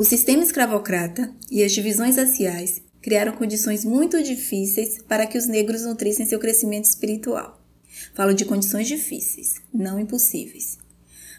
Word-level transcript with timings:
O 0.00 0.04
sistema 0.04 0.42
escravocrata 0.42 1.30
e 1.50 1.62
as 1.62 1.72
divisões 1.72 2.16
raciais 2.16 2.80
criaram 3.02 3.32
condições 3.32 3.84
muito 3.84 4.22
difíceis 4.22 4.96
para 5.06 5.26
que 5.26 5.36
os 5.36 5.46
negros 5.46 5.84
nutrissem 5.84 6.24
seu 6.24 6.38
crescimento 6.38 6.86
espiritual. 6.86 7.62
Falo 8.14 8.32
de 8.32 8.46
condições 8.46 8.88
difíceis, 8.88 9.56
não 9.70 10.00
impossíveis. 10.00 10.78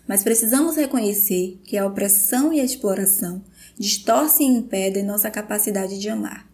Mas 0.07 0.21
precisamos 0.21 0.75
reconhecer 0.75 1.59
que 1.63 1.75
a 1.75 1.87
opressão 1.87 2.53
e 2.53 2.61
a 2.61 2.63
exploração 2.63 3.43
distorcem 3.79 4.53
e 4.53 4.57
impedem 4.59 5.01
nossa 5.01 5.31
capacidade 5.31 5.97
de 5.97 6.07
amar. 6.07 6.47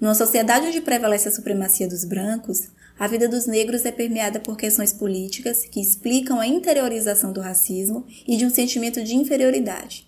Numa 0.00 0.16
sociedade 0.16 0.66
onde 0.66 0.80
prevalece 0.80 1.28
a 1.28 1.32
supremacia 1.32 1.86
dos 1.86 2.04
brancos, 2.04 2.66
a 2.98 3.06
vida 3.06 3.28
dos 3.28 3.46
negros 3.46 3.84
é 3.84 3.92
permeada 3.92 4.40
por 4.40 4.56
questões 4.56 4.92
políticas 4.92 5.64
que 5.64 5.80
explicam 5.80 6.40
a 6.40 6.48
interiorização 6.48 7.32
do 7.32 7.40
racismo 7.40 8.04
e 8.26 8.36
de 8.36 8.44
um 8.44 8.50
sentimento 8.50 9.04
de 9.04 9.14
inferioridade. 9.14 10.07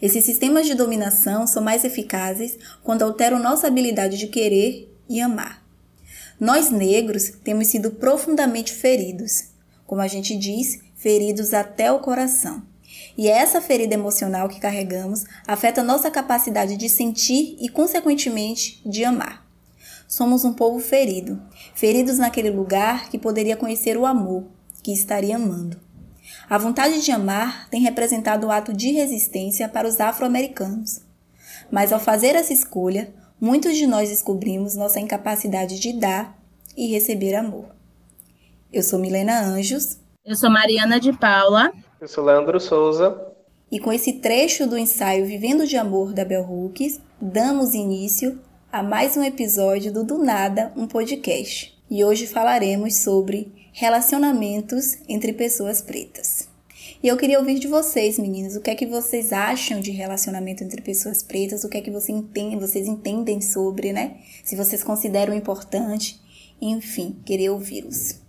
Esses 0.00 0.24
sistemas 0.24 0.66
de 0.66 0.74
dominação 0.74 1.46
são 1.46 1.62
mais 1.62 1.84
eficazes 1.84 2.58
quando 2.82 3.02
alteram 3.02 3.38
nossa 3.38 3.66
habilidade 3.66 4.16
de 4.16 4.28
querer 4.28 4.90
e 5.08 5.20
amar. 5.20 5.62
Nós 6.38 6.70
negros 6.70 7.32
temos 7.44 7.66
sido 7.66 7.90
profundamente 7.90 8.72
feridos, 8.72 9.50
como 9.86 10.00
a 10.00 10.08
gente 10.08 10.36
diz, 10.36 10.80
feridos 10.96 11.52
até 11.52 11.92
o 11.92 11.98
coração. 11.98 12.62
E 13.16 13.28
é 13.28 13.32
essa 13.32 13.60
ferida 13.60 13.94
emocional 13.94 14.48
que 14.48 14.58
carregamos 14.58 15.24
afeta 15.46 15.82
nossa 15.82 16.10
capacidade 16.10 16.76
de 16.76 16.88
sentir 16.88 17.56
e, 17.60 17.68
consequentemente, 17.68 18.80
de 18.86 19.04
amar. 19.04 19.46
Somos 20.08 20.44
um 20.44 20.52
povo 20.52 20.80
ferido, 20.80 21.40
feridos 21.74 22.18
naquele 22.18 22.50
lugar 22.50 23.10
que 23.10 23.18
poderia 23.18 23.56
conhecer 23.56 23.96
o 23.96 24.06
amor, 24.06 24.44
que 24.82 24.92
estaria 24.92 25.36
amando. 25.36 25.78
A 26.50 26.58
vontade 26.58 27.00
de 27.00 27.12
amar 27.12 27.70
tem 27.70 27.80
representado 27.80 28.48
o 28.48 28.50
ato 28.50 28.72
de 28.72 28.90
resistência 28.90 29.68
para 29.68 29.86
os 29.86 30.00
afro-americanos. 30.00 31.00
Mas 31.70 31.92
ao 31.92 32.00
fazer 32.00 32.34
essa 32.34 32.52
escolha, 32.52 33.14
muitos 33.40 33.76
de 33.76 33.86
nós 33.86 34.08
descobrimos 34.08 34.74
nossa 34.74 34.98
incapacidade 34.98 35.78
de 35.78 35.92
dar 35.92 36.36
e 36.76 36.88
receber 36.88 37.36
amor. 37.36 37.66
Eu 38.72 38.82
sou 38.82 38.98
Milena 38.98 39.40
Anjos. 39.40 40.00
Eu 40.24 40.34
sou 40.34 40.50
Mariana 40.50 40.98
de 40.98 41.12
Paula. 41.12 41.72
Eu 42.00 42.08
sou 42.08 42.24
Leandro 42.24 42.58
Souza. 42.58 43.32
E 43.70 43.78
com 43.78 43.92
esse 43.92 44.14
trecho 44.14 44.66
do 44.66 44.76
ensaio 44.76 45.26
Vivendo 45.26 45.68
de 45.68 45.76
Amor 45.76 46.12
da 46.12 46.24
Bell 46.24 46.42
Hooks, 46.42 47.00
damos 47.20 47.74
início 47.74 48.40
a 48.72 48.82
mais 48.82 49.16
um 49.16 49.22
episódio 49.22 49.92
do 49.92 50.02
Do 50.02 50.18
Nada, 50.18 50.72
um 50.76 50.88
podcast. 50.88 51.80
E 51.88 52.04
hoje 52.04 52.26
falaremos 52.26 52.96
sobre 52.96 53.59
relacionamentos 53.80 54.98
entre 55.08 55.32
pessoas 55.32 55.80
pretas. 55.80 56.46
E 57.02 57.08
eu 57.08 57.16
queria 57.16 57.38
ouvir 57.38 57.58
de 57.58 57.66
vocês, 57.66 58.18
meninos, 58.18 58.54
o 58.54 58.60
que 58.60 58.68
é 58.68 58.74
que 58.74 58.84
vocês 58.84 59.32
acham 59.32 59.80
de 59.80 59.90
relacionamento 59.90 60.62
entre 60.62 60.82
pessoas 60.82 61.22
pretas, 61.22 61.64
o 61.64 61.68
que 61.70 61.78
é 61.78 61.80
que 61.80 61.90
você 61.90 62.12
entende, 62.12 62.56
vocês 62.56 62.86
entendem 62.86 63.40
sobre, 63.40 63.90
né? 63.90 64.18
Se 64.44 64.54
vocês 64.54 64.84
consideram 64.84 65.32
importante, 65.32 66.20
enfim, 66.60 67.18
queria 67.24 67.50
ouvi-los. 67.50 68.20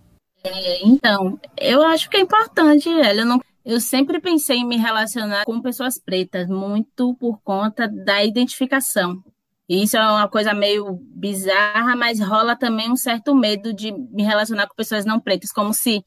É, 0.42 0.88
então, 0.88 1.38
eu 1.60 1.84
acho 1.84 2.10
que 2.10 2.16
é 2.16 2.22
importante, 2.22 2.88
eu 2.88 3.26
não 3.26 3.42
eu 3.64 3.80
sempre 3.80 4.20
pensei 4.20 4.58
em 4.58 4.66
me 4.66 4.78
relacionar 4.78 5.46
com 5.46 5.62
pessoas 5.62 6.00
pretas, 6.00 6.48
muito 6.48 7.14
por 7.16 7.42
conta 7.44 7.88
da 7.88 8.24
identificação. 8.24 9.22
E 9.72 9.84
isso 9.84 9.96
é 9.96 10.02
uma 10.02 10.28
coisa 10.28 10.54
meio 10.54 11.00
bizarra, 11.16 11.96
mas 11.96 12.20
rola 12.20 12.58
também 12.58 12.92
um 12.92 12.96
certo 12.98 13.34
medo 13.34 13.74
de 13.74 13.94
me 13.94 14.22
relacionar 14.22 14.68
com 14.68 14.76
pessoas 14.76 15.06
não 15.06 15.18
pretas, 15.18 15.50
como 15.50 15.74
se 15.74 16.04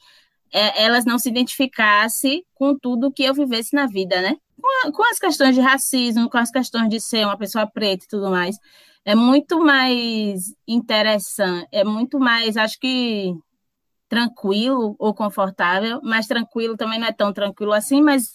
é, 0.52 0.82
elas 0.84 1.06
não 1.06 1.18
se 1.18 1.30
identificassem 1.30 2.44
com 2.52 2.78
tudo 2.78 3.10
que 3.10 3.24
eu 3.24 3.32
vivesse 3.32 3.74
na 3.74 3.86
vida, 3.86 4.20
né? 4.20 4.36
Com, 4.60 4.92
com 4.92 5.02
as 5.10 5.18
questões 5.18 5.54
de 5.54 5.62
racismo, 5.62 6.28
com 6.28 6.36
as 6.36 6.50
questões 6.50 6.90
de 6.90 7.00
ser 7.00 7.24
uma 7.24 7.38
pessoa 7.38 7.66
preta 7.66 8.04
e 8.04 8.08
tudo 8.08 8.28
mais. 8.28 8.58
É 9.02 9.14
muito 9.14 9.58
mais 9.58 10.54
interessante, 10.68 11.66
é 11.72 11.84
muito 11.84 12.20
mais, 12.20 12.58
acho 12.58 12.78
que 12.78 13.34
tranquilo 14.10 14.94
ou 14.98 15.14
confortável, 15.14 16.00
mas 16.02 16.26
tranquilo 16.26 16.76
também 16.76 16.98
não 16.98 17.06
é 17.06 17.12
tão 17.12 17.32
tranquilo 17.32 17.72
assim, 17.72 18.02
mas 18.02 18.34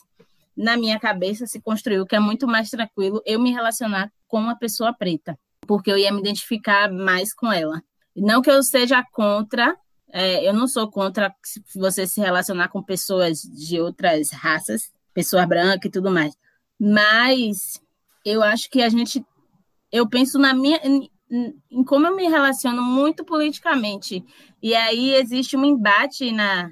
na 0.57 0.75
minha 0.75 0.99
cabeça 0.99 1.45
se 1.45 1.61
construiu 1.61 2.07
que 2.07 2.15
é 2.15 2.19
muito 2.19 2.47
mais 2.47 2.71
tranquilo 2.71 3.21
eu 3.27 3.39
me 3.39 3.51
relacionar 3.51 4.11
com 4.29 4.39
uma 4.39 4.55
pessoa 4.55 4.93
preta, 4.93 5.37
porque 5.67 5.91
eu 5.91 5.97
ia 5.97 6.13
me 6.13 6.21
identificar 6.21 6.89
mais 6.89 7.33
com 7.33 7.51
ela. 7.51 7.81
Não 8.15 8.41
que 8.41 8.49
eu 8.49 8.63
seja 8.63 9.03
contra, 9.11 9.75
é, 10.11 10.47
eu 10.47 10.53
não 10.53 10.67
sou 10.67 10.89
contra 10.89 11.33
você 11.75 12.07
se 12.07 12.21
relacionar 12.21 12.69
com 12.69 12.81
pessoas 12.81 13.41
de 13.41 13.81
outras 13.81 14.31
raças, 14.31 14.91
pessoa 15.13 15.45
branca 15.45 15.87
e 15.87 15.91
tudo 15.91 16.09
mais, 16.09 16.37
mas 16.79 17.81
eu 18.23 18.41
acho 18.41 18.69
que 18.69 18.81
a 18.81 18.89
gente, 18.89 19.25
eu 19.91 20.07
penso 20.07 20.37
na 20.37 20.53
minha, 20.53 20.79
em, 20.83 21.09
como 21.85 22.07
eu 22.07 22.15
me 22.15 22.27
relaciono 22.27 22.81
muito 22.81 23.25
politicamente, 23.25 24.23
e 24.61 24.75
aí 24.75 25.15
existe 25.15 25.57
um 25.57 25.65
embate 25.65 26.31
na, 26.31 26.69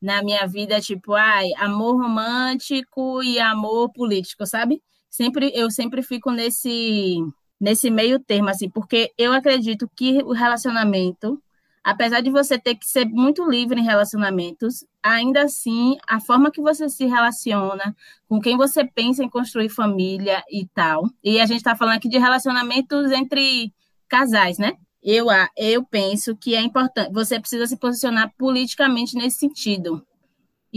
na 0.00 0.22
minha 0.22 0.46
vida, 0.46 0.80
tipo, 0.80 1.14
ai, 1.14 1.48
amor 1.56 2.00
romântico 2.00 3.22
e 3.22 3.40
amor 3.40 3.92
político, 3.92 4.46
sabe? 4.46 4.82
Sempre 5.16 5.50
eu 5.54 5.70
sempre 5.70 6.02
fico 6.02 6.30
nesse 6.30 7.16
nesse 7.58 7.90
meio 7.90 8.20
termo 8.20 8.50
assim, 8.50 8.68
porque 8.68 9.14
eu 9.16 9.32
acredito 9.32 9.90
que 9.96 10.18
o 10.22 10.32
relacionamento, 10.32 11.42
apesar 11.82 12.20
de 12.20 12.28
você 12.28 12.58
ter 12.58 12.74
que 12.74 12.84
ser 12.84 13.06
muito 13.06 13.48
livre 13.48 13.80
em 13.80 13.82
relacionamentos, 13.82 14.84
ainda 15.02 15.44
assim, 15.44 15.96
a 16.06 16.20
forma 16.20 16.50
que 16.50 16.60
você 16.60 16.90
se 16.90 17.06
relaciona, 17.06 17.96
com 18.28 18.38
quem 18.38 18.58
você 18.58 18.84
pensa 18.84 19.24
em 19.24 19.28
construir 19.30 19.70
família 19.70 20.44
e 20.50 20.66
tal. 20.74 21.08
E 21.24 21.40
a 21.40 21.46
gente 21.46 21.58
está 21.58 21.74
falando 21.74 21.96
aqui 21.96 22.10
de 22.10 22.18
relacionamentos 22.18 23.10
entre 23.10 23.72
casais, 24.06 24.58
né? 24.58 24.74
Eu, 25.02 25.28
eu 25.56 25.82
penso 25.82 26.36
que 26.36 26.54
é 26.54 26.60
importante, 26.60 27.10
você 27.10 27.40
precisa 27.40 27.66
se 27.66 27.78
posicionar 27.78 28.34
politicamente 28.36 29.16
nesse 29.16 29.38
sentido. 29.38 30.06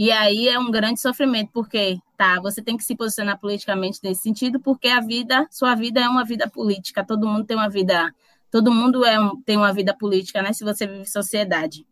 E 0.02 0.10
aí 0.10 0.48
é 0.48 0.58
um 0.58 0.70
grande 0.70 0.98
sofrimento, 0.98 1.50
porque, 1.52 2.00
tá, 2.16 2.40
você 2.40 2.62
tem 2.62 2.74
que 2.74 2.82
se 2.82 2.96
posicionar 2.96 3.38
politicamente 3.38 4.00
nesse 4.02 4.22
sentido, 4.22 4.58
porque 4.58 4.88
a 4.88 4.98
vida, 4.98 5.46
sua 5.50 5.74
vida 5.74 6.00
é 6.00 6.08
uma 6.08 6.24
vida 6.24 6.48
política, 6.48 7.04
todo 7.04 7.28
mundo 7.28 7.44
tem 7.44 7.54
uma 7.54 7.68
vida, 7.68 8.10
todo 8.50 8.72
mundo 8.72 9.04
é 9.04 9.20
um, 9.20 9.38
tem 9.42 9.58
uma 9.58 9.74
vida 9.74 9.94
política, 9.94 10.40
né, 10.40 10.54
se 10.54 10.64
você 10.64 10.86
vive 10.86 11.04
sociedade. 11.04 11.86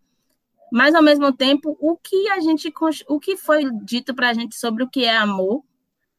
Mas, 0.73 0.95
ao 0.95 1.03
mesmo 1.03 1.31
tempo, 1.35 1.77
o 1.79 1.99
que 1.99 2.31
a 2.31 2.41
gente, 2.41 2.73
o 3.07 3.21
que 3.21 3.37
foi 3.37 3.71
dito 3.85 4.15
para 4.15 4.31
a 4.31 4.33
gente 4.33 4.57
sobre 4.57 4.83
o 4.83 4.89
que 4.89 5.05
é 5.05 5.15
amor 5.15 5.63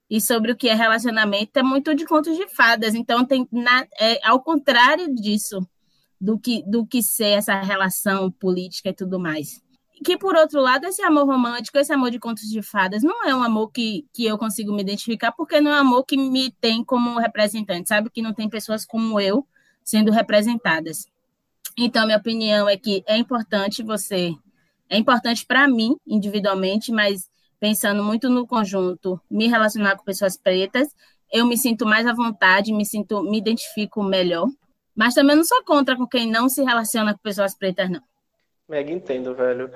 e 0.08 0.22
sobre 0.22 0.52
o 0.52 0.56
que 0.56 0.70
é 0.70 0.76
relacionamento 0.76 1.58
é 1.58 1.64
muito 1.64 1.96
de 1.96 2.06
contos 2.06 2.38
de 2.38 2.48
fadas, 2.50 2.94
então 2.94 3.26
tem, 3.26 3.48
na, 3.52 3.88
é, 4.00 4.20
ao 4.28 4.40
contrário 4.44 5.12
disso, 5.16 5.68
do 6.22 6.38
que, 6.38 6.64
do 6.70 6.86
que 6.86 7.02
ser 7.02 7.30
essa 7.30 7.60
relação 7.60 8.30
política 8.30 8.90
e 8.90 8.94
tudo 8.94 9.20
mais. 9.20 9.68
Que, 10.04 10.18
por 10.18 10.36
outro 10.36 10.62
lado, 10.62 10.86
esse 10.86 11.02
amor 11.02 11.26
romântico, 11.26 11.78
esse 11.78 11.92
amor 11.94 12.12
de 12.12 12.20
contos 12.20 12.50
de 12.50 12.62
fadas, 12.62 13.04
não 13.04 13.26
é 13.26 13.36
um 13.36 13.44
amor 13.44 13.72
que, 13.72 14.06
que 14.14 14.26
eu 14.26 14.38
consigo 14.38 14.74
me 14.74 14.82
identificar, 14.82 15.32
porque 15.32 15.60
não 15.60 15.72
é 15.72 15.76
um 15.76 15.82
amor 15.82 16.06
que 16.06 16.18
me 16.18 16.52
tem 16.52 16.84
como 16.84 17.20
representante, 17.20 17.90
sabe? 17.90 18.10
Que 18.10 18.22
não 18.22 18.34
tem 18.34 18.50
pessoas 18.50 18.86
como 18.86 19.20
eu 19.20 19.46
sendo 19.84 20.12
representadas. 20.12 21.06
Então, 21.78 22.06
minha 22.06 22.18
opinião 22.18 22.68
é 22.68 22.78
que 22.78 23.04
é 23.08 23.18
importante 23.18 23.84
você, 23.84 24.34
é 24.90 24.98
importante 24.98 25.46
para 25.46 25.68
mim, 25.68 25.96
individualmente, 26.08 26.92
mas 26.92 27.30
pensando 27.60 28.04
muito 28.04 28.30
no 28.30 28.48
conjunto, 28.48 29.20
me 29.30 29.48
relacionar 29.48 29.96
com 29.98 30.04
pessoas 30.04 30.38
pretas, 30.38 30.96
eu 31.32 31.46
me 31.46 31.58
sinto 31.58 31.86
mais 31.86 32.08
à 32.08 32.14
vontade, 32.14 32.74
me 32.74 32.86
sinto, 32.86 33.22
me 33.24 33.38
identifico 33.38 34.04
melhor 34.04 34.48
mas 35.00 35.14
também 35.14 35.34
não 35.34 35.46
sou 35.46 35.64
contra 35.64 35.96
com 35.96 36.06
quem 36.06 36.30
não 36.30 36.50
se 36.50 36.62
relaciona 36.62 37.14
com 37.14 37.20
pessoas 37.20 37.56
pretas, 37.56 37.90
não. 37.90 38.02
Mega 38.68 38.92
entendo, 38.92 39.34
velho. 39.34 39.72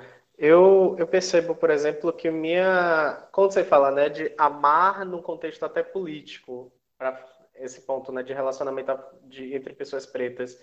Eu, 0.45 0.97
eu 0.99 1.07
percebo, 1.07 1.55
por 1.55 1.69
exemplo, 1.69 2.11
que 2.11 2.29
minha. 2.29 3.29
Quando 3.31 3.53
você 3.53 3.63
fala, 3.63 3.89
né, 3.91 4.09
de 4.09 4.33
amar 4.37 5.05
num 5.05 5.21
contexto 5.21 5.63
até 5.63 5.81
político, 5.81 6.69
para 6.97 7.17
esse 7.55 7.79
ponto, 7.83 8.11
né, 8.11 8.21
de 8.23 8.33
relacionamento 8.33 8.91
de, 9.23 9.55
entre 9.55 9.73
pessoas 9.73 10.05
pretas, 10.05 10.61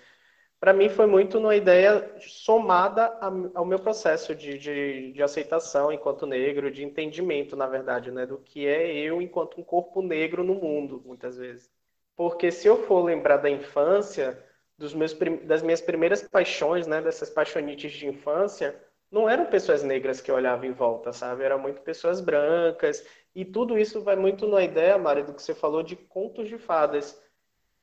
para 0.61 0.75
mim 0.75 0.91
foi 0.91 1.07
muito 1.07 1.39
uma 1.39 1.57
ideia 1.57 2.15
somada 2.21 3.07
ao 3.55 3.65
meu 3.65 3.79
processo 3.79 4.35
de, 4.35 4.59
de, 4.59 5.13
de, 5.13 5.23
aceitação 5.23 5.91
enquanto 5.91 6.27
negro, 6.27 6.71
de 6.71 6.85
entendimento, 6.85 7.57
na 7.57 7.67
verdade, 7.67 8.11
né, 8.11 8.27
do 8.27 8.37
que 8.37 8.67
é 8.67 8.95
eu 8.95 9.23
enquanto 9.23 9.59
um 9.59 9.65
corpo 9.65 10.03
negro 10.03 10.45
no 10.45 10.57
mundo, 10.57 11.03
muitas 11.07 11.39
vezes. 11.39 11.71
Porque 12.15 12.53
se 12.53 12.69
eu 12.69 12.87
for 12.87 13.03
lembrar 13.03 13.39
da 13.39 13.49
infância, 13.49 14.45
dos 14.77 14.93
meus, 14.93 15.17
das 15.45 15.63
minhas 15.63 15.81
primeiras 15.81 16.23
paixões, 16.23 16.87
né, 16.87 17.01
dessas 17.01 17.31
paixonites 17.31 17.93
de 17.93 18.07
infância, 18.07 18.79
não 19.11 19.29
eram 19.29 19.47
pessoas 19.47 19.83
negras 19.83 20.21
que 20.21 20.31
eu 20.31 20.35
olhava 20.37 20.67
em 20.67 20.73
volta, 20.73 21.13
sabe? 21.13 21.43
Eram 21.45 21.59
muito 21.59 21.83
pessoas 21.83 22.21
brancas. 22.21 23.05
E 23.35 23.45
tudo 23.45 23.79
isso 23.79 24.03
vai 24.03 24.17
muito 24.17 24.47
na 24.49 24.63
ideia, 24.63 24.99
Mari, 24.99 25.23
do 25.25 25.35
que 25.35 25.43
você 25.43 25.55
falou 25.55 25.83
de 25.83 25.97
contos 25.97 26.49
de 26.49 26.59
fadas. 26.59 27.21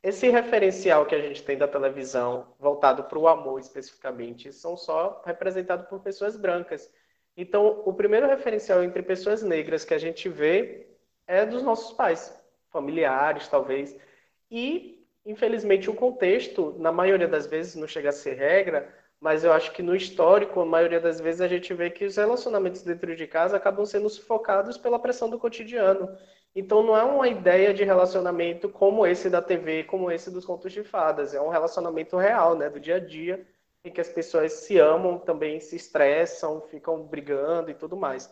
Esse 0.04 0.30
referencial 0.30 1.06
que 1.06 1.16
a 1.16 1.20
gente 1.22 1.44
tem 1.44 1.58
da 1.58 1.68
televisão, 1.68 2.56
voltado 2.60 3.04
para 3.04 3.20
o 3.20 3.28
amor 3.28 3.60
especificamente, 3.60 4.54
são 4.54 4.78
só 4.78 5.22
representados 5.26 5.88
por 5.88 6.00
pessoas 6.02 6.38
brancas. 6.38 6.90
Então, 7.36 7.84
o 7.86 7.94
primeiro 7.94 8.28
referencial 8.28 8.84
entre 8.84 9.02
pessoas 9.04 9.44
negras 9.44 9.86
que 9.86 9.94
a 9.94 9.98
gente 9.98 10.30
vê 10.30 10.88
é 11.28 11.46
dos 11.46 11.62
nossos 11.64 11.94
pais. 11.94 12.34
familiares, 12.70 13.48
talvez. 13.48 13.96
E, 14.52 15.06
infelizmente, 15.26 15.90
o 15.90 15.96
contexto, 15.96 16.76
na 16.80 16.92
maioria 16.92 17.28
das 17.28 17.48
vezes, 17.48 17.76
não 17.76 17.88
chega 17.88 18.10
a 18.10 18.12
ser 18.12 18.34
regra, 18.36 18.94
mas 19.20 19.44
eu 19.44 19.52
acho 19.52 19.72
que 19.72 19.82
no 19.82 19.96
histórico, 19.96 20.60
a 20.62 20.66
maioria 20.66 21.00
das 21.00 21.20
vezes, 21.20 21.42
a 21.42 21.48
gente 21.48 21.74
vê 21.74 21.90
que 21.90 22.06
os 22.06 22.18
relacionamentos 22.18 22.84
dentro 22.84 23.16
de 23.16 23.28
casa 23.28 23.58
acabam 23.58 23.86
sendo 23.86 24.10
sufocados 24.10 24.78
pela 24.78 25.00
pressão 25.00 25.30
do 25.30 25.40
cotidiano. 25.40 26.08
Então, 26.56 26.84
não 26.84 26.96
é 26.96 27.04
uma 27.04 27.28
ideia 27.28 27.74
de 27.74 27.84
relacionamento 27.84 28.70
como 28.70 29.06
esse 29.06 29.30
da 29.30 29.42
TV, 29.42 29.84
como 29.84 30.12
esse 30.12 30.32
dos 30.32 30.46
contos 30.46 30.72
de 30.72 30.84
fadas. 30.84 31.34
É 31.34 31.42
um 31.42 31.50
relacionamento 31.50 32.18
real, 32.18 32.56
né, 32.56 32.70
do 32.70 32.80
dia 32.80 32.96
a 32.96 33.00
dia, 33.00 33.46
em 33.84 33.92
que 33.92 34.02
as 34.02 34.10
pessoas 34.10 34.54
se 34.54 34.78
amam, 34.78 35.20
também 35.20 35.60
se 35.60 35.76
estressam, 35.76 36.62
ficam 36.62 37.04
brigando 37.04 37.72
e 37.72 37.76
tudo 37.76 37.98
mais. 37.98 38.32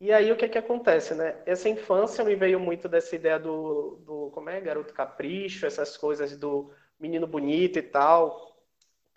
E 0.00 0.12
aí 0.12 0.30
o 0.30 0.36
que 0.36 0.44
é 0.44 0.48
que 0.48 0.58
acontece, 0.58 1.14
né? 1.14 1.42
Essa 1.44 1.68
infância 1.68 2.24
me 2.24 2.36
veio 2.36 2.60
muito 2.60 2.88
dessa 2.88 3.16
ideia 3.16 3.38
do, 3.38 3.96
do 4.06 4.30
como 4.32 4.48
é, 4.48 4.60
garoto 4.60 4.94
capricho, 4.94 5.66
essas 5.66 5.96
coisas 5.96 6.36
do 6.36 6.72
menino 7.00 7.26
bonito 7.26 7.78
e 7.78 7.82
tal. 7.82 8.47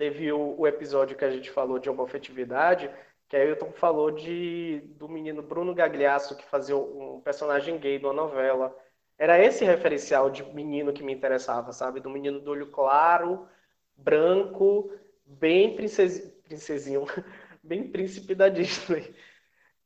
Teve 0.02 0.32
o, 0.32 0.56
o 0.58 0.66
episódio 0.66 1.16
que 1.16 1.24
a 1.24 1.30
gente 1.30 1.52
falou 1.52 1.78
de 1.78 1.88
homofetividade, 1.88 2.90
que 3.30 3.38
o 3.52 3.56
Tom 3.56 3.72
falou 3.72 4.10
de 4.10 4.82
do 4.98 5.08
menino 5.08 5.44
Bruno 5.44 5.76
Gagliasso 5.76 6.36
que 6.36 6.44
fazia 6.44 6.76
um 6.76 7.22
personagem 7.22 7.78
gay 7.78 8.00
de 8.00 8.06
uma 8.06 8.12
novela. 8.12 8.76
Era 9.16 9.38
esse 9.40 9.64
referencial 9.64 10.32
de 10.32 10.44
menino 10.56 10.92
que 10.92 11.04
me 11.04 11.14
interessava, 11.14 11.72
sabe? 11.72 12.00
Do 12.00 12.10
menino 12.10 12.40
do 12.40 12.50
olho 12.50 12.72
claro, 12.72 13.48
branco, 13.96 14.92
bem 15.24 15.76
princes, 15.76 16.20
princesinho, 16.46 17.06
bem 17.62 17.88
príncipe 17.88 18.34
da 18.34 18.50
Disney 18.50 19.14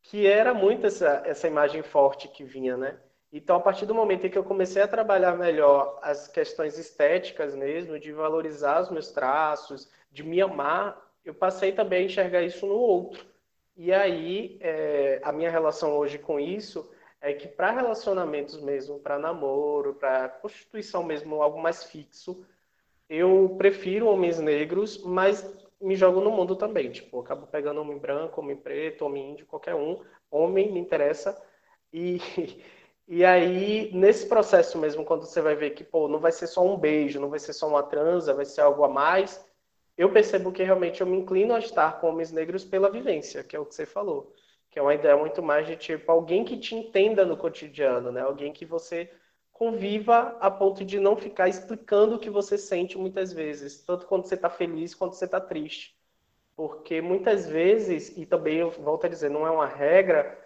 que 0.01 0.27
era 0.27 0.53
muito 0.53 0.87
essa, 0.87 1.23
essa 1.25 1.47
imagem 1.47 1.81
forte 1.81 2.29
que 2.29 2.45
vinha, 2.45 2.77
né? 2.77 2.97
Então, 3.33 3.57
a 3.57 3.59
partir 3.59 3.85
do 3.85 3.93
momento 3.93 4.25
em 4.25 4.29
que 4.29 4.37
eu 4.37 4.43
comecei 4.43 4.81
a 4.81 4.87
trabalhar 4.87 5.35
melhor 5.35 5.99
as 6.01 6.27
questões 6.27 6.77
estéticas 6.77 7.53
mesmo, 7.53 7.99
de 7.99 8.13
valorizar 8.13 8.81
os 8.81 8.89
meus 8.89 9.11
traços, 9.11 9.91
de 10.15 10.23
me 10.23 10.41
amar, 10.41 10.99
eu 11.25 11.33
passei 11.33 11.73
também 11.73 12.03
a 12.03 12.05
enxergar 12.05 12.41
isso 12.41 12.65
no 12.65 12.75
outro. 12.75 13.25
E 13.75 13.91
aí, 13.91 14.57
é, 14.61 15.19
a 15.21 15.33
minha 15.33 15.51
relação 15.51 15.97
hoje 15.97 16.17
com 16.17 16.39
isso 16.39 16.89
é 17.19 17.33
que 17.33 17.49
para 17.49 17.71
relacionamentos 17.71 18.61
mesmo, 18.61 18.97
para 18.97 19.19
namoro, 19.19 19.95
para 19.95 20.29
constituição 20.29 21.03
mesmo, 21.03 21.41
algo 21.41 21.61
mais 21.61 21.83
fixo, 21.83 22.45
eu 23.09 23.55
prefiro 23.57 24.07
homens 24.07 24.39
negros, 24.39 25.03
mas 25.03 25.43
me 25.81 25.97
jogo 25.97 26.21
no 26.21 26.31
mundo 26.31 26.55
também. 26.55 26.89
Tipo, 26.89 27.19
acabo 27.19 27.45
pegando 27.47 27.81
homem 27.81 27.97
branco, 27.97 28.39
homem 28.39 28.55
preto, 28.55 29.05
homem 29.05 29.31
índio, 29.31 29.45
qualquer 29.45 29.75
um. 29.75 30.01
Homem 30.31 30.71
me 30.71 30.79
interessa. 30.79 31.37
E, 31.91 32.21
e 33.05 33.25
aí, 33.25 33.91
nesse 33.93 34.27
processo 34.29 34.77
mesmo, 34.77 35.03
quando 35.03 35.25
você 35.25 35.41
vai 35.41 35.55
ver 35.55 35.71
que, 35.71 35.83
pô, 35.83 36.07
não 36.07 36.19
vai 36.19 36.31
ser 36.31 36.47
só 36.47 36.65
um 36.65 36.77
beijo, 36.77 37.19
não 37.19 37.29
vai 37.29 37.39
ser 37.39 37.51
só 37.51 37.67
uma 37.67 37.83
transa, 37.83 38.33
vai 38.33 38.45
ser 38.45 38.61
algo 38.61 38.85
a 38.85 38.87
mais, 38.87 39.44
eu 39.97 40.11
percebo 40.11 40.51
que 40.51 40.63
realmente 40.63 41.01
eu 41.01 41.07
me 41.07 41.17
inclino 41.17 41.53
a 41.53 41.59
estar 41.59 41.99
com 41.99 42.07
homens 42.09 42.31
negros 42.31 42.65
pela 42.65 42.91
vivência, 42.91 43.43
que 43.43 43.55
é 43.55 43.59
o 43.59 43.65
que 43.65 43.75
você 43.75 43.85
falou. 43.85 44.33
Que 44.69 44.79
é 44.79 44.81
uma 44.81 44.93
ideia 44.93 45.15
muito 45.15 45.41
mais 45.41 45.65
de, 45.65 45.75
tipo, 45.77 46.11
alguém 46.11 46.43
que 46.43 46.57
te 46.57 46.75
entenda 46.75 47.25
no 47.25 47.37
cotidiano, 47.37 48.11
né? 48.11 48.21
Alguém 48.21 48.51
que 48.51 48.65
você 48.65 49.09
conviva 49.53 50.37
a 50.41 50.51
ponto 50.51 50.83
de 50.83 50.99
não 50.99 51.15
ficar 51.15 51.47
explicando 51.47 52.15
o 52.15 52.19
que 52.19 52.29
você 52.29 52.57
sente 52.57 52.97
muitas 52.97 53.31
vezes, 53.31 53.81
tanto 53.83 54.05
quando 54.05 54.25
você 54.25 54.35
está 54.35 54.49
feliz 54.49 54.93
quanto 54.93 55.15
você 55.15 55.23
está 55.23 55.39
triste. 55.39 55.97
Porque 56.57 57.01
muitas 57.01 57.47
vezes, 57.47 58.17
e 58.17 58.25
também 58.25 58.57
eu 58.57 58.69
volto 58.71 59.05
a 59.05 59.09
dizer, 59.09 59.29
não 59.29 59.47
é 59.47 59.51
uma 59.51 59.65
regra, 59.65 60.37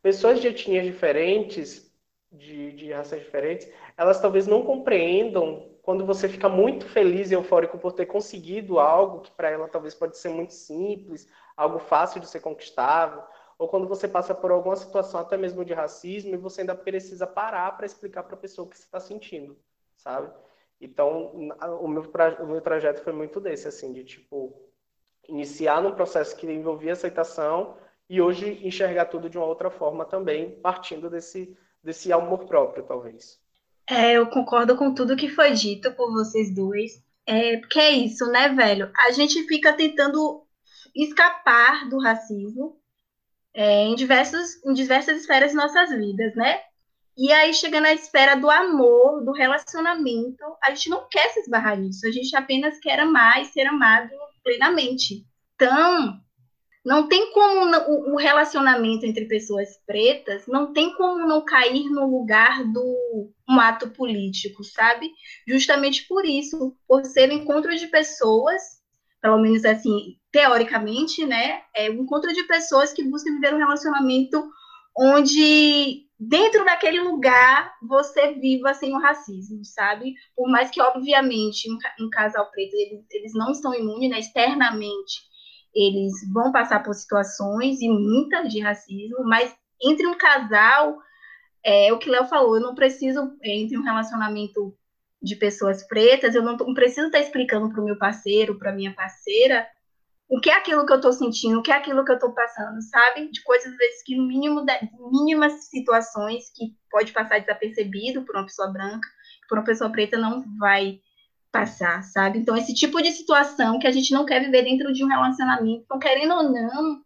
pessoas 0.00 0.40
de 0.40 0.48
etnias 0.48 0.84
diferentes, 0.86 1.94
de, 2.32 2.72
de 2.72 2.90
raças 2.90 3.20
diferentes, 3.20 3.70
elas 3.98 4.18
talvez 4.20 4.46
não 4.46 4.62
compreendam 4.62 5.73
quando 5.84 6.06
você 6.06 6.26
fica 6.28 6.48
muito 6.48 6.88
feliz 6.88 7.30
e 7.30 7.34
eufórico 7.34 7.78
por 7.78 7.92
ter 7.92 8.06
conseguido 8.06 8.78
algo 8.80 9.20
que 9.20 9.30
para 9.30 9.50
ela 9.50 9.68
talvez 9.68 9.94
pode 9.94 10.16
ser 10.16 10.30
muito 10.30 10.54
simples, 10.54 11.28
algo 11.54 11.78
fácil 11.78 12.20
de 12.20 12.26
ser 12.26 12.40
conquistável, 12.40 13.22
ou 13.58 13.68
quando 13.68 13.86
você 13.86 14.08
passa 14.08 14.34
por 14.34 14.50
alguma 14.50 14.76
situação 14.76 15.20
até 15.20 15.36
mesmo 15.36 15.62
de 15.62 15.74
racismo 15.74 16.34
e 16.34 16.38
você 16.38 16.62
ainda 16.62 16.74
precisa 16.74 17.26
parar 17.26 17.76
para 17.76 17.84
explicar 17.84 18.22
para 18.22 18.34
a 18.34 18.38
pessoa 18.38 18.66
o 18.66 18.70
que 18.70 18.78
você 18.78 18.84
está 18.84 18.98
sentindo, 18.98 19.58
sabe? 19.94 20.32
Então, 20.80 21.26
o 21.80 21.86
meu, 21.86 22.02
o 22.40 22.46
meu 22.46 22.60
trajeto 22.62 23.02
foi 23.02 23.12
muito 23.12 23.38
desse, 23.38 23.68
assim, 23.68 23.92
de 23.92 24.04
tipo, 24.04 24.58
iniciar 25.28 25.82
num 25.82 25.92
processo 25.92 26.34
que 26.34 26.50
envolvia 26.50 26.94
aceitação 26.94 27.76
e 28.08 28.22
hoje 28.22 28.66
enxergar 28.66 29.06
tudo 29.06 29.28
de 29.28 29.36
uma 29.36 29.46
outra 29.46 29.70
forma 29.70 30.06
também, 30.06 30.58
partindo 30.60 31.10
desse, 31.10 31.56
desse 31.82 32.10
amor 32.10 32.46
próprio, 32.46 32.84
talvez. 32.84 33.43
É, 33.88 34.12
eu 34.12 34.26
concordo 34.28 34.76
com 34.76 34.94
tudo 34.94 35.16
que 35.16 35.28
foi 35.28 35.52
dito 35.52 35.92
por 35.92 36.12
vocês 36.12 36.54
dois. 36.54 37.02
É, 37.26 37.56
porque 37.58 37.78
é 37.78 37.90
isso, 37.90 38.26
né, 38.26 38.48
velho? 38.48 38.90
A 38.98 39.10
gente 39.12 39.46
fica 39.46 39.72
tentando 39.72 40.42
escapar 40.94 41.88
do 41.88 41.98
racismo 41.98 42.78
é, 43.54 43.84
em, 43.84 43.94
diversos, 43.94 44.62
em 44.64 44.72
diversas 44.72 45.20
esferas 45.20 45.50
de 45.50 45.56
nossas 45.56 45.90
vidas, 45.90 46.34
né? 46.34 46.60
E 47.16 47.32
aí, 47.32 47.54
chega 47.54 47.80
na 47.80 47.92
esfera 47.92 48.34
do 48.34 48.50
amor, 48.50 49.24
do 49.24 49.32
relacionamento, 49.32 50.42
a 50.62 50.70
gente 50.70 50.90
não 50.90 51.06
quer 51.08 51.28
se 51.30 51.40
esbarrar 51.40 51.78
nisso, 51.78 52.06
a 52.06 52.10
gente 52.10 52.34
apenas 52.34 52.78
quer 52.80 52.98
amar 52.98 53.40
e 53.40 53.44
ser 53.44 53.66
amado 53.66 54.10
plenamente. 54.42 55.24
Então, 55.54 56.20
não 56.84 57.08
tem 57.08 57.32
como 57.32 58.12
o 58.12 58.16
relacionamento 58.16 59.06
entre 59.06 59.24
pessoas 59.24 59.80
pretas, 59.86 60.46
não 60.46 60.72
tem 60.72 60.94
como 60.94 61.26
não 61.26 61.44
cair 61.44 61.88
no 61.88 62.06
lugar 62.06 62.62
do 62.64 63.30
um 63.48 63.58
ato 63.58 63.90
político, 63.90 64.62
sabe? 64.62 65.10
Justamente 65.48 66.06
por 66.06 66.26
isso, 66.26 66.76
por 66.86 67.04
ser 67.04 67.30
um 67.30 67.34
encontro 67.34 67.74
de 67.74 67.86
pessoas, 67.86 68.60
pelo 69.20 69.38
menos 69.38 69.64
assim, 69.64 70.18
teoricamente, 70.30 71.24
né, 71.24 71.62
é 71.74 71.88
um 71.88 72.02
encontro 72.02 72.32
de 72.32 72.42
pessoas 72.44 72.92
que 72.92 73.02
buscam 73.02 73.32
viver 73.32 73.54
um 73.54 73.58
relacionamento 73.58 74.46
onde 74.96 76.04
dentro 76.18 76.64
daquele 76.64 77.00
lugar 77.00 77.72
você 77.82 78.34
viva 78.34 78.74
sem 78.74 78.94
o 78.94 79.00
racismo, 79.00 79.64
sabe? 79.64 80.14
Por 80.36 80.50
mais 80.50 80.70
que, 80.70 80.80
obviamente, 80.80 81.68
um 82.00 82.10
casal 82.10 82.50
preto, 82.50 82.74
eles, 82.74 83.04
eles 83.10 83.34
não 83.34 83.50
estão 83.50 83.74
imunes, 83.74 84.10
né? 84.10 84.18
externamente, 84.18 85.22
eles 85.74 86.12
vão 86.32 86.52
passar 86.52 86.82
por 86.82 86.94
situações 86.94 87.80
e 87.80 87.88
muitas 87.88 88.52
de 88.52 88.60
racismo, 88.60 89.24
mas 89.24 89.54
entre 89.82 90.06
um 90.06 90.16
casal, 90.16 90.98
é 91.64 91.92
o 91.92 91.98
que 91.98 92.08
Léo 92.08 92.26
falou, 92.26 92.56
eu 92.56 92.62
não 92.62 92.74
preciso, 92.74 93.36
entre 93.42 93.76
um 93.76 93.82
relacionamento 93.82 94.76
de 95.20 95.36
pessoas 95.36 95.86
pretas, 95.86 96.34
eu 96.34 96.42
não, 96.42 96.56
não 96.56 96.74
preciso 96.74 97.06
estar 97.06 97.18
explicando 97.18 97.70
para 97.70 97.80
o 97.80 97.84
meu 97.84 97.98
parceiro, 97.98 98.58
para 98.58 98.72
minha 98.72 98.94
parceira, 98.94 99.66
o 100.28 100.40
que 100.40 100.50
é 100.50 100.54
aquilo 100.54 100.86
que 100.86 100.92
eu 100.92 100.96
estou 100.96 101.12
sentindo, 101.12 101.58
o 101.58 101.62
que 101.62 101.70
é 101.70 101.74
aquilo 101.74 102.04
que 102.04 102.10
eu 102.10 102.16
estou 102.16 102.32
passando, 102.32 102.80
sabe? 102.82 103.30
De 103.30 103.42
coisas, 103.42 103.70
às 103.72 103.76
vezes, 103.76 104.02
que 104.02 104.16
no 104.16 104.26
mínimo, 104.26 104.64
de, 104.64 104.72
mínimas 105.12 105.64
situações 105.68 106.50
que 106.54 106.76
pode 106.90 107.12
passar 107.12 107.40
desapercebido 107.40 108.22
por 108.22 108.36
uma 108.36 108.44
pessoa 108.44 108.70
branca, 108.70 109.08
por 109.48 109.58
uma 109.58 109.64
pessoa 109.64 109.90
preta 109.90 110.18
não 110.18 110.44
vai 110.58 111.00
passar, 111.54 112.02
sabe? 112.02 112.40
Então, 112.40 112.56
esse 112.56 112.74
tipo 112.74 113.00
de 113.00 113.12
situação 113.12 113.78
que 113.78 113.86
a 113.86 113.92
gente 113.92 114.12
não 114.12 114.26
quer 114.26 114.40
viver 114.40 114.64
dentro 114.64 114.92
de 114.92 115.04
um 115.04 115.06
relacionamento, 115.06 115.84
então, 115.84 116.00
querendo 116.00 116.34
ou 116.34 116.42
não, 116.42 117.00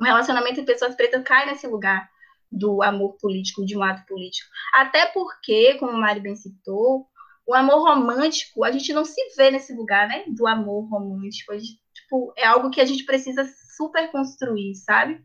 um 0.00 0.04
relacionamento 0.04 0.58
entre 0.58 0.72
pessoas 0.72 0.94
pretas 0.94 1.22
cai 1.22 1.44
nesse 1.44 1.66
lugar 1.66 2.08
do 2.50 2.82
amor 2.82 3.18
político, 3.20 3.66
de 3.66 3.76
um 3.76 3.82
ato 3.82 4.06
político. 4.06 4.48
Até 4.72 5.04
porque, 5.04 5.74
como 5.74 5.92
o 5.92 6.00
Mari 6.00 6.20
bem 6.20 6.34
citou, 6.34 7.06
o 7.46 7.54
amor 7.54 7.82
romântico, 7.82 8.64
a 8.64 8.72
gente 8.72 8.90
não 8.90 9.04
se 9.04 9.20
vê 9.36 9.50
nesse 9.50 9.74
lugar, 9.74 10.08
né? 10.08 10.24
Do 10.28 10.46
amor 10.46 10.88
romântico. 10.88 11.52
A 11.52 11.58
gente 11.58 11.78
tipo, 11.92 12.32
é 12.38 12.46
algo 12.46 12.70
que 12.70 12.80
a 12.80 12.86
gente 12.86 13.04
precisa 13.04 13.46
super 13.76 14.10
construir, 14.10 14.74
sabe? 14.76 15.22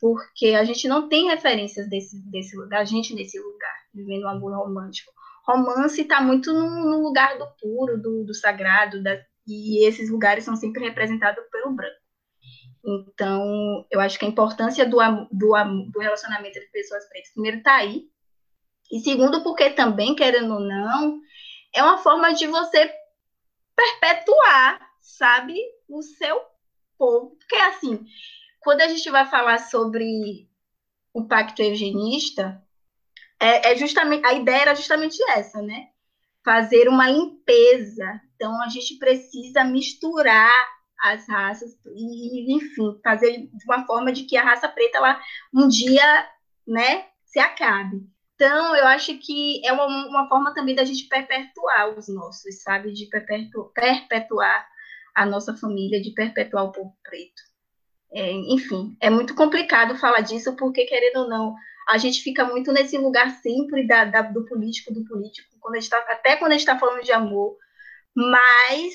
Porque 0.00 0.48
a 0.48 0.64
gente 0.64 0.88
não 0.88 1.06
tem 1.06 1.28
referências 1.28 1.86
desse, 1.90 2.18
desse 2.30 2.56
da 2.68 2.82
gente 2.82 3.14
nesse 3.14 3.38
lugar, 3.38 3.76
vivendo 3.92 4.24
um 4.24 4.28
amor 4.28 4.56
romântico. 4.56 5.12
Romance 5.46 6.00
está 6.00 6.20
muito 6.20 6.52
no, 6.52 6.90
no, 6.90 7.02
lugar 7.02 7.38
do 7.38 7.46
puro, 7.60 8.00
do, 8.00 8.24
do 8.24 8.34
sagrado, 8.34 9.02
da, 9.02 9.20
e 9.46 9.86
esses 9.86 10.10
lugares 10.10 10.44
são 10.44 10.56
sempre 10.56 10.82
representados 10.82 11.44
pelo 11.50 11.74
branco. 11.74 12.04
Então, 12.86 13.86
eu 13.90 14.00
acho 14.00 14.18
que 14.18 14.24
a 14.24 14.28
importância 14.28 14.86
do, 14.86 14.98
do, 15.30 15.90
do 15.90 16.00
relacionamento 16.00 16.58
entre 16.58 16.70
pessoas 16.70 17.08
pretas, 17.08 17.32
primeiro, 17.32 17.58
está 17.58 17.76
aí. 17.76 18.04
E 18.90 19.00
segundo, 19.00 19.42
porque 19.42 19.70
também, 19.70 20.14
querendo 20.14 20.54
ou 20.54 20.60
não, 20.60 21.20
é 21.74 21.82
uma 21.82 21.98
forma 21.98 22.32
de 22.34 22.46
você 22.46 22.92
perpetuar, 23.74 24.80
sabe, 25.00 25.58
o 25.88 26.02
seu 26.02 26.40
povo. 26.98 27.36
Porque, 27.36 27.56
assim, 27.56 28.04
quando 28.60 28.82
a 28.82 28.88
gente 28.88 29.10
vai 29.10 29.26
falar 29.26 29.58
sobre 29.58 30.48
o 31.12 31.26
pacto 31.26 31.62
eugenista, 31.62 32.62
é, 33.44 33.72
é 33.72 33.76
justamente 33.76 34.26
a 34.26 34.32
ideia 34.32 34.62
era 34.62 34.74
justamente 34.74 35.22
essa, 35.30 35.60
né? 35.60 35.88
Fazer 36.42 36.88
uma 36.88 37.10
limpeza. 37.10 38.20
Então, 38.34 38.62
a 38.62 38.68
gente 38.68 38.96
precisa 38.98 39.62
misturar 39.62 40.52
as 41.02 41.28
raças 41.28 41.72
e, 41.94 42.56
enfim, 42.56 42.98
fazer 43.04 43.48
de 43.52 43.64
uma 43.66 43.84
forma 43.84 44.10
de 44.12 44.24
que 44.24 44.36
a 44.38 44.42
raça 44.42 44.66
preta 44.66 44.96
ela 44.96 45.20
um 45.52 45.68
dia, 45.68 46.26
né, 46.66 47.04
se 47.26 47.38
acabe. 47.38 48.02
Então, 48.34 48.74
eu 48.74 48.86
acho 48.86 49.16
que 49.18 49.60
é 49.64 49.72
uma, 49.72 49.86
uma 49.86 50.28
forma 50.28 50.54
também 50.54 50.74
da 50.74 50.84
gente 50.84 51.06
perpetuar 51.06 51.96
os 51.96 52.08
nossos, 52.08 52.62
sabe? 52.62 52.92
De 52.92 53.06
perpetuar, 53.06 53.70
perpetuar 53.74 54.66
a 55.14 55.26
nossa 55.26 55.54
família, 55.54 56.00
de 56.00 56.12
perpetuar 56.12 56.64
o 56.64 56.72
povo 56.72 56.96
preto. 57.02 57.42
É, 58.12 58.30
enfim, 58.32 58.96
é 59.00 59.10
muito 59.10 59.34
complicado 59.34 59.98
falar 59.98 60.20
disso, 60.20 60.56
porque, 60.56 60.86
querendo 60.86 61.24
ou 61.24 61.28
não, 61.28 61.54
a 61.88 61.98
gente 61.98 62.22
fica 62.22 62.44
muito 62.44 62.72
nesse 62.72 62.96
lugar 62.98 63.30
sempre 63.42 63.86
da, 63.86 64.04
da 64.04 64.22
do 64.22 64.44
político, 64.46 64.92
do 64.92 65.04
político, 65.04 65.48
quando 65.60 65.88
tá, 65.88 65.98
até 66.08 66.36
quando 66.36 66.52
a 66.52 66.54
gente 66.54 66.66
está 66.66 66.78
falando 66.78 67.02
de 67.02 67.12
amor, 67.12 67.56
mas, 68.14 68.94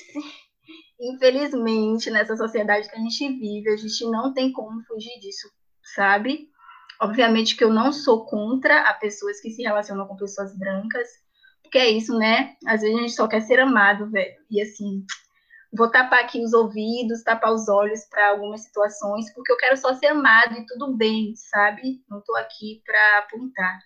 infelizmente, 1.00 2.10
nessa 2.10 2.36
sociedade 2.36 2.88
que 2.88 2.96
a 2.96 3.00
gente 3.00 3.28
vive, 3.38 3.70
a 3.70 3.76
gente 3.76 4.04
não 4.06 4.32
tem 4.32 4.52
como 4.52 4.82
fugir 4.84 5.18
disso, 5.20 5.48
sabe? 5.94 6.48
Obviamente 7.00 7.56
que 7.56 7.64
eu 7.64 7.72
não 7.72 7.92
sou 7.92 8.26
contra 8.26 8.82
a 8.82 8.94
pessoas 8.94 9.40
que 9.40 9.50
se 9.50 9.62
relacionam 9.62 10.06
com 10.06 10.16
pessoas 10.16 10.56
brancas, 10.56 11.08
porque 11.62 11.78
é 11.78 11.88
isso, 11.90 12.16
né? 12.18 12.56
Às 12.66 12.80
vezes 12.80 12.96
a 12.96 13.00
gente 13.00 13.12
só 13.12 13.28
quer 13.28 13.40
ser 13.42 13.60
amado, 13.60 14.10
velho. 14.10 14.34
E 14.50 14.60
assim, 14.60 15.04
vou 15.72 15.90
tapar 15.90 16.24
aqui 16.24 16.42
os 16.42 16.52
ouvidos, 16.52 17.22
tapar 17.22 17.52
os 17.52 17.68
olhos 17.68 18.04
para 18.10 18.30
algumas 18.30 18.62
situações, 18.62 19.32
porque 19.34 19.52
eu 19.52 19.56
quero 19.56 19.76
só 19.76 19.94
ser 19.94 20.08
amado 20.08 20.54
e 20.54 20.66
tudo 20.66 20.96
bem, 20.96 21.34
sabe? 21.36 22.02
Não 22.08 22.18
estou 22.18 22.36
aqui 22.36 22.82
para 22.84 23.18
apontar. 23.18 23.78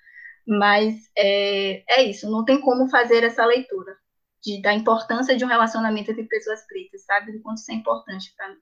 Mas 0.46 0.94
é, 1.16 1.84
é 1.88 2.04
isso, 2.04 2.30
não 2.30 2.44
tem 2.44 2.60
como 2.60 2.88
fazer 2.88 3.24
essa 3.24 3.44
leitura 3.46 3.96
de, 4.42 4.60
da 4.60 4.74
importância 4.74 5.36
de 5.36 5.44
um 5.44 5.48
relacionamento 5.48 6.10
entre 6.10 6.24
pessoas 6.24 6.66
pretas, 6.66 7.04
sabe? 7.04 7.32
Do 7.32 7.42
quanto 7.42 7.58
isso 7.58 7.72
é 7.72 7.74
importante 7.74 8.34
para 8.36 8.48
mim 8.48 8.60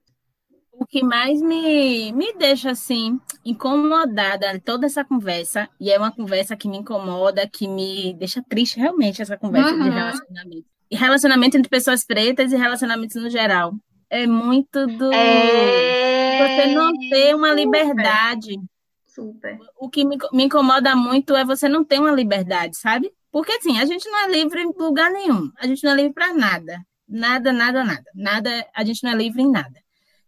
o 0.73 0.85
que 0.85 1.03
mais 1.03 1.39
me, 1.41 2.11
me 2.13 2.33
deixa 2.33 2.71
assim 2.71 3.19
incomodada 3.45 4.59
toda 4.59 4.87
essa 4.87 5.05
conversa, 5.05 5.69
e 5.79 5.91
é 5.91 5.97
uma 5.97 6.11
conversa 6.11 6.57
que 6.57 6.67
me 6.67 6.77
incomoda, 6.77 7.47
que 7.47 7.67
me 7.67 8.13
deixa 8.15 8.41
triste 8.41 8.79
realmente 8.79 9.21
essa 9.21 9.37
conversa 9.37 9.73
uhum. 9.73 9.83
de 9.83 9.89
relacionamento. 9.89 10.72
Relacionamento 10.95 11.57
entre 11.57 11.69
pessoas 11.69 12.05
pretas 12.05 12.51
e 12.51 12.55
relacionamentos 12.55 13.21
no 13.21 13.29
geral. 13.29 13.73
É 14.09 14.27
muito 14.27 14.85
do 14.85 15.11
é... 15.11 16.37
você 16.37 16.73
não 16.73 16.91
ter 17.09 17.35
uma 17.35 17.49
Super. 17.49 17.59
liberdade. 17.59 18.59
Super. 19.05 19.59
O 19.77 19.89
que 19.89 20.03
me, 20.05 20.17
me 20.31 20.43
incomoda 20.45 20.95
muito 20.95 21.35
é 21.35 21.45
você 21.45 21.69
não 21.69 21.83
ter 21.83 21.99
uma 21.99 22.11
liberdade, 22.11 22.77
sabe? 22.77 23.11
Porque 23.31 23.51
assim, 23.53 23.79
a 23.79 23.85
gente 23.85 24.07
não 24.09 24.19
é 24.19 24.27
livre 24.31 24.61
em 24.61 24.71
lugar 24.77 25.11
nenhum. 25.11 25.51
A 25.57 25.67
gente 25.67 25.83
não 25.83 25.91
é 25.91 25.95
livre 25.95 26.13
para 26.13 26.33
nada. 26.33 26.79
Nada, 27.07 27.51
nada, 27.51 27.83
nada. 27.83 28.03
Nada, 28.15 28.67
a 28.75 28.83
gente 28.83 29.03
não 29.03 29.11
é 29.11 29.15
livre 29.15 29.41
em 29.41 29.51
nada. 29.51 29.83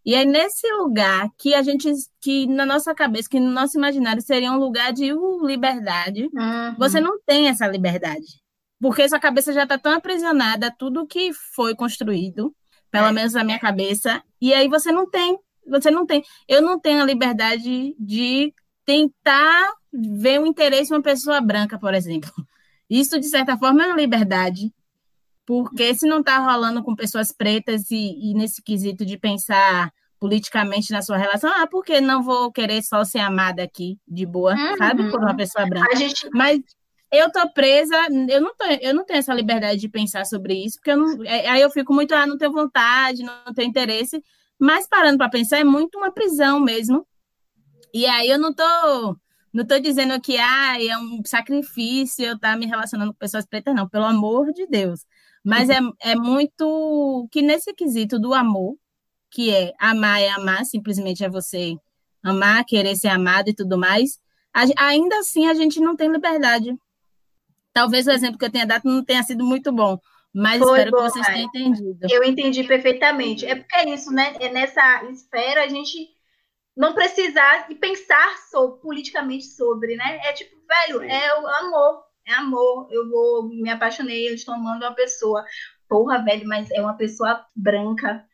E 0.05 0.13
é 0.13 0.23
nesse 0.23 0.71
lugar 0.73 1.29
que 1.37 1.55
a 1.55 1.63
gente, 1.63 1.91
que 2.21 2.45
na 2.45 2.63
nossa 2.65 2.93
cabeça, 2.93 3.27
que 3.27 3.39
no 3.39 3.49
nosso 3.49 3.75
imaginário 3.75 4.21
seria 4.21 4.51
um 4.51 4.59
lugar 4.59 4.93
de 4.93 5.11
uh, 5.11 5.45
liberdade, 5.45 6.29
uhum. 6.31 6.75
você 6.77 6.99
não 6.99 7.19
tem 7.25 7.47
essa 7.47 7.67
liberdade. 7.67 8.44
Porque 8.79 9.07
sua 9.07 9.19
cabeça 9.19 9.53
já 9.53 9.63
está 9.63 9.77
tão 9.77 9.93
aprisionada 9.93 10.67
a 10.67 10.71
tudo 10.71 11.07
que 11.07 11.31
foi 11.33 11.75
construído, 11.75 12.55
pelo 12.91 13.07
é. 13.07 13.11
menos 13.11 13.33
na 13.33 13.43
minha 13.43 13.59
cabeça, 13.59 14.21
e 14.41 14.53
aí 14.53 14.67
você 14.67 14.91
não 14.91 15.09
tem, 15.09 15.37
você 15.67 15.89
não 15.89 16.05
tem. 16.05 16.23
Eu 16.47 16.61
não 16.61 16.79
tenho 16.79 17.01
a 17.01 17.05
liberdade 17.05 17.95
de 17.99 18.53
tentar 18.85 19.71
ver 19.91 20.39
o 20.39 20.45
interesse 20.45 20.89
de 20.89 20.93
uma 20.93 21.01
pessoa 21.01 21.41
branca, 21.41 21.79
por 21.79 21.93
exemplo. 21.93 22.31
Isso, 22.89 23.19
de 23.19 23.27
certa 23.27 23.57
forma, 23.57 23.83
é 23.83 23.87
uma 23.87 23.95
liberdade 23.95 24.71
porque 25.45 25.93
se 25.93 26.07
não 26.07 26.21
está 26.21 26.39
rolando 26.39 26.83
com 26.83 26.95
pessoas 26.95 27.31
pretas 27.31 27.91
e, 27.91 28.31
e, 28.31 28.33
nesse 28.33 28.61
quesito 28.63 29.05
de 29.05 29.17
pensar 29.17 29.93
politicamente 30.19 30.91
na 30.91 31.01
sua 31.01 31.17
relação, 31.17 31.51
ah, 31.55 31.67
porque 31.67 32.01
não 32.01 32.23
vou 32.23 32.51
querer 32.51 32.81
só 32.81 33.03
ser 33.03 33.19
amada 33.19 33.61
aqui, 33.61 33.99
de 34.07 34.25
boa, 34.25 34.55
uhum. 34.55 34.77
sabe? 34.77 35.11
Por 35.11 35.19
uma 35.19 35.35
pessoa 35.35 35.67
branca. 35.67 35.95
Gente... 35.95 36.27
Mas 36.33 36.59
eu 37.17 37.31
tô 37.31 37.49
presa, 37.49 37.95
eu 38.29 38.41
não, 38.41 38.55
tô, 38.55 38.65
eu 38.81 38.93
não 38.93 39.05
tenho 39.05 39.19
essa 39.19 39.33
liberdade 39.33 39.79
de 39.79 39.89
pensar 39.89 40.25
sobre 40.25 40.53
isso, 40.53 40.77
porque 40.77 40.91
eu 40.91 40.97
não, 40.97 41.23
é, 41.23 41.47
aí 41.47 41.61
eu 41.61 41.69
fico 41.69 41.93
muito, 41.93 42.13
ah, 42.13 42.25
não 42.25 42.37
tenho 42.37 42.51
vontade, 42.51 43.23
não 43.23 43.53
tenho 43.53 43.69
interesse, 43.69 44.23
mas 44.59 44.87
parando 44.87 45.17
para 45.17 45.29
pensar, 45.29 45.59
é 45.59 45.63
muito 45.63 45.97
uma 45.97 46.11
prisão 46.11 46.59
mesmo. 46.59 47.05
E 47.93 48.05
aí 48.05 48.29
eu 48.29 48.39
não 48.39 48.53
tô 48.53 49.17
não 49.55 49.63
estou 49.63 49.79
dizendo 49.79 50.19
que 50.19 50.37
ah, 50.37 50.83
é 50.83 50.97
um 50.97 51.21
sacrifício 51.25 52.25
eu 52.25 52.35
estar 52.35 52.51
tá 52.51 52.57
me 52.57 52.65
relacionando 52.65 53.13
com 53.13 53.17
pessoas 53.17 53.45
pretas, 53.45 53.73
não, 53.73 53.87
pelo 53.87 54.03
amor 54.03 54.51
de 54.51 54.67
Deus. 54.67 55.05
Mas 55.45 55.69
é, 55.69 55.79
é 56.01 56.13
muito 56.15 57.27
que 57.31 57.41
nesse 57.41 57.73
quesito 57.73 58.19
do 58.19 58.33
amor, 58.33 58.75
que 59.31 59.51
é 59.53 59.73
amar 59.79 60.21
é 60.21 60.29
amar, 60.29 60.65
simplesmente 60.65 61.23
é 61.23 61.29
você 61.29 61.77
amar, 62.21 62.65
querer 62.65 62.97
ser 62.97 63.07
amado 63.07 63.49
e 63.49 63.53
tudo 63.53 63.77
mais, 63.77 64.19
ainda 64.77 65.19
assim 65.19 65.47
a 65.47 65.53
gente 65.53 65.79
não 65.79 65.95
tem 65.95 66.11
liberdade. 66.11 66.75
Talvez 67.75 68.07
o 68.07 68.11
exemplo 68.11 68.39
que 68.39 68.45
eu 68.45 68.51
tenha 68.51 68.65
dado 68.65 68.83
não 68.85 69.03
tenha 69.03 69.21
sido 69.21 69.43
muito 69.43 69.71
bom, 69.71 69.99
mas 70.33 70.59
Foi 70.59 70.79
espero 70.79 70.91
bom, 70.91 70.97
que 70.97 71.03
vocês 71.11 71.27
tenham 71.27 71.47
entendido. 71.47 72.07
Eu 72.09 72.23
entendi 72.23 72.63
perfeitamente. 72.63 73.45
É 73.45 73.55
porque 73.55 73.75
é 73.75 73.89
isso, 73.89 74.11
né? 74.11 74.33
É 74.39 74.49
nessa 74.49 75.03
esfera 75.11 75.63
a 75.63 75.67
gente 75.67 76.09
não 76.75 76.93
precisar 76.93 77.67
e 77.69 77.75
pensar 77.75 78.37
sobre, 78.49 78.81
politicamente 78.81 79.45
sobre, 79.45 79.95
né? 79.95 80.21
É 80.23 80.33
tipo, 80.33 80.55
velho, 80.67 81.03
é 81.03 81.39
o 81.39 81.47
amor 81.47 82.05
é 82.27 82.33
amor, 82.33 82.87
eu 82.91 83.09
vou, 83.09 83.49
me 83.49 83.69
apaixonei, 83.69 84.29
eu 84.29 84.33
estou 84.33 84.55
amando 84.55 84.85
uma 84.85 84.95
pessoa. 84.95 85.45
Porra, 85.87 86.23
velho, 86.23 86.47
mas 86.47 86.69
é 86.71 86.81
uma 86.81 86.97
pessoa 86.97 87.45
branca, 87.55 88.25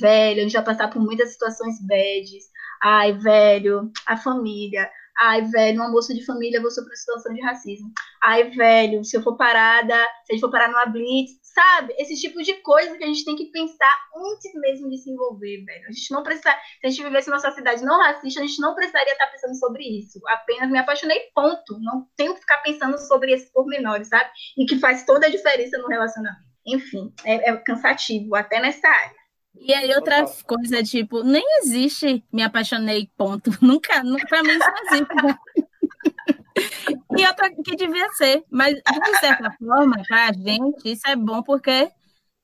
velho, 0.00 0.40
a 0.40 0.42
gente 0.42 0.52
já 0.52 0.62
passar 0.62 0.88
por 0.90 1.00
muitas 1.00 1.32
situações 1.32 1.76
bads. 1.86 2.44
Ai, 2.82 3.12
velho, 3.12 3.90
a 4.06 4.16
família. 4.16 4.90
Ai, 5.18 5.42
velho, 5.42 5.80
um 5.80 5.84
almoço 5.84 6.14
de 6.14 6.24
família, 6.24 6.60
vou 6.60 6.70
sofrer 6.70 6.94
situação 6.96 7.32
de 7.32 7.40
racismo. 7.40 7.90
Ai, 8.22 8.50
velho, 8.50 9.02
se 9.02 9.16
eu 9.16 9.22
for 9.22 9.36
parada, 9.36 9.94
se 10.24 10.32
a 10.32 10.34
gente 10.34 10.40
for 10.40 10.50
parar 10.50 10.68
numa 10.68 10.86
blitz, 10.86 11.38
sabe? 11.42 11.94
Esse 11.98 12.14
tipo 12.20 12.42
de 12.42 12.52
coisa 12.60 12.96
que 12.98 13.04
a 13.04 13.06
gente 13.06 13.24
tem 13.24 13.34
que 13.34 13.46
pensar 13.46 13.94
antes 14.14 14.52
mesmo 14.54 14.90
de 14.90 14.98
se 14.98 15.10
envolver, 15.10 15.64
velho. 15.64 15.86
A 15.88 15.92
gente 15.92 16.12
não 16.12 16.22
precisa, 16.22 16.50
se 16.80 16.86
a 16.86 16.90
gente 16.90 17.02
vivesse 17.02 17.30
numa 17.30 17.40
sociedade 17.40 17.82
não 17.82 17.98
racista, 17.98 18.40
a 18.40 18.46
gente 18.46 18.60
não 18.60 18.74
precisaria 18.74 19.12
estar 19.12 19.26
pensando 19.28 19.54
sobre 19.54 19.84
isso. 19.84 20.20
Apenas 20.28 20.70
me 20.70 20.78
apaixonei, 20.78 21.18
ponto. 21.34 21.78
Não 21.80 22.06
tenho 22.14 22.34
que 22.34 22.40
ficar 22.40 22.58
pensando 22.58 22.98
sobre 22.98 23.32
esses 23.32 23.50
pormenores, 23.50 24.08
sabe? 24.08 24.30
E 24.58 24.66
que 24.66 24.78
faz 24.78 25.04
toda 25.04 25.26
a 25.26 25.30
diferença 25.30 25.78
no 25.78 25.88
relacionamento. 25.88 26.44
Enfim, 26.66 27.12
é, 27.24 27.50
é 27.50 27.56
cansativo, 27.56 28.34
até 28.34 28.60
nessa 28.60 28.86
área. 28.86 29.25
E 29.60 29.72
aí 29.72 29.94
outra 29.94 30.24
coisa, 30.44 30.82
tipo, 30.82 31.22
nem 31.22 31.44
existe 31.60 32.24
me 32.32 32.42
apaixonei, 32.42 33.10
ponto. 33.16 33.50
Nunca, 33.62 34.02
nunca 34.02 34.26
pra 34.26 34.42
mim 34.42 34.50
isso 34.50 34.70
não 34.70 34.86
existe. 34.86 35.14
Né? 35.14 35.38
e 37.18 37.26
outra 37.26 37.50
que 37.50 37.76
devia 37.76 38.08
ser. 38.10 38.44
Mas, 38.50 38.74
de 38.74 39.18
certa 39.20 39.50
forma, 39.52 40.02
pra 40.06 40.32
gente, 40.32 40.90
isso 40.90 41.06
é 41.06 41.16
bom 41.16 41.42
porque 41.42 41.90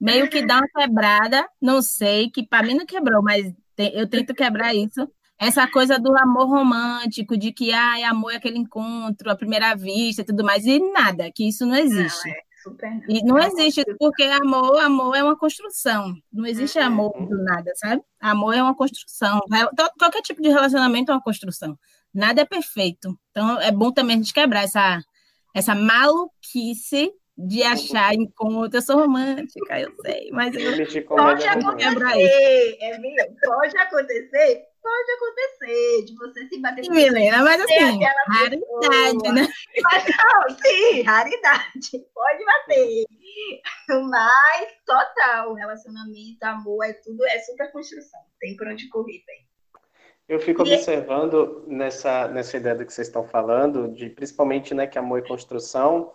meio 0.01 0.29
que 0.29 0.45
dá 0.45 0.57
uma 0.59 0.69
quebrada, 0.69 1.49
não 1.61 1.81
sei, 1.81 2.29
que 2.31 2.45
para 2.45 2.67
mim 2.67 2.75
não 2.75 2.85
quebrou, 2.85 3.23
mas 3.23 3.53
eu 3.79 4.09
tento 4.09 4.35
quebrar 4.35 4.75
isso. 4.75 5.09
Essa 5.39 5.67
coisa 5.69 5.99
do 5.99 6.17
amor 6.19 6.49
romântico, 6.49 7.37
de 7.37 7.53
que 7.53 7.73
ah, 7.73 8.11
amor 8.11 8.33
é 8.33 8.37
aquele 8.37 8.59
encontro, 8.59 9.31
a 9.31 9.37
primeira 9.37 9.75
vista 9.75 10.23
e 10.23 10.25
tudo 10.25 10.45
mais, 10.45 10.65
e 10.67 10.79
nada, 10.93 11.31
que 11.35 11.49
isso 11.49 11.67
não 11.67 11.77
existe. 11.77 12.29
Não, 12.29 12.35
é. 12.35 12.52
Super. 12.63 13.03
E 13.09 13.25
não 13.25 13.39
existe, 13.39 13.85
porque 13.99 14.23
amor, 14.23 14.79
amor 14.81 15.17
é 15.17 15.23
uma 15.23 15.37
construção. 15.37 16.15
Não 16.33 16.47
existe 16.47 16.79
uhum. 16.79 16.85
amor 16.85 17.27
do 17.27 17.43
nada, 17.43 17.73
sabe? 17.75 18.03
Amor 18.21 18.55
é 18.55 18.63
uma 18.63 18.75
construção. 18.75 19.41
Qualquer 19.99 20.23
tipo 20.23 20.41
de 20.41 20.49
relacionamento 20.49 21.11
é 21.11 21.15
uma 21.15 21.23
construção. 21.23 21.77
Nada 22.15 22.43
é 22.43 22.45
perfeito. 22.45 23.19
Então 23.31 23.61
é 23.61 23.73
bom 23.73 23.91
também 23.91 24.17
a 24.17 24.19
gente 24.19 24.33
quebrar 24.33 24.63
essa, 24.63 25.01
essa 25.55 25.75
maluquice 25.75 27.13
de 27.37 27.63
achar 27.63 28.15
encontro. 28.15 28.77
Eu 28.77 28.83
sou 28.83 28.97
romântica, 28.97 29.81
eu 29.81 29.93
sei, 30.03 30.31
mas 30.31 30.55
eu 30.55 31.07
pode 31.07 31.47
acontecer, 31.47 32.79
é 32.81 32.99
mesmo, 32.99 33.37
pode 33.43 33.77
acontecer, 33.77 34.65
pode 34.83 35.13
acontecer 35.13 36.05
de 36.05 36.15
você 36.17 36.49
se 36.49 36.61
bater. 36.61 36.85
Sim, 36.85 36.91
Milena, 36.91 37.43
mas 37.43 37.61
assim, 37.61 38.03
raridade, 38.03 38.61
pessoa. 38.61 39.33
né? 39.33 39.49
Mas 39.83 40.05
não, 40.05 40.57
sim, 40.59 41.03
raridade, 41.03 42.07
pode 42.15 42.45
bater. 42.45 43.05
Mas 43.89 44.69
total, 44.85 45.55
relacionamento, 45.55 46.43
amor, 46.43 46.85
é 46.85 46.93
tudo, 46.95 47.25
é 47.27 47.39
super 47.39 47.71
construção. 47.73 48.21
Tem 48.41 48.57
por 48.57 48.67
onde 48.67 48.89
correr, 48.89 49.23
bem. 49.27 49.47
Eu 50.29 50.41
fico 50.41 50.67
e... 50.67 50.73
observando 50.73 51.65
nessa, 51.67 52.29
nessa 52.29 52.57
ideia 52.57 52.75
do 52.75 52.85
que 52.85 52.93
vocês 52.93 53.09
estão 53.09 53.25
falando, 53.27 53.89
de 53.93 54.11
principalmente 54.11 54.75
né, 54.75 54.87
que 54.87 54.99
amor 54.99 55.21
e 55.21 55.29
construção, 55.29 56.13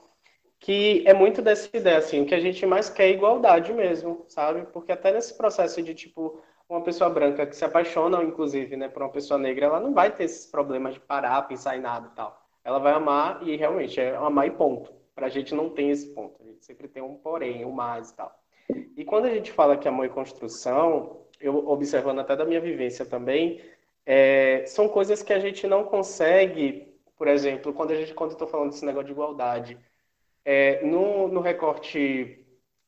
que 0.59 1.03
é 1.07 1.13
muito 1.13 1.41
dessa 1.41 1.69
ideia, 1.75 1.97
assim, 1.97 2.21
o 2.21 2.25
que 2.25 2.33
a 2.33 2.39
gente 2.39 2.65
mais 2.65 2.89
quer 2.89 3.05
é 3.05 3.11
igualdade 3.11 3.71
mesmo, 3.73 4.25
sabe? 4.27 4.65
Porque 4.73 4.91
até 4.91 5.11
nesse 5.11 5.37
processo 5.37 5.81
de, 5.81 5.93
tipo, 5.93 6.41
uma 6.69 6.81
pessoa 6.81 7.09
branca 7.09 7.45
que 7.45 7.55
se 7.55 7.63
apaixona, 7.63 8.23
inclusive, 8.23 8.75
né, 8.75 8.89
por 8.89 9.01
uma 9.01 9.11
pessoa 9.11 9.37
negra, 9.37 9.67
ela 9.67 9.79
não 9.79 9.93
vai 9.93 10.11
ter 10.11 10.25
esses 10.25 10.45
problemas 10.45 10.95
de 10.95 10.99
parar, 10.99 11.41
pensar 11.43 11.77
em 11.77 11.81
nada 11.81 12.09
e 12.11 12.15
tal. 12.15 12.41
Ela 12.63 12.79
vai 12.79 12.93
amar 12.93 13.47
e 13.47 13.55
realmente 13.55 13.99
é 13.99 14.15
amar 14.15 14.47
e 14.47 14.51
ponto. 14.51 14.91
Pra 15.15 15.29
gente 15.29 15.55
não 15.55 15.69
tem 15.69 15.89
esse 15.89 16.07
ponto. 16.13 16.41
A 16.41 16.45
gente 16.45 16.65
sempre 16.65 16.87
tem 16.87 17.01
um 17.01 17.15
porém, 17.15 17.65
um 17.65 17.71
mais 17.71 18.09
e 18.09 18.15
tal. 18.15 18.37
E 18.95 19.05
quando 19.05 19.25
a 19.25 19.33
gente 19.33 19.51
fala 19.51 19.77
que 19.77 19.87
amor 19.87 20.05
e 20.05 20.09
construção, 20.09 21.21
eu 21.39 21.67
observando 21.69 22.19
até 22.19 22.35
da 22.35 22.45
minha 22.45 22.59
vivência 22.59 23.05
também, 23.05 23.61
é, 24.05 24.65
são 24.65 24.89
coisas 24.89 25.23
que 25.23 25.31
a 25.31 25.39
gente 25.39 25.65
não 25.65 25.85
consegue 25.85 26.87
por 27.17 27.27
exemplo, 27.27 27.73
quando 27.73 27.91
a 27.91 27.95
gente 27.95 28.13
quando 28.13 28.37
tô 28.37 28.45
falando 28.45 28.69
desse 28.69 28.85
negócio 28.85 29.07
de 29.07 29.11
igualdade, 29.11 29.77
é, 30.45 30.85
no, 30.85 31.27
no 31.27 31.41
recorte 31.41 32.45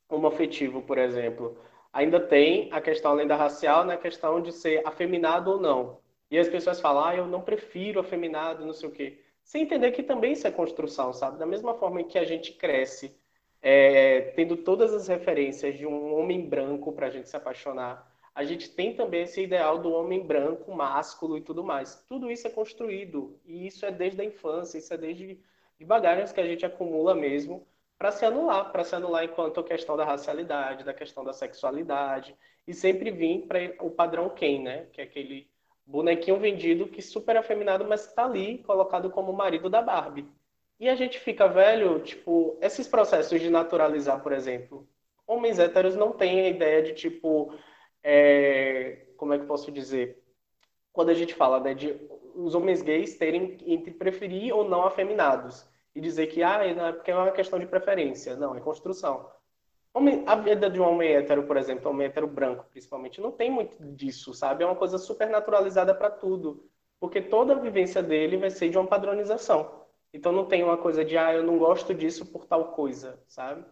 homoafetivo, 0.08 0.82
por 0.82 0.98
exemplo, 0.98 1.58
ainda 1.92 2.20
tem 2.20 2.68
a 2.72 2.80
questão, 2.80 3.12
além 3.12 3.26
da 3.26 3.36
racial, 3.36 3.84
né, 3.84 3.94
a 3.94 3.98
questão 3.98 4.40
de 4.40 4.52
ser 4.52 4.86
afeminado 4.86 5.50
ou 5.50 5.60
não. 5.60 5.98
E 6.30 6.38
as 6.38 6.48
pessoas 6.48 6.80
falam, 6.80 7.04
ah, 7.04 7.16
eu 7.16 7.26
não 7.26 7.40
prefiro 7.40 8.00
afeminado, 8.00 8.64
não 8.64 8.72
sei 8.72 8.88
o 8.88 8.92
quê. 8.92 9.18
Sem 9.42 9.62
entender 9.62 9.90
que 9.90 10.02
também 10.02 10.32
isso 10.32 10.46
é 10.46 10.50
construção, 10.50 11.12
sabe? 11.12 11.38
Da 11.38 11.46
mesma 11.46 11.74
forma 11.74 12.04
que 12.04 12.18
a 12.18 12.24
gente 12.24 12.52
cresce 12.52 13.14
é, 13.60 14.32
tendo 14.36 14.56
todas 14.56 14.94
as 14.94 15.08
referências 15.08 15.76
de 15.76 15.86
um 15.86 16.14
homem 16.14 16.48
branco 16.48 16.92
para 16.92 17.08
a 17.08 17.10
gente 17.10 17.28
se 17.28 17.36
apaixonar, 17.36 18.08
a 18.34 18.44
gente 18.44 18.70
tem 18.70 18.94
também 18.94 19.22
esse 19.22 19.42
ideal 19.42 19.78
do 19.78 19.92
homem 19.92 20.24
branco, 20.24 20.72
másculo 20.72 21.36
e 21.36 21.40
tudo 21.40 21.64
mais. 21.64 22.04
Tudo 22.08 22.30
isso 22.30 22.46
é 22.46 22.50
construído 22.50 23.38
e 23.44 23.66
isso 23.66 23.84
é 23.84 23.90
desde 23.90 24.22
a 24.22 24.24
infância, 24.24 24.78
isso 24.78 24.94
é 24.94 24.96
desde 24.96 25.40
de 25.78 25.84
bagagens 25.84 26.30
que 26.30 26.40
a 26.40 26.46
gente 26.46 26.64
acumula 26.64 27.14
mesmo 27.14 27.66
para 28.00 28.12
se 28.12 28.24
anular, 28.24 28.72
para 28.72 28.82
se 28.82 28.96
anular 28.96 29.24
enquanto 29.24 29.60
a 29.60 29.62
questão 29.62 29.94
da 29.94 30.06
racialidade, 30.06 30.84
da 30.84 30.94
questão 30.94 31.22
da 31.22 31.34
sexualidade 31.34 32.34
e 32.66 32.72
sempre 32.72 33.10
vir 33.10 33.46
para 33.46 33.58
o 33.78 33.90
padrão 33.90 34.30
Ken, 34.30 34.62
né? 34.62 34.86
Que 34.90 35.02
é 35.02 35.04
aquele 35.04 35.50
bonequinho 35.84 36.38
vendido 36.38 36.88
que 36.88 37.02
super 37.02 37.36
afeminado, 37.36 37.84
mas 37.84 38.06
está 38.06 38.24
ali 38.24 38.56
colocado 38.64 39.10
como 39.10 39.34
marido 39.34 39.68
da 39.68 39.82
Barbie. 39.82 40.26
E 40.78 40.88
a 40.88 40.94
gente 40.94 41.20
fica 41.20 41.46
velho, 41.46 42.00
tipo, 42.00 42.56
esses 42.62 42.88
processos 42.88 43.38
de 43.38 43.50
naturalizar, 43.50 44.22
por 44.22 44.32
exemplo, 44.32 44.88
homens 45.26 45.58
héteros 45.58 45.94
não 45.94 46.10
têm 46.10 46.40
a 46.40 46.48
ideia 46.48 46.82
de, 46.82 46.94
tipo, 46.94 47.54
é, 48.02 49.08
como 49.18 49.34
é 49.34 49.36
que 49.36 49.44
eu 49.44 49.48
posso 49.48 49.70
dizer? 49.70 50.24
Quando 50.90 51.10
a 51.10 51.14
gente 51.14 51.34
fala 51.34 51.60
né, 51.60 51.74
de 51.74 52.00
os 52.34 52.54
homens 52.54 52.80
gays 52.80 53.18
terem 53.18 53.58
entre 53.66 53.90
preferir 53.90 54.54
ou 54.56 54.66
não 54.66 54.86
afeminados 54.86 55.68
e 55.94 56.00
dizer 56.00 56.28
que 56.28 56.42
ah, 56.42 56.64
é 56.64 56.92
porque 56.92 57.10
é 57.10 57.16
uma 57.16 57.30
questão 57.32 57.58
de 57.58 57.66
preferência. 57.66 58.36
Não, 58.36 58.54
é 58.54 58.60
construção. 58.60 59.30
Homem, 59.92 60.22
a 60.26 60.36
vida 60.36 60.70
de 60.70 60.80
um 60.80 60.88
homem 60.88 61.14
hétero, 61.14 61.44
por 61.44 61.56
exemplo, 61.56 61.88
um 61.88 61.94
homem 61.94 62.06
hétero 62.06 62.26
branco, 62.28 62.64
principalmente, 62.70 63.20
não 63.20 63.32
tem 63.32 63.50
muito 63.50 63.76
disso, 63.94 64.32
sabe? 64.32 64.62
É 64.62 64.66
uma 64.66 64.76
coisa 64.76 64.98
super 64.98 65.28
naturalizada 65.28 65.92
para 65.94 66.10
tudo. 66.10 66.68
Porque 67.00 67.20
toda 67.20 67.54
a 67.54 67.58
vivência 67.58 68.02
dele 68.02 68.36
vai 68.36 68.50
ser 68.50 68.68
de 68.68 68.78
uma 68.78 68.86
padronização. 68.86 69.80
Então 70.12 70.32
não 70.32 70.46
tem 70.46 70.62
uma 70.62 70.76
coisa 70.76 71.04
de, 71.04 71.16
ah, 71.16 71.34
eu 71.34 71.42
não 71.42 71.58
gosto 71.58 71.94
disso 71.94 72.26
por 72.26 72.46
tal 72.46 72.72
coisa, 72.72 73.20
sabe? 73.26 73.64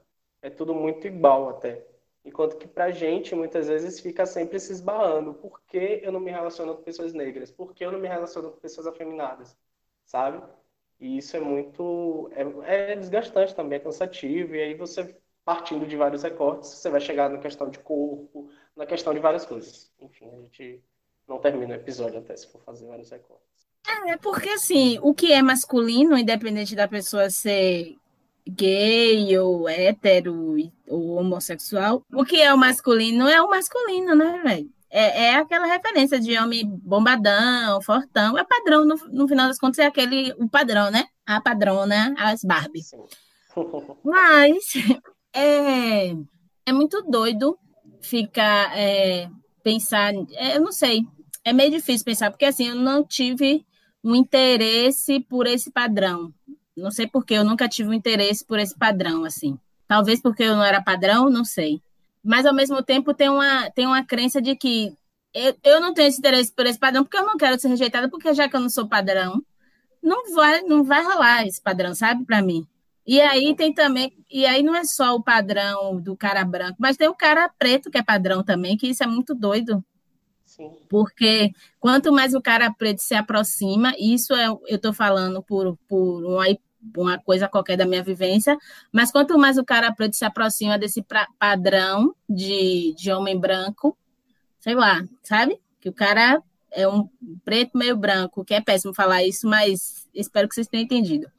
É 0.43 0.51
tudo 0.51 0.75
muito 0.75 1.07
igual 1.07 1.51
até. 1.51 1.85
Enquanto 2.25 2.57
que 2.57 2.67
pra 2.67 2.91
gente, 2.91 3.35
muitas 3.35 3.69
vezes, 3.69 4.01
fica 4.01 4.27
sempre 4.27 4.59
se 4.59 4.73
esbarrando. 4.73 5.35
Por 5.35 5.61
que 5.63 6.01
eu 6.03 6.13
não 6.13 6.21
me 6.21 6.31
relaciono 6.31 6.75
com 6.77 6.83
pessoas 6.83 7.13
negras? 7.13 7.51
Por 7.51 7.73
que 7.75 7.85
eu 7.85 7.93
não 7.93 7.99
me 7.99 8.09
relaciono 8.09 8.51
com 8.51 8.61
pessoas 8.61 8.87
afeminadas? 8.87 9.57
Sabe? 10.05 10.43
E 11.01 11.19
isso 11.19 11.37
é 11.37 11.41
muito. 11.41 12.31
É, 12.65 12.93
é 12.93 12.97
desgastante 12.97 13.55
também, 13.55 13.79
é 13.79 13.81
cansativo. 13.81 14.55
E 14.55 14.61
aí 14.61 14.75
você, 14.75 15.17
partindo 15.45 15.87
de 15.87 15.97
vários 15.97 16.23
recortes, 16.23 16.71
você 16.71 16.91
vai 16.91 17.01
chegar 17.01 17.31
na 17.31 17.39
questão 17.39 17.71
de 17.71 17.79
corpo, 17.79 18.51
na 18.77 18.85
questão 18.87 19.15
de 19.15 19.21
várias 19.21 19.45
coisas. 19.47 19.93
Enfim, 20.01 20.29
a 20.33 20.41
gente 20.43 20.83
não 21.27 21.39
termina 21.39 21.75
o 21.75 21.77
episódio 21.77 22.19
até 22.19 22.37
se 22.37 22.51
for 22.51 22.61
fazer 22.63 22.87
vários 22.87 23.11
recortes. 23.11 23.69
É, 24.07 24.17
porque 24.17 24.49
assim, 24.51 24.99
o 25.03 25.15
que 25.15 25.33
é 25.33 25.41
masculino, 25.41 26.19
independente 26.19 26.75
da 26.75 26.89
pessoa 26.89 27.31
ser 27.31 27.97
gay 28.47 29.39
ou 29.39 29.69
hétero 29.69 30.57
ou 30.87 31.17
homossexual, 31.17 32.03
o 32.13 32.25
que 32.25 32.41
é 32.41 32.53
o 32.53 32.59
masculino 32.59 33.29
é 33.29 33.41
o 33.43 33.49
masculino, 33.49 34.15
né, 34.15 34.41
velho? 34.43 34.78
É, 34.91 35.27
é 35.27 35.35
aquela 35.37 35.67
referência 35.67 36.19
de 36.19 36.39
homem 36.39 36.65
bombadão, 36.67 37.81
fortão, 37.83 38.39
é 38.39 38.45
padrão, 38.45 38.87
no, 38.87 38.97
no 39.11 39.29
final 39.29 39.47
das 39.47 39.59
contas 39.59 39.79
é 39.79 39.87
aquele, 39.87 40.33
o 40.39 40.49
padrão, 40.49 40.91
né? 40.91 41.05
A 41.27 41.41
padrona, 41.41 42.15
as 42.17 42.43
Barbie. 42.43 42.83
Mas 44.03 44.73
é, 45.35 46.15
é 46.65 46.73
muito 46.73 47.03
doido 47.03 47.59
ficar, 48.01 48.77
é, 48.79 49.29
pensar, 49.63 50.15
é, 50.33 50.57
eu 50.57 50.61
não 50.61 50.73
sei, 50.73 51.03
é 51.45 51.53
meio 51.53 51.71
difícil 51.71 52.05
pensar, 52.05 52.31
porque 52.31 52.45
assim, 52.45 52.69
eu 52.69 52.75
não 52.75 53.05
tive 53.05 53.67
um 54.03 54.15
interesse 54.15 55.21
por 55.21 55.47
esse 55.47 55.71
padrão. 55.71 56.33
Não 56.77 56.91
sei 56.91 57.07
porque 57.07 57.35
eu 57.35 57.45
nunca 57.45 57.69
tive 57.69 57.91
um 57.91 57.95
interesse 57.95 58.45
por 58.45 58.59
esse 58.59 58.77
padrão, 58.77 59.25
assim. 59.25 59.59
Talvez 59.87 60.21
porque 60.21 60.45
eu 60.45 60.55
não 60.55 60.63
era 60.63 60.83
padrão, 60.83 61.29
não 61.29 61.45
sei. 61.45 61.83
Mas 62.29 62.45
ao 62.45 62.53
mesmo 62.53 62.83
tempo 62.83 63.15
tem 63.15 63.31
uma, 63.31 63.71
tem 63.71 63.87
uma 63.87 64.05
crença 64.05 64.43
de 64.43 64.55
que 64.55 64.93
eu, 65.33 65.57
eu 65.65 65.81
não 65.81 65.95
tenho 65.95 66.09
esse 66.09 66.19
interesse 66.19 66.53
por 66.53 66.67
esse 66.67 66.79
padrão 66.79 67.03
porque 67.03 67.17
eu 67.17 67.25
não 67.25 67.39
quero 67.39 67.59
ser 67.59 67.69
rejeitada, 67.69 68.07
porque 68.11 68.35
já 68.35 68.47
que 68.47 68.55
eu 68.55 68.61
não 68.61 68.69
sou 68.69 68.87
padrão, 68.87 69.43
não 70.03 70.35
vai, 70.35 70.61
não 70.61 70.85
vai 70.85 71.03
rolar 71.03 71.47
esse 71.47 71.59
padrão, 71.59 71.95
sabe, 71.95 72.27
para 72.27 72.43
mim. 72.43 72.67
E 73.07 73.19
aí 73.19 73.57
tem 73.57 73.73
também, 73.73 74.13
e 74.31 74.45
aí 74.45 74.63
não 74.63 74.77
é 74.77 74.85
só 74.85 75.15
o 75.15 75.23
padrão 75.23 75.99
do 76.03 76.15
cara 76.15 76.45
branco, 76.45 76.77
mas 76.79 76.99
tem 76.99 77.09
o 77.09 77.15
cara 77.15 77.49
preto 77.59 77.91
que 77.91 77.97
é 77.97 78.03
padrão 78.03 78.45
também, 78.45 78.77
que 78.77 78.89
isso 78.89 79.03
é 79.03 79.07
muito 79.07 79.35
doido. 79.35 79.83
Porque 80.87 81.51
quanto 81.81 82.13
mais 82.13 82.35
o 82.35 82.43
cara 82.43 82.71
preto 82.71 82.99
se 82.99 83.15
aproxima, 83.15 83.95
isso 83.99 84.35
é, 84.35 84.49
eu 84.49 84.61
estou 84.69 84.93
falando 84.93 85.43
por, 85.43 85.79
por 85.89 86.25
uma, 86.27 86.45
uma 86.97 87.19
coisa 87.19 87.49
qualquer 87.49 87.77
da 87.77 87.87
minha 87.87 88.03
vivência, 88.03 88.57
mas 88.93 89.11
quanto 89.11 89.39
mais 89.39 89.59
o 89.59 89.65
cara 89.65 89.93
preto 89.93 90.17
se 90.17 90.25
aproxima 90.25 90.79
desse 90.79 91.03
pra, 91.03 91.27
padrão 91.39 92.15
de, 92.29 92.95
de 92.97 93.13
homem 93.13 93.39
branco, 93.39 93.97
sei 94.61 94.75
lá, 94.75 95.05
sabe? 95.23 95.61
Que 95.81 95.89
o 95.89 95.93
cara 95.93 96.43
é 96.71 96.87
um 96.87 97.09
preto 97.45 97.77
meio 97.77 97.97
branco, 97.97 98.45
que 98.45 98.55
é 98.55 98.61
péssimo 98.61 98.95
falar 98.95 99.25
isso, 99.25 99.49
mas 99.49 100.09
espero 100.15 100.49
que 100.49 100.55
vocês 100.55 100.69
tenham 100.69 100.85
entendido. 100.85 101.31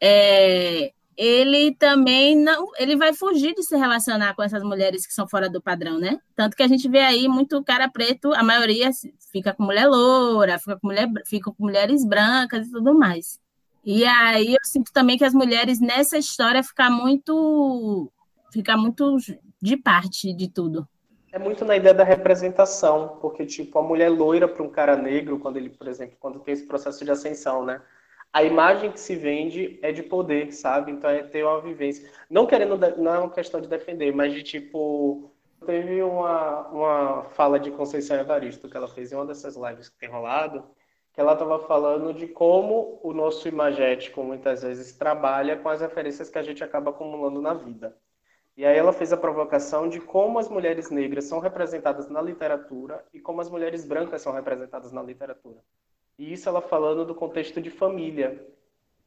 É, 0.00 0.92
ele 1.16 1.74
também 1.74 2.36
não, 2.36 2.70
ele 2.78 2.96
vai 2.96 3.12
fugir 3.12 3.54
de 3.54 3.62
se 3.62 3.76
relacionar 3.76 4.34
com 4.34 4.42
essas 4.42 4.62
mulheres 4.62 5.06
que 5.06 5.12
são 5.12 5.28
fora 5.28 5.48
do 5.48 5.60
padrão, 5.60 5.98
né? 5.98 6.18
Tanto 6.34 6.56
que 6.56 6.62
a 6.62 6.68
gente 6.68 6.88
vê 6.88 7.00
aí 7.00 7.28
muito 7.28 7.62
cara 7.62 7.88
preto, 7.88 8.32
a 8.34 8.42
maioria 8.42 8.90
fica 9.30 9.52
com 9.52 9.62
mulher 9.62 9.86
loura, 9.86 10.58
fica 10.58 10.78
com, 10.78 10.86
mulher, 10.86 11.08
fica 11.26 11.50
com 11.52 11.62
mulheres 11.64 12.04
brancas 12.04 12.66
e 12.66 12.70
tudo 12.70 12.94
mais. 12.94 13.41
E 13.84 14.04
aí 14.04 14.52
eu 14.52 14.64
sinto 14.64 14.92
também 14.92 15.18
que 15.18 15.24
as 15.24 15.34
mulheres 15.34 15.80
nessa 15.80 16.16
história 16.16 16.62
ficam 16.62 16.90
muito 16.90 18.10
fica 18.52 18.76
muito 18.76 19.16
de 19.60 19.76
parte 19.76 20.32
de 20.32 20.48
tudo. 20.48 20.86
É 21.32 21.38
muito 21.38 21.64
na 21.64 21.76
ideia 21.76 21.94
da 21.94 22.04
representação, 22.04 23.18
porque 23.20 23.46
tipo 23.46 23.78
a 23.78 23.82
mulher 23.82 24.10
loira 24.10 24.46
para 24.46 24.62
um 24.62 24.68
cara 24.68 24.96
negro, 24.96 25.38
quando 25.38 25.56
ele, 25.56 25.70
por 25.70 25.88
exemplo, 25.88 26.16
quando 26.20 26.40
tem 26.40 26.52
esse 26.52 26.66
processo 26.66 27.04
de 27.04 27.10
ascensão, 27.10 27.64
né? 27.64 27.80
a 28.32 28.42
imagem 28.42 28.90
que 28.90 28.98
se 28.98 29.14
vende 29.14 29.78
é 29.82 29.92
de 29.92 30.02
poder, 30.02 30.52
sabe? 30.52 30.90
Então 30.90 31.10
é 31.10 31.22
ter 31.22 31.44
uma 31.44 31.60
vivência. 31.60 32.10
Não 32.30 32.46
querendo, 32.46 32.78
não 32.96 33.14
é 33.14 33.18
uma 33.18 33.30
questão 33.30 33.60
de 33.60 33.68
defender, 33.68 34.12
mas 34.14 34.32
de 34.32 34.42
tipo. 34.42 35.30
Teve 35.66 36.02
uma, 36.02 36.68
uma 36.70 37.24
fala 37.30 37.60
de 37.60 37.70
Conceição 37.70 38.16
Evaristo 38.18 38.68
que 38.68 38.76
ela 38.76 38.88
fez 38.88 39.12
em 39.12 39.14
uma 39.14 39.26
dessas 39.26 39.54
lives 39.54 39.88
que 39.88 39.96
tem 39.96 40.08
rolado, 40.08 40.64
que 41.12 41.20
ela 41.20 41.34
estava 41.34 41.58
falando 41.58 42.14
de 42.14 42.26
como 42.26 42.98
o 43.02 43.12
nosso 43.12 43.46
imagético 43.46 44.22
muitas 44.22 44.62
vezes 44.62 44.92
trabalha 44.92 45.56
com 45.56 45.68
as 45.68 45.80
referências 45.80 46.30
que 46.30 46.38
a 46.38 46.42
gente 46.42 46.64
acaba 46.64 46.90
acumulando 46.90 47.42
na 47.42 47.52
vida. 47.52 47.96
E 48.56 48.64
aí 48.64 48.76
ela 48.76 48.92
fez 48.92 49.12
a 49.12 49.16
provocação 49.16 49.88
de 49.88 50.00
como 50.00 50.38
as 50.38 50.48
mulheres 50.48 50.90
negras 50.90 51.24
são 51.24 51.38
representadas 51.38 52.08
na 52.08 52.20
literatura 52.20 53.04
e 53.12 53.20
como 53.20 53.40
as 53.40 53.50
mulheres 53.50 53.84
brancas 53.84 54.22
são 54.22 54.32
representadas 54.32 54.92
na 54.92 55.02
literatura. 55.02 55.58
E 56.18 56.32
isso 56.32 56.48
ela 56.48 56.60
falando 56.60 57.04
do 57.04 57.14
contexto 57.14 57.60
de 57.60 57.70
família. 57.70 58.46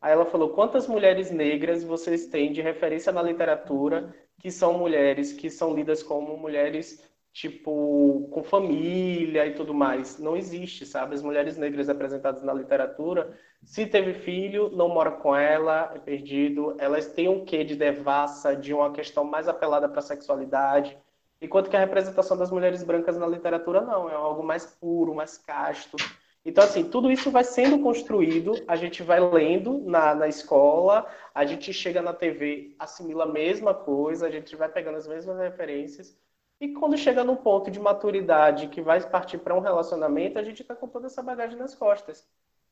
Aí 0.01 0.11
ela 0.11 0.25
falou: 0.25 0.49
quantas 0.49 0.87
mulheres 0.87 1.31
negras 1.31 1.83
vocês 1.83 2.27
têm 2.27 2.51
de 2.51 2.61
referência 2.61 3.11
na 3.11 3.21
literatura 3.21 4.13
que 4.39 4.51
são 4.51 4.77
mulheres 4.77 5.31
que 5.31 5.49
são 5.49 5.73
lidas 5.73 6.03
como 6.03 6.37
mulheres 6.37 7.03
tipo 7.35 8.29
com 8.31 8.43
família 8.45 9.45
e 9.45 9.53
tudo 9.53 9.73
mais? 9.73 10.17
Não 10.17 10.37
existe, 10.37 10.85
sabe? 10.85 11.15
As 11.15 11.21
mulheres 11.21 11.57
negras 11.57 11.89
representadas 11.89 12.41
na 12.41 12.53
literatura, 12.53 13.37
se 13.61 13.85
teve 13.85 14.13
filho, 14.13 14.69
não 14.71 14.87
mora 14.87 15.11
com 15.11 15.35
ela, 15.35 15.91
é 15.93 15.99
perdido. 15.99 16.77
Elas 16.79 17.07
têm 17.07 17.27
um 17.27 17.43
quê 17.43 17.65
de 17.65 17.75
devassa, 17.75 18.55
de 18.55 18.73
uma 18.73 18.93
questão 18.93 19.25
mais 19.25 19.49
apelada 19.49 19.89
para 19.89 19.99
a 19.99 20.01
sexualidade. 20.01 20.97
Enquanto 21.41 21.69
que 21.69 21.75
a 21.75 21.79
representação 21.79 22.37
das 22.37 22.49
mulheres 22.49 22.83
brancas 22.83 23.17
na 23.17 23.27
literatura 23.27 23.81
não, 23.81 24.09
é 24.09 24.13
algo 24.13 24.41
mais 24.41 24.65
puro, 24.65 25.13
mais 25.13 25.37
casto. 25.37 25.97
Então, 26.45 26.63
assim, 26.63 26.85
tudo 26.85 27.11
isso 27.11 27.29
vai 27.31 27.43
sendo 27.43 27.79
construído, 27.79 28.53
a 28.65 28.77
gente 28.77 29.03
vai 29.03 29.19
lendo 29.19 29.79
na, 29.79 30.15
na 30.15 30.27
escola, 30.29 31.05
a 31.33 31.43
gente 31.45 31.73
chega 31.73 32.01
na 32.01 32.13
TV, 32.13 32.75
assimila 32.79 33.25
a 33.25 33.31
mesma 33.31 33.73
coisa, 33.73 34.27
a 34.27 34.31
gente 34.31 34.55
vai 34.55 34.69
pegando 34.69 34.97
as 34.97 35.07
mesmas 35.07 35.37
referências, 35.37 36.15
e 36.59 36.69
quando 36.73 36.97
chega 36.97 37.23
no 37.23 37.35
ponto 37.37 37.69
de 37.69 37.79
maturidade 37.79 38.67
que 38.67 38.81
vai 38.81 39.01
partir 39.09 39.37
para 39.39 39.55
um 39.55 39.59
relacionamento, 39.59 40.39
a 40.39 40.43
gente 40.43 40.61
está 40.61 40.75
com 40.75 40.87
toda 40.87 41.07
essa 41.07 41.21
bagagem 41.21 41.57
nas 41.57 41.75
costas, 41.75 42.27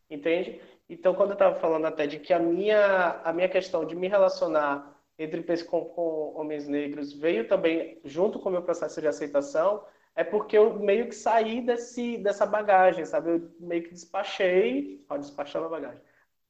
entende? 0.10 0.62
Então, 0.90 1.14
quando 1.14 1.32
eu 1.32 1.34
estava 1.34 1.60
falando 1.60 1.86
até 1.86 2.08
de 2.08 2.20
que 2.20 2.34
a 2.34 2.40
minha, 2.40 3.22
a 3.24 3.34
minha 3.34 3.50
questão 3.50 3.86
de 3.86 3.96
me 3.96 4.08
relacionar 4.08 4.94
entre 5.18 5.44
com, 5.66 5.86
com 5.86 6.34
homens 6.36 6.68
negros 6.68 7.14
veio 7.14 7.48
também 7.48 8.00
junto 8.04 8.40
com 8.40 8.50
o 8.50 8.52
meu 8.52 8.64
processo 8.64 9.00
de 9.02 9.08
aceitação, 9.08 9.86
é 10.16 10.24
porque 10.24 10.58
eu 10.58 10.80
meio 10.80 11.08
que 11.08 11.16
saí 11.16 11.62
desse, 11.62 12.18
dessa 12.18 12.46
bagagem, 12.46 13.06
sabe? 13.06 13.32
Eu 13.32 13.52
meio 13.60 13.84
que 13.84 13.90
despachei, 13.90 15.04
ó, 15.10 15.18
despachando 15.18 15.66
a 15.66 15.70
bagagem. 15.70 16.02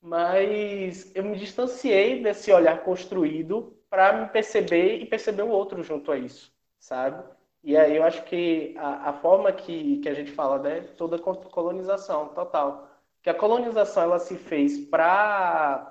mas 0.01 1.15
eu 1.15 1.23
me 1.23 1.37
distanciei 1.37 2.21
desse 2.23 2.51
olhar 2.51 2.83
construído 2.83 3.77
para 3.89 4.13
me 4.13 4.29
perceber 4.29 4.97
e 4.97 5.05
perceber 5.05 5.43
o 5.43 5.49
outro 5.49 5.83
junto 5.83 6.11
a 6.11 6.17
isso, 6.17 6.53
sabe? 6.83 7.23
E 7.63 7.77
aí 7.77 7.95
eu 7.95 8.03
acho 8.03 8.23
que 8.25 8.75
a, 8.77 9.09
a 9.09 9.13
forma 9.13 9.51
que, 9.53 9.99
que 9.99 10.09
a 10.09 10.13
gente 10.13 10.31
fala, 10.31 10.59
né, 10.59 10.81
toda 10.97 11.17
colonização 11.17 12.29
total, 12.29 12.89
que 13.21 13.29
a 13.29 13.33
colonização 13.33 14.03
ela 14.03 14.19
se 14.19 14.35
fez 14.35 14.77
para 14.87 15.89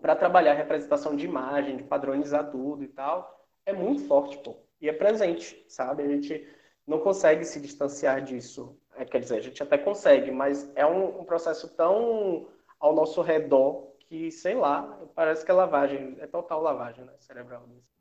para 0.00 0.16
trabalhar 0.16 0.52
a 0.52 0.54
representação 0.54 1.14
de 1.14 1.26
imagem, 1.26 1.76
de 1.76 1.82
padronizar 1.82 2.50
tudo 2.50 2.82
e 2.82 2.88
tal, 2.88 3.46
é 3.66 3.72
muito 3.72 4.06
forte, 4.06 4.38
pô. 4.38 4.56
E 4.80 4.88
é 4.88 4.94
presente, 4.94 5.62
sabe? 5.68 6.02
A 6.02 6.08
gente 6.08 6.48
não 6.86 7.00
consegue 7.00 7.44
se 7.44 7.60
distanciar 7.60 8.22
disso. 8.22 8.74
É, 8.96 9.04
quer 9.04 9.20
dizer, 9.20 9.36
a 9.36 9.42
gente 9.42 9.62
até 9.62 9.76
consegue, 9.76 10.30
mas 10.30 10.70
é 10.74 10.86
um, 10.86 11.20
um 11.20 11.24
processo 11.24 11.68
tão 11.76 12.48
ao 12.78 12.94
nosso 12.94 13.20
redor 13.20 13.92
que, 13.98 14.30
sei 14.30 14.54
lá, 14.54 14.98
parece 15.14 15.44
que 15.44 15.50
é 15.50 15.54
lavagem, 15.54 16.16
é 16.18 16.26
total 16.26 16.62
lavagem 16.62 17.04
né, 17.04 17.12
cerebral. 17.18 17.62
É 17.68 17.99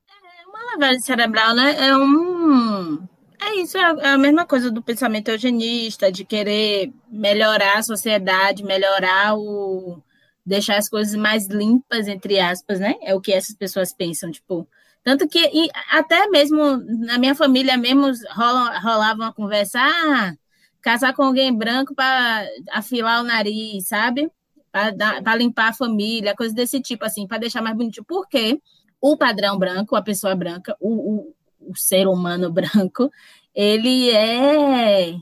uma 0.49 0.73
lavagem 0.73 0.99
cerebral, 1.01 1.55
né? 1.55 1.87
É 1.87 1.95
um. 1.95 2.99
É 3.41 3.55
isso, 3.55 3.77
é, 3.77 3.81
é 3.81 4.09
a 4.09 4.17
mesma 4.17 4.45
coisa 4.45 4.69
do 4.69 4.81
pensamento 4.81 5.29
eugenista, 5.29 6.11
de 6.11 6.25
querer 6.25 6.91
melhorar 7.09 7.77
a 7.77 7.83
sociedade, 7.83 8.63
melhorar 8.63 9.37
o. 9.37 10.01
deixar 10.45 10.77
as 10.77 10.89
coisas 10.89 11.15
mais 11.15 11.47
limpas, 11.47 12.07
entre 12.07 12.39
aspas, 12.39 12.79
né? 12.79 12.95
É 13.01 13.15
o 13.15 13.21
que 13.21 13.31
essas 13.31 13.55
pessoas 13.55 13.93
pensam, 13.93 14.31
tipo. 14.31 14.67
Tanto 15.03 15.27
que, 15.27 15.69
até 15.91 16.27
mesmo 16.27 16.77
na 17.05 17.17
minha 17.17 17.33
família 17.33 17.77
mesmo 17.77 18.11
rola, 18.31 18.79
rolava 18.79 19.23
uma 19.23 19.33
conversa, 19.33 19.79
ah, 19.81 20.33
casar 20.81 21.13
com 21.13 21.23
alguém 21.23 21.55
branco 21.55 21.95
para 21.95 22.45
afilar 22.71 23.21
o 23.21 23.23
nariz, 23.23 23.87
sabe? 23.87 24.29
para 24.71 25.35
limpar 25.35 25.69
a 25.69 25.73
família, 25.73 26.35
coisas 26.35 26.55
desse 26.55 26.79
tipo, 26.81 27.03
assim, 27.05 27.27
para 27.27 27.39
deixar 27.39 27.61
mais 27.61 27.75
bonitinho. 27.75 28.05
Porque 28.05 28.61
o 29.01 29.17
padrão 29.17 29.57
branco, 29.57 29.95
a 29.95 30.01
pessoa 30.01 30.35
branca, 30.35 30.75
o, 30.79 30.89
o, 30.89 31.35
o 31.71 31.75
ser 31.75 32.07
humano 32.07 32.51
branco, 32.53 33.11
ele 33.53 34.11
é 34.11 35.15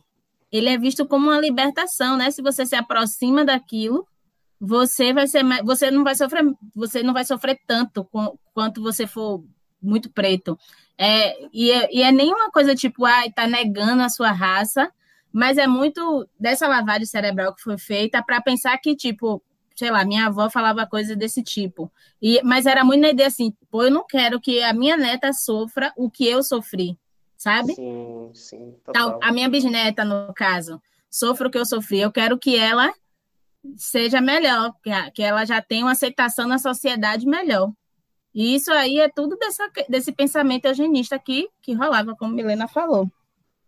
ele 0.51 0.69
é 0.69 0.77
visto 0.77 1.05
como 1.05 1.27
uma 1.27 1.39
libertação, 1.39 2.17
né? 2.17 2.31
Se 2.31 2.41
você 2.41 2.65
se 2.65 2.75
aproxima 2.75 3.43
daquilo, 3.43 4.07
você 4.59 5.13
vai 5.13 5.27
ser 5.27 5.43
você 5.63 5.91
não 5.91 6.03
vai 6.03 6.15
sofrer 6.15 6.43
você 6.75 7.03
não 7.03 7.13
vai 7.13 7.25
sofrer 7.25 7.59
tanto 7.67 8.05
com, 8.05 8.37
quanto 8.53 8.81
você 8.81 9.05
for 9.05 9.43
muito 9.81 10.09
preto. 10.11 10.57
É, 10.97 11.47
e, 11.53 11.71
é, 11.71 11.89
e 11.93 12.01
é 12.01 12.11
nenhuma 12.11 12.49
coisa 12.51 12.75
tipo, 12.75 13.05
ai, 13.05 13.27
ah, 13.27 13.31
tá 13.33 13.47
negando 13.47 14.01
a 14.01 14.09
sua 14.09 14.31
raça, 14.31 14.91
mas 15.31 15.57
é 15.57 15.67
muito 15.67 16.27
dessa 16.39 16.67
lavagem 16.67 17.05
cerebral 17.05 17.53
que 17.53 17.61
foi 17.61 17.77
feita 17.77 18.23
para 18.23 18.41
pensar 18.41 18.77
que, 18.79 18.95
tipo, 18.95 19.41
sei 19.77 19.91
lá, 19.91 20.03
minha 20.03 20.25
avó 20.25 20.49
falava 20.49 20.87
coisas 20.87 21.15
desse 21.15 21.43
tipo. 21.43 21.91
E, 22.19 22.41
mas 22.43 22.65
era 22.65 22.83
muito 22.83 23.01
na 23.01 23.09
ideia 23.09 23.27
assim, 23.27 23.53
pô, 23.69 23.83
eu 23.83 23.91
não 23.91 24.03
quero 24.05 24.41
que 24.41 24.63
a 24.63 24.73
minha 24.73 24.97
neta 24.97 25.31
sofra 25.31 25.93
o 25.95 26.09
que 26.09 26.27
eu 26.27 26.41
sofri, 26.41 26.97
sabe? 27.37 27.75
Sim, 27.75 28.31
sim. 28.33 28.75
Total. 28.83 29.19
a 29.21 29.31
minha 29.31 29.47
bisneta, 29.47 30.03
no 30.03 30.33
caso, 30.33 30.81
sofra 31.11 31.47
o 31.47 31.51
que 31.51 31.59
eu 31.59 31.65
sofri. 31.65 31.99
Eu 31.99 32.11
quero 32.11 32.39
que 32.39 32.57
ela 32.57 32.91
seja 33.75 34.19
melhor, 34.19 34.73
que, 34.83 34.89
que 35.11 35.21
ela 35.21 35.45
já 35.45 35.61
tenha 35.61 35.85
uma 35.85 35.91
aceitação 35.91 36.47
na 36.47 36.57
sociedade 36.57 37.27
melhor. 37.27 37.71
E 38.33 38.55
isso 38.55 38.71
aí 38.71 38.99
é 38.99 39.09
tudo 39.09 39.37
dessa, 39.37 39.69
desse 39.87 40.11
pensamento 40.11 40.65
eugenista 40.65 41.19
que, 41.19 41.49
que 41.61 41.73
rolava, 41.73 42.15
como 42.15 42.33
Milena 42.33 42.67
falou. 42.67 43.07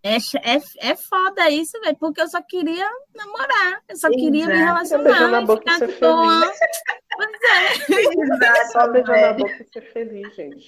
É, 0.02 0.16
é, 0.16 0.92
é 0.92 0.96
foda 0.96 1.50
isso, 1.50 1.80
velho, 1.82 1.98
porque 1.98 2.22
eu 2.22 2.28
só 2.28 2.42
queria 2.42 2.90
namorar, 3.14 3.84
eu 3.90 3.98
só 3.98 4.08
Exato. 4.08 4.16
queria 4.16 4.48
me 4.48 4.56
relacionar. 4.56 5.44
e 5.44 5.48
ficar 5.48 5.86
de 5.86 6.00
boa. 6.00 6.54
Pois 7.18 7.42
é. 7.44 8.24
Exato, 8.24 8.72
só 8.72 8.88
beijar 8.88 9.22
na 9.22 9.34
boca 9.34 9.62
e 9.62 9.74
ser 9.74 9.92
feliz, 9.92 10.36
gente. 10.36 10.68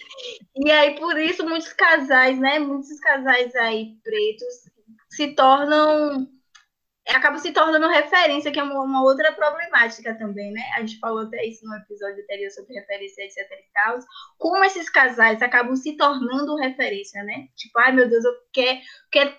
E 0.58 0.70
aí, 0.70 1.00
por 1.00 1.18
isso, 1.18 1.48
muitos 1.48 1.72
casais, 1.72 2.38
né? 2.38 2.60
Muitos 2.60 3.00
casais 3.00 3.56
aí 3.56 3.96
pretos 4.04 4.70
se 5.10 5.34
tornam 5.34 6.28
acaba 7.10 7.38
se 7.38 7.52
tornando 7.52 7.88
referência, 7.88 8.52
que 8.52 8.60
é 8.60 8.64
uma, 8.64 8.82
uma, 8.84 9.04
outra 9.04 9.32
problemática 9.32 10.14
também, 10.16 10.52
né? 10.52 10.62
A 10.76 10.82
gente 10.82 11.00
falou 11.00 11.22
até 11.22 11.46
isso 11.46 11.66
no 11.66 11.76
episódio 11.76 12.24
anterior 12.24 12.52
sobre 12.52 12.76
referência, 12.76 13.24
etc 13.24 13.38
e 13.38 13.74
tal. 13.74 14.00
Como 14.38 14.64
esses 14.64 14.90
casais 14.90 15.42
acabam 15.42 15.76
se 15.76 15.98
tornando 15.98 16.56
referência, 16.56 17.24
né? 17.24 17.48
Tipo, 17.56 17.80
ai 17.80 17.92
meu 17.92 18.08
Deus, 18.08 18.24
eu 18.24 18.34
quero, 18.54 18.80
quero 19.12 19.34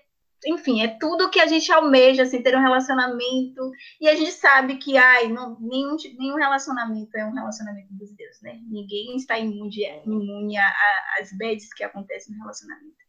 enfim, 0.45 0.83
é 0.83 0.89
tudo 0.99 1.31
que 1.31 1.41
a 1.41 1.47
gente 1.47 1.71
almeja, 1.71 2.25
assim, 2.25 2.43
ter 2.43 2.57
um 2.57 2.61
relacionamento, 2.61 3.71
e 4.01 4.09
a 4.09 4.15
gente 4.17 4.33
sabe 4.33 4.77
que, 4.77 4.97
ai, 4.97 5.29
não, 5.29 5.57
nenhum, 5.61 5.97
nenhum 6.19 6.35
relacionamento 6.37 7.17
é 7.17 7.25
um 7.25 7.33
relacionamento 7.33 7.93
dos 7.93 8.13
deuses, 8.17 8.43
né? 8.43 8.59
Ninguém 8.69 9.17
está 9.17 9.39
imune, 9.39 9.85
imune 10.05 10.57
às 10.59 11.31
bads 11.39 11.73
que 11.73 11.85
acontecem 11.85 12.35
no 12.35 12.41
relacionamento. 12.41 13.03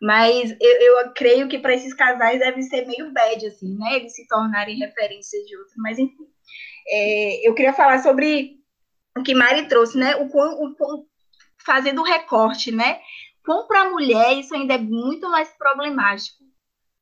Mas 0.00 0.50
eu, 0.60 0.80
eu 0.80 1.12
creio 1.14 1.48
que 1.48 1.58
para 1.58 1.74
esses 1.74 1.94
casais 1.94 2.38
deve 2.38 2.62
ser 2.62 2.86
meio 2.86 3.12
bad, 3.12 3.46
assim, 3.46 3.76
né? 3.78 3.96
Eles 3.96 4.14
se 4.14 4.26
tornarem 4.28 4.78
referências 4.78 5.42
de 5.44 5.56
outros. 5.56 5.74
Mas, 5.78 5.98
enfim. 5.98 6.26
É, 6.88 7.48
eu 7.48 7.54
queria 7.54 7.72
falar 7.72 7.98
sobre 7.98 8.56
o 9.16 9.22
que 9.22 9.34
Mari 9.34 9.68
trouxe, 9.68 9.98
né? 9.98 10.16
O, 10.16 10.24
o, 10.24 10.74
o 10.78 11.06
fazendo 11.64 12.02
o 12.02 12.04
recorte, 12.04 12.70
né? 12.70 13.00
Como 13.44 13.66
para 13.66 13.82
a 13.82 13.90
mulher, 13.90 14.38
isso 14.38 14.54
ainda 14.54 14.74
é 14.74 14.78
muito 14.78 15.28
mais 15.30 15.48
problemático. 15.56 16.44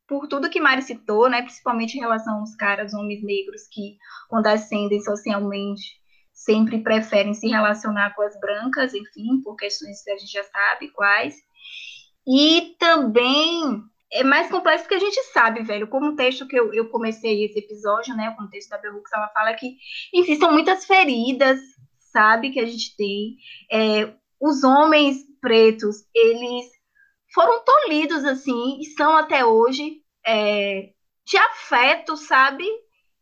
Por 0.06 0.28
tudo 0.28 0.50
que 0.50 0.60
Mari 0.60 0.82
citou, 0.82 1.28
né? 1.28 1.42
Principalmente 1.42 1.96
em 1.96 2.00
relação 2.00 2.40
aos 2.40 2.54
caras, 2.54 2.94
homens 2.94 3.22
negros, 3.22 3.62
que, 3.70 3.96
quando 4.28 4.46
ascendem 4.46 5.00
socialmente, 5.00 5.82
sempre 6.32 6.82
preferem 6.82 7.32
se 7.32 7.48
relacionar 7.48 8.14
com 8.14 8.22
as 8.22 8.38
brancas, 8.38 8.92
enfim, 8.92 9.40
por 9.42 9.56
questões 9.56 10.02
que 10.02 10.10
a 10.10 10.18
gente 10.18 10.32
já 10.32 10.44
sabe 10.44 10.90
quais. 10.90 11.36
E 12.26 12.74
também 12.78 13.82
é 14.12 14.22
mais 14.22 14.50
complexo 14.50 14.84
porque 14.84 14.94
a 14.94 15.00
gente 15.00 15.20
sabe, 15.32 15.62
velho, 15.62 15.88
como 15.88 16.10
o 16.10 16.16
texto 16.16 16.46
que 16.46 16.56
eu, 16.56 16.72
eu 16.72 16.88
comecei 16.88 17.44
esse 17.44 17.58
episódio, 17.58 18.16
né, 18.16 18.30
o 18.30 18.36
contexto 18.36 18.70
da 18.70 18.78
Berrux, 18.78 19.12
ela 19.12 19.28
fala 19.28 19.52
que, 19.54 19.76
enfim, 20.12 20.36
são 20.36 20.52
muitas 20.52 20.86
feridas, 20.86 21.58
sabe, 22.12 22.50
que 22.50 22.60
a 22.60 22.66
gente 22.66 22.96
tem. 22.96 23.36
É, 23.70 24.12
os 24.40 24.62
homens 24.62 25.24
pretos, 25.40 26.06
eles 26.14 26.70
foram 27.34 27.64
tolhidos, 27.64 28.24
assim, 28.24 28.78
e 28.80 28.84
são 28.96 29.16
até 29.16 29.44
hoje 29.44 30.00
é, 30.24 30.92
de 31.26 31.36
afeto, 31.36 32.16
sabe? 32.16 32.64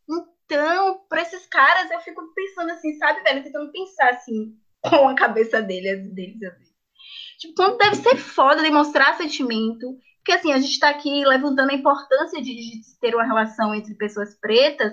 Então, 0.09 1.01
para 1.09 1.23
esses 1.23 1.47
caras, 1.47 1.91
eu 1.91 2.01
fico 2.01 2.23
pensando 2.35 2.71
assim, 2.73 2.93
sabe, 2.99 3.23
velho, 3.23 3.43
tentando 3.43 3.73
pensar, 3.73 4.11
assim, 4.11 4.55
com 4.83 5.09
a 5.09 5.15
cabeça 5.15 5.63
deles, 5.63 6.13
deles 6.13 6.39
vezes. 6.39 6.72
Tipo, 7.43 7.55
quanto 7.55 7.79
deve 7.79 7.97
ser 7.97 8.17
foda 8.17 8.63
demonstrar 8.63 9.17
sentimento. 9.17 9.99
Porque, 10.19 10.33
assim, 10.33 10.53
a 10.53 10.59
gente 10.59 10.71
está 10.71 10.91
aqui 10.91 11.25
levantando 11.25 11.71
a 11.71 11.75
importância 11.75 12.41
de, 12.41 12.55
de, 12.55 12.99
ter 13.01 13.13
uma 13.13 13.25
relação 13.25 13.75
entre 13.75 13.97
pessoas 13.97 14.39
pretas, 14.39 14.93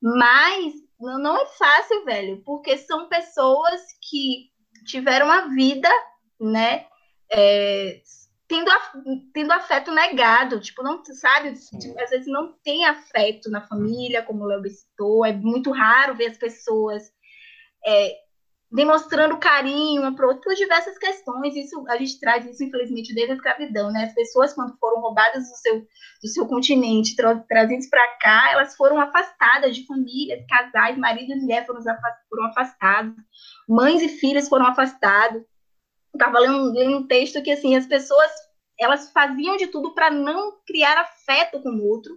mas 0.00 0.74
não 1.00 1.40
é 1.40 1.46
fácil, 1.46 2.04
velho, 2.04 2.42
porque 2.44 2.76
são 2.76 3.08
pessoas 3.08 3.80
que 4.02 4.50
tiveram 4.84 5.30
a 5.30 5.46
vida, 5.46 5.88
né, 6.38 6.84
é, 7.32 8.02
tendo, 8.46 8.70
tendo 9.32 9.52
afeto 9.52 9.90
negado, 9.90 10.60
tipo, 10.60 10.82
não, 10.82 11.02
sabe, 11.04 11.54
tipo, 11.54 11.98
às 11.98 12.10
vezes 12.10 12.26
não 12.26 12.52
tem 12.62 12.84
afeto 12.84 13.50
na 13.50 13.66
família, 13.66 14.22
como 14.22 14.44
o 14.44 14.46
Léo 14.46 14.68
citou, 14.68 15.24
é 15.24 15.32
muito 15.32 15.70
raro 15.70 16.14
ver 16.14 16.26
as 16.26 16.36
pessoas 16.36 17.10
é, 17.86 18.14
demonstrando 18.70 19.38
carinho 19.38 20.02
uma 20.02 20.14
para 20.14 20.26
outra 20.26 20.42
por 20.42 20.54
diversas 20.54 20.98
questões. 20.98 21.56
Isso 21.56 21.82
a 21.88 21.96
gente 21.96 22.20
traz 22.20 22.46
isso 22.46 22.62
infelizmente 22.62 23.14
desde 23.14 23.32
a 23.32 23.36
escravidão, 23.36 23.90
né? 23.90 24.04
As 24.04 24.14
pessoas 24.14 24.52
quando 24.52 24.76
foram 24.78 25.00
roubadas 25.00 25.48
do 25.48 25.56
seu 25.56 25.86
do 26.22 26.28
seu 26.28 26.46
continente, 26.46 27.16
tra 27.16 27.36
trazidas 27.48 27.88
para 27.88 28.18
cá, 28.18 28.50
elas 28.52 28.76
foram 28.76 29.00
afastadas 29.00 29.74
de 29.74 29.86
famílias, 29.86 30.44
casais, 30.48 30.98
marido 30.98 31.32
e 31.32 31.40
mulher 31.40 31.64
foram, 31.64 31.80
foram 32.28 32.44
afastados, 32.46 33.14
mães 33.68 34.02
e 34.02 34.08
filhas 34.08 34.48
foram 34.48 34.66
afastados. 34.66 35.42
Estava 36.12 36.38
lendo, 36.40 36.72
lendo 36.72 36.98
um 36.98 37.06
texto 37.06 37.42
que 37.42 37.52
assim 37.52 37.76
as 37.76 37.86
pessoas 37.86 38.30
elas 38.78 39.10
faziam 39.10 39.56
de 39.56 39.66
tudo 39.68 39.94
para 39.94 40.10
não 40.10 40.52
criar 40.66 40.98
afeto 40.98 41.60
com 41.60 41.70
o 41.70 41.88
outro, 41.88 42.16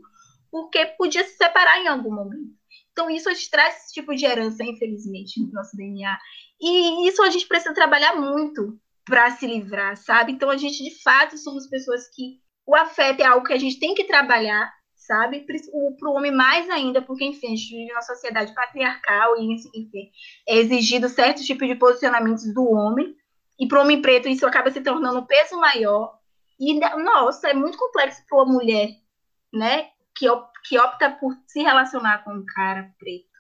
porque 0.51 0.85
podia 0.97 1.23
se 1.23 1.35
separar 1.35 1.79
em 1.79 1.87
algum 1.87 2.13
momento. 2.13 2.61
Então, 2.91 3.09
isso 3.09 3.29
a 3.29 3.33
gente 3.33 3.49
traz 3.49 3.77
esse 3.77 3.93
tipo 3.93 4.13
de 4.13 4.25
herança, 4.25 4.63
infelizmente, 4.63 5.39
no 5.39 5.51
nosso 5.51 5.75
DNA. 5.75 6.17
E 6.61 7.07
isso 7.07 7.23
a 7.23 7.29
gente 7.29 7.47
precisa 7.47 7.73
trabalhar 7.73 8.15
muito 8.15 8.79
para 9.05 9.31
se 9.31 9.47
livrar, 9.47 9.97
sabe? 9.97 10.31
Então, 10.31 10.49
a 10.49 10.57
gente, 10.57 10.83
de 10.83 11.01
fato, 11.01 11.37
somos 11.37 11.67
pessoas 11.67 12.07
que 12.13 12.39
o 12.65 12.75
afeto 12.75 13.21
é 13.21 13.25
algo 13.25 13.45
que 13.45 13.53
a 13.53 13.57
gente 13.57 13.79
tem 13.79 13.95
que 13.95 14.03
trabalhar, 14.03 14.71
sabe? 14.95 15.45
Para 15.45 16.09
o 16.09 16.13
homem 16.13 16.31
mais 16.31 16.69
ainda, 16.69 17.01
porque, 17.01 17.25
enfim, 17.25 17.47
a 17.47 17.55
gente 17.55 17.75
vive 17.75 17.91
uma 17.91 18.01
sociedade 18.01 18.53
patriarcal 18.53 19.37
e, 19.37 19.53
enfim, 19.53 20.11
é 20.47 20.57
exigido 20.57 21.09
certo 21.09 21.43
tipo 21.43 21.65
de 21.65 21.75
posicionamentos 21.75 22.53
do 22.53 22.69
homem. 22.69 23.15
E 23.59 23.67
para 23.67 23.79
o 23.79 23.81
homem 23.81 24.01
preto, 24.01 24.27
isso 24.27 24.45
acaba 24.45 24.71
se 24.71 24.81
tornando 24.81 25.19
um 25.19 25.25
peso 25.25 25.57
maior. 25.57 26.13
E, 26.59 26.79
nossa, 26.79 27.49
é 27.49 27.53
muito 27.53 27.77
complexo 27.77 28.23
para 28.27 28.43
uma 28.43 28.53
mulher, 28.53 28.89
né? 29.51 29.89
que, 30.15 30.27
que 30.67 30.79
opta 30.79 31.09
por 31.09 31.35
se 31.47 31.61
relacionar 31.61 32.23
com 32.23 32.33
um 32.33 32.45
cara 32.45 32.93
preto. 32.99 33.30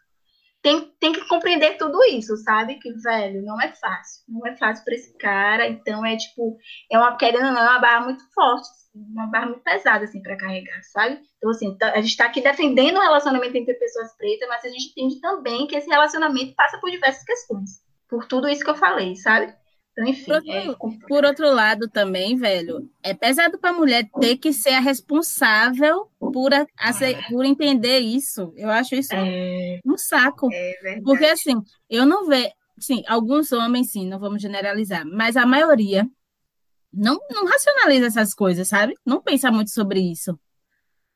Tem, 0.61 0.93
tem 0.99 1.11
que 1.11 1.27
compreender 1.27 1.77
tudo 1.77 2.03
isso, 2.03 2.37
sabe? 2.37 2.75
Que, 2.75 2.91
velho, 2.93 3.43
não 3.43 3.59
é 3.59 3.73
fácil. 3.73 4.23
Não 4.27 4.45
é 4.45 4.55
fácil 4.55 4.85
para 4.85 4.93
esse 4.93 5.17
cara. 5.17 5.67
Então, 5.67 6.05
é 6.05 6.15
tipo, 6.15 6.57
é 6.91 6.97
uma, 6.97 7.17
querendo 7.17 7.47
ou 7.47 7.51
não, 7.51 7.61
é 7.61 7.69
uma 7.69 7.79
barra 7.79 8.05
muito 8.05 8.23
forte, 8.33 8.67
uma 8.93 9.27
barra 9.27 9.47
muito 9.47 9.63
pesada, 9.63 10.05
assim, 10.05 10.21
para 10.21 10.37
carregar, 10.37 10.81
sabe? 10.83 11.19
Então, 11.37 11.49
assim, 11.49 11.75
tá, 11.77 11.91
a 11.91 12.01
gente 12.01 12.11
está 12.11 12.25
aqui 12.25 12.41
defendendo 12.41 12.97
o 12.97 13.01
relacionamento 13.01 13.57
entre 13.57 13.73
pessoas 13.73 14.15
pretas, 14.15 14.47
mas 14.47 14.63
a 14.63 14.69
gente 14.69 14.91
entende 14.91 15.19
também 15.19 15.65
que 15.65 15.75
esse 15.75 15.89
relacionamento 15.89 16.53
passa 16.55 16.79
por 16.79 16.91
diversas 16.91 17.23
questões. 17.23 17.81
Por 18.07 18.27
tudo 18.27 18.47
isso 18.47 18.63
que 18.63 18.69
eu 18.69 18.75
falei, 18.75 19.15
sabe? 19.15 19.53
Então, 19.91 20.07
enfim. 20.07 20.25
Por 20.25 20.35
outro, 20.35 20.51
é... 20.51 21.07
por 21.07 21.25
outro 21.25 21.53
lado, 21.53 21.89
também, 21.89 22.35
velho, 22.35 22.89
é 23.03 23.13
pesado 23.13 23.59
para 23.59 23.71
a 23.71 23.73
mulher 23.73 24.09
ter 24.19 24.37
que 24.37 24.53
ser 24.53 24.71
a 24.71 24.79
responsável 24.79 26.09
por, 26.19 26.53
a, 26.53 26.65
a 26.77 26.93
ser, 26.93 27.17
por 27.29 27.45
entender 27.45 27.99
isso. 27.99 28.53
Eu 28.55 28.69
acho 28.69 28.95
isso 28.95 29.13
é... 29.13 29.79
um 29.85 29.97
saco. 29.97 30.49
É 30.51 31.01
Porque, 31.03 31.25
assim, 31.25 31.55
eu 31.89 32.05
não 32.05 32.27
vejo. 32.27 32.51
Sim, 32.79 33.03
alguns 33.07 33.51
homens, 33.51 33.91
sim, 33.91 34.07
não 34.07 34.17
vamos 34.17 34.41
generalizar, 34.41 35.05
mas 35.05 35.37
a 35.37 35.45
maioria 35.45 36.09
não, 36.91 37.19
não 37.29 37.45
racionaliza 37.45 38.07
essas 38.07 38.33
coisas, 38.33 38.67
sabe? 38.67 38.95
Não 39.05 39.21
pensa 39.21 39.51
muito 39.51 39.69
sobre 39.69 39.99
isso. 39.99 40.37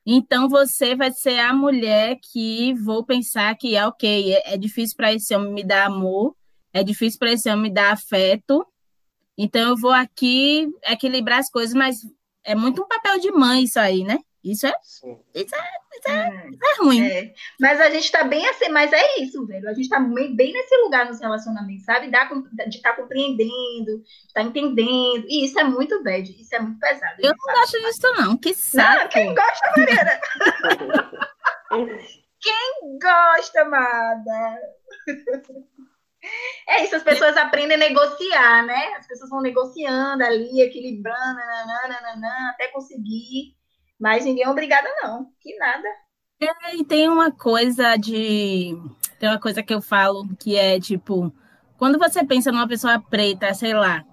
Então 0.06 0.48
você 0.48 0.96
vai 0.96 1.12
ser 1.12 1.40
a 1.40 1.52
mulher 1.52 2.18
que 2.32 2.74
vou 2.76 3.04
pensar 3.04 3.56
que 3.56 3.76
é 3.76 3.88
ok, 3.88 4.34
é, 4.34 4.54
é 4.54 4.58
difícil 4.58 4.96
para 4.96 5.12
esse 5.12 5.36
homem 5.36 5.52
me 5.52 5.64
dar 5.64 5.88
amor, 5.88 6.36
é 6.76 6.84
difícil 6.84 7.18
para 7.18 7.32
esse 7.32 7.50
homem 7.50 7.64
me 7.64 7.74
dar 7.74 7.94
afeto. 7.94 8.68
Então 9.38 9.70
eu 9.70 9.78
vou 9.78 9.94
aqui 9.94 10.70
equilibrar 10.84 11.40
as 11.40 11.50
coisas, 11.50 11.74
mas 11.74 12.02
é 12.44 12.54
muito 12.54 12.84
um 12.84 12.88
papel 12.88 13.18
de 13.18 13.32
mãe 13.32 13.64
isso 13.64 13.80
aí, 13.80 14.04
né? 14.04 14.20
Isso 14.44 14.68
é, 14.68 14.74
isso 14.84 15.06
é, 15.06 15.18
isso 15.34 15.56
é, 15.56 16.50
isso 16.52 16.60
é 16.62 16.84
ruim. 16.84 17.02
É. 17.02 17.34
Mas 17.60 17.80
a 17.80 17.90
gente 17.90 18.12
tá 18.12 18.26
bem 18.26 18.48
assim, 18.48 18.70
mas 18.70 18.92
é 18.94 19.20
isso, 19.20 19.44
velho. 19.48 19.68
A 19.68 19.74
gente 19.74 19.90
tá 19.90 20.00
bem, 20.00 20.36
bem 20.36 20.52
nesse 20.52 20.76
lugar 20.84 21.08
nos 21.08 21.20
relacionamentos, 21.20 21.86
sabe? 21.86 22.12
Dá, 22.12 22.26
de 22.26 22.78
estar 22.78 22.92
tá 22.92 23.02
compreendendo, 23.02 24.04
de 24.04 24.28
estar 24.28 24.42
tá 24.42 24.44
entendendo. 24.44 25.26
E 25.28 25.46
isso 25.46 25.58
é 25.58 25.64
muito 25.64 26.04
bad, 26.04 26.30
isso 26.30 26.54
é 26.54 26.60
muito 26.60 26.78
pesado. 26.78 27.16
Eu 27.20 27.34
não 27.36 27.56
gosto 27.56 27.80
disso, 27.80 28.14
não. 28.18 28.38
Que 28.38 28.54
saco. 28.54 29.04
Não, 29.04 29.10
quem 29.10 29.34
gosta, 29.34 29.72
Mariana? 29.78 30.20
quem 32.40 33.00
gosta, 33.02 33.62
amada? 33.62 34.60
É 36.68 36.84
isso, 36.84 36.96
as 36.96 37.04
pessoas 37.04 37.38
aprendem 37.38 37.76
a 37.76 37.80
negociar, 37.80 38.66
né? 38.66 38.94
As 38.98 39.08
pessoas 39.08 39.30
vão 39.30 39.42
negociando 39.42 40.24
ali, 40.24 40.62
equilibrando, 40.62 41.40
nananana, 41.68 42.50
até 42.52 42.68
conseguir. 42.70 43.56
Mas 44.00 44.26
ninguém 44.26 44.44
é 44.44 44.50
obrigada, 44.50 44.88
não. 45.02 45.28
Que 45.40 45.56
nada. 45.58 45.88
É, 46.42 46.76
e 46.76 46.84
tem 46.84 47.08
uma 47.08 47.32
coisa 47.32 47.96
de. 47.96 48.76
Tem 49.20 49.30
uma 49.30 49.40
coisa 49.40 49.64
que 49.64 49.74
eu 49.74 49.82
falo 49.82 50.28
que 50.38 50.58
é 50.58 50.80
tipo, 50.80 51.34
quando 51.78 51.98
você 51.98 52.26
pensa 52.26 52.52
numa 52.52 52.68
pessoa 52.68 53.00
preta, 53.00 53.54
sei 53.54 53.74
lá, 53.74 54.04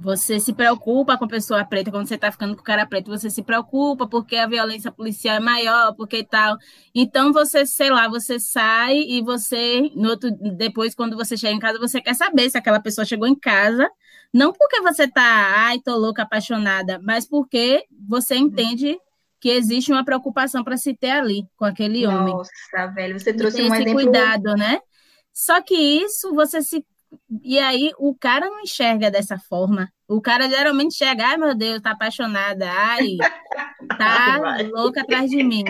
você 0.00 0.38
se 0.38 0.52
preocupa 0.52 1.18
com 1.18 1.24
a 1.24 1.28
pessoa 1.28 1.64
preta, 1.64 1.90
quando 1.90 2.06
você 2.06 2.14
está 2.14 2.30
ficando 2.30 2.54
com 2.54 2.60
o 2.60 2.64
cara 2.64 2.86
preto, 2.86 3.10
você 3.10 3.28
se 3.28 3.42
preocupa 3.42 4.06
porque 4.06 4.36
a 4.36 4.46
violência 4.46 4.92
policial 4.92 5.36
é 5.36 5.40
maior, 5.40 5.92
porque 5.94 6.22
tal. 6.22 6.56
Então 6.94 7.32
você, 7.32 7.66
sei 7.66 7.90
lá, 7.90 8.08
você 8.08 8.38
sai 8.38 8.96
e 8.96 9.20
você, 9.20 9.90
no 9.96 10.10
outro, 10.10 10.30
depois, 10.56 10.94
quando 10.94 11.16
você 11.16 11.36
chega 11.36 11.52
em 11.52 11.58
casa, 11.58 11.78
você 11.78 12.00
quer 12.00 12.14
saber 12.14 12.48
se 12.48 12.56
aquela 12.56 12.80
pessoa 12.80 13.04
chegou 13.04 13.26
em 13.26 13.34
casa, 13.34 13.90
não 14.32 14.52
porque 14.52 14.80
você 14.80 15.08
tá, 15.08 15.66
ai, 15.66 15.80
tô 15.80 15.96
louca, 15.96 16.22
apaixonada, 16.22 17.00
mas 17.02 17.26
porque 17.26 17.84
você 18.08 18.36
entende 18.36 18.96
que 19.40 19.48
existe 19.48 19.90
uma 19.90 20.04
preocupação 20.04 20.62
para 20.62 20.76
se 20.76 20.94
ter 20.94 21.10
ali 21.10 21.42
com 21.56 21.64
aquele 21.64 22.06
Nossa, 22.06 22.18
homem. 22.18 22.34
Nossa, 22.34 22.86
velho, 22.94 23.18
você 23.18 23.32
trouxe 23.32 23.62
um 23.62 23.66
esse 23.66 23.82
exemplo... 23.82 23.94
cuidado, 23.94 24.54
né? 24.54 24.80
Só 25.32 25.60
que 25.60 25.74
isso 25.74 26.34
você 26.34 26.62
se 26.62 26.84
e 27.42 27.58
aí 27.58 27.90
o 27.98 28.14
cara 28.14 28.48
não 28.48 28.60
enxerga 28.60 29.10
dessa 29.10 29.38
forma. 29.38 29.90
O 30.06 30.20
cara 30.20 30.48
geralmente 30.48 30.94
chega, 30.94 31.26
ai 31.26 31.36
meu 31.36 31.54
Deus, 31.54 31.80
tá 31.82 31.90
apaixonada, 31.90 32.70
ai, 32.70 33.16
tá 33.98 34.56
louca 34.72 35.02
atrás 35.02 35.30
de 35.30 35.42
mim. 35.42 35.64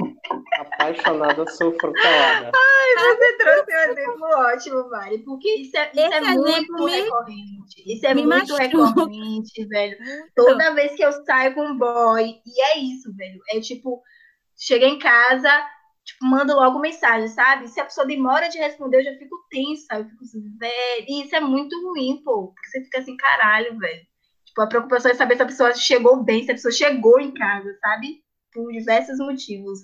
Apaixonada, 0.58 1.46
sofro 1.48 1.92
calada. 1.92 2.52
Ai, 2.54 3.16
você 3.16 3.36
trouxe 3.36 3.72
um 3.72 3.90
exemplo 3.90 4.28
ótimo, 4.36 4.90
Mari, 4.90 5.18
porque 5.18 5.48
isso 5.56 5.76
é, 5.76 5.90
isso 5.92 6.14
é 6.14 6.20
muito 6.20 6.72
me, 6.72 6.90
recorrente. 6.90 7.82
Isso 7.86 8.06
é 8.06 8.14
muito 8.14 8.28
machuca. 8.28 8.62
recorrente, 8.62 9.64
velho. 9.66 9.98
Toda 10.34 10.74
vez 10.74 10.94
que 10.94 11.04
eu 11.04 11.12
saio 11.24 11.54
com 11.54 11.66
um 11.66 11.76
boy, 11.76 12.40
e 12.46 12.62
é 12.62 12.78
isso, 12.78 13.12
velho. 13.14 13.40
É 13.50 13.60
tipo, 13.60 14.02
chega 14.56 14.86
em 14.86 14.98
casa, 14.98 15.50
tipo, 16.08 16.24
mando 16.24 16.54
logo 16.54 16.78
mensagem, 16.78 17.28
sabe? 17.28 17.68
Se 17.68 17.78
a 17.80 17.84
pessoa 17.84 18.06
demora 18.06 18.48
de 18.48 18.58
responder, 18.58 18.98
eu 18.98 19.04
já 19.04 19.18
fico 19.18 19.36
tensa, 19.50 19.98
eu 19.98 20.06
fico 20.06 20.24
assim, 20.24 20.42
velho. 20.58 21.06
E 21.06 21.22
isso 21.22 21.36
é 21.36 21.40
muito 21.40 21.76
ruim, 21.86 22.22
pô, 22.24 22.48
porque 22.48 22.68
você 22.68 22.82
fica 22.84 22.98
assim, 22.98 23.16
caralho, 23.16 23.78
velho. 23.78 24.06
Tipo, 24.46 24.62
a 24.62 24.66
preocupação 24.66 25.10
é 25.10 25.14
saber 25.14 25.36
se 25.36 25.42
a 25.42 25.46
pessoa 25.46 25.74
chegou 25.74 26.24
bem, 26.24 26.42
se 26.42 26.50
a 26.50 26.54
pessoa 26.54 26.72
chegou 26.72 27.20
em 27.20 27.32
casa, 27.34 27.76
sabe? 27.80 28.22
Por 28.52 28.72
diversos 28.72 29.18
motivos. 29.18 29.80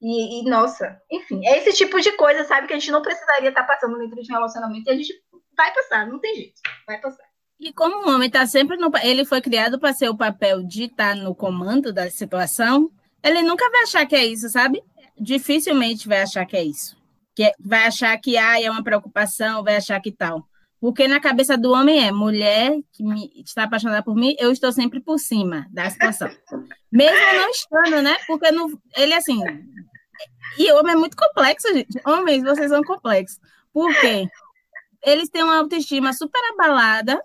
E, 0.00 0.40
e, 0.40 0.44
nossa, 0.48 0.98
enfim, 1.10 1.44
é 1.46 1.58
esse 1.58 1.76
tipo 1.76 2.00
de 2.00 2.12
coisa, 2.12 2.44
sabe? 2.44 2.66
Que 2.66 2.72
a 2.72 2.78
gente 2.78 2.90
não 2.90 3.02
precisaria 3.02 3.50
estar 3.50 3.64
tá 3.64 3.74
passando 3.74 3.98
dentro 3.98 4.22
de 4.22 4.32
um 4.32 4.34
relacionamento 4.34 4.88
e 4.88 4.92
a 4.92 4.96
gente 4.96 5.12
vai 5.56 5.74
passar, 5.74 6.06
não 6.06 6.18
tem 6.18 6.34
jeito, 6.34 6.60
vai 6.86 6.98
passar. 7.00 7.24
E 7.60 7.72
como 7.72 8.06
o 8.06 8.14
homem 8.14 8.28
está 8.28 8.46
sempre 8.46 8.76
no. 8.76 8.90
Ele 9.02 9.24
foi 9.24 9.40
criado 9.40 9.80
para 9.80 9.92
ser 9.92 10.08
o 10.08 10.16
papel 10.16 10.62
de 10.62 10.84
estar 10.84 11.16
tá 11.16 11.20
no 11.20 11.34
comando 11.34 11.92
da 11.92 12.08
situação, 12.08 12.88
ele 13.22 13.42
nunca 13.42 13.68
vai 13.70 13.82
achar 13.82 14.06
que 14.06 14.14
é 14.14 14.24
isso, 14.24 14.48
sabe? 14.48 14.80
Dificilmente 15.20 16.08
vai 16.08 16.22
achar 16.22 16.44
que 16.46 16.56
é 16.56 16.64
isso. 16.64 16.96
Que 17.34 17.44
é, 17.44 17.52
vai 17.58 17.86
achar 17.86 18.16
que 18.18 18.36
ah, 18.36 18.60
é 18.60 18.70
uma 18.70 18.82
preocupação, 18.82 19.62
vai 19.62 19.76
achar 19.76 20.00
que 20.00 20.12
tal. 20.12 20.46
Porque 20.80 21.08
na 21.08 21.20
cabeça 21.20 21.58
do 21.58 21.72
homem 21.72 22.06
é 22.06 22.12
mulher 22.12 22.78
que 22.92 23.02
me, 23.02 23.32
está 23.44 23.64
apaixonada 23.64 24.02
por 24.02 24.14
mim, 24.14 24.36
eu 24.38 24.52
estou 24.52 24.72
sempre 24.72 25.00
por 25.00 25.18
cima 25.18 25.66
da 25.70 25.90
situação. 25.90 26.30
Mesmo 26.90 27.18
não 27.18 27.50
estando, 27.50 28.02
né? 28.02 28.16
Porque 28.26 28.50
não, 28.52 28.68
ele 28.96 29.14
assim. 29.14 29.40
E 30.56 30.72
homem 30.72 30.92
é 30.92 30.96
muito 30.96 31.16
complexo, 31.16 31.72
gente. 31.72 32.00
Homens, 32.06 32.44
vocês 32.44 32.70
são 32.70 32.82
complexos. 32.82 33.40
Por 33.72 33.92
quê? 34.00 34.28
Eles 35.04 35.28
têm 35.28 35.42
uma 35.42 35.58
autoestima 35.58 36.12
super 36.12 36.40
abalada, 36.52 37.22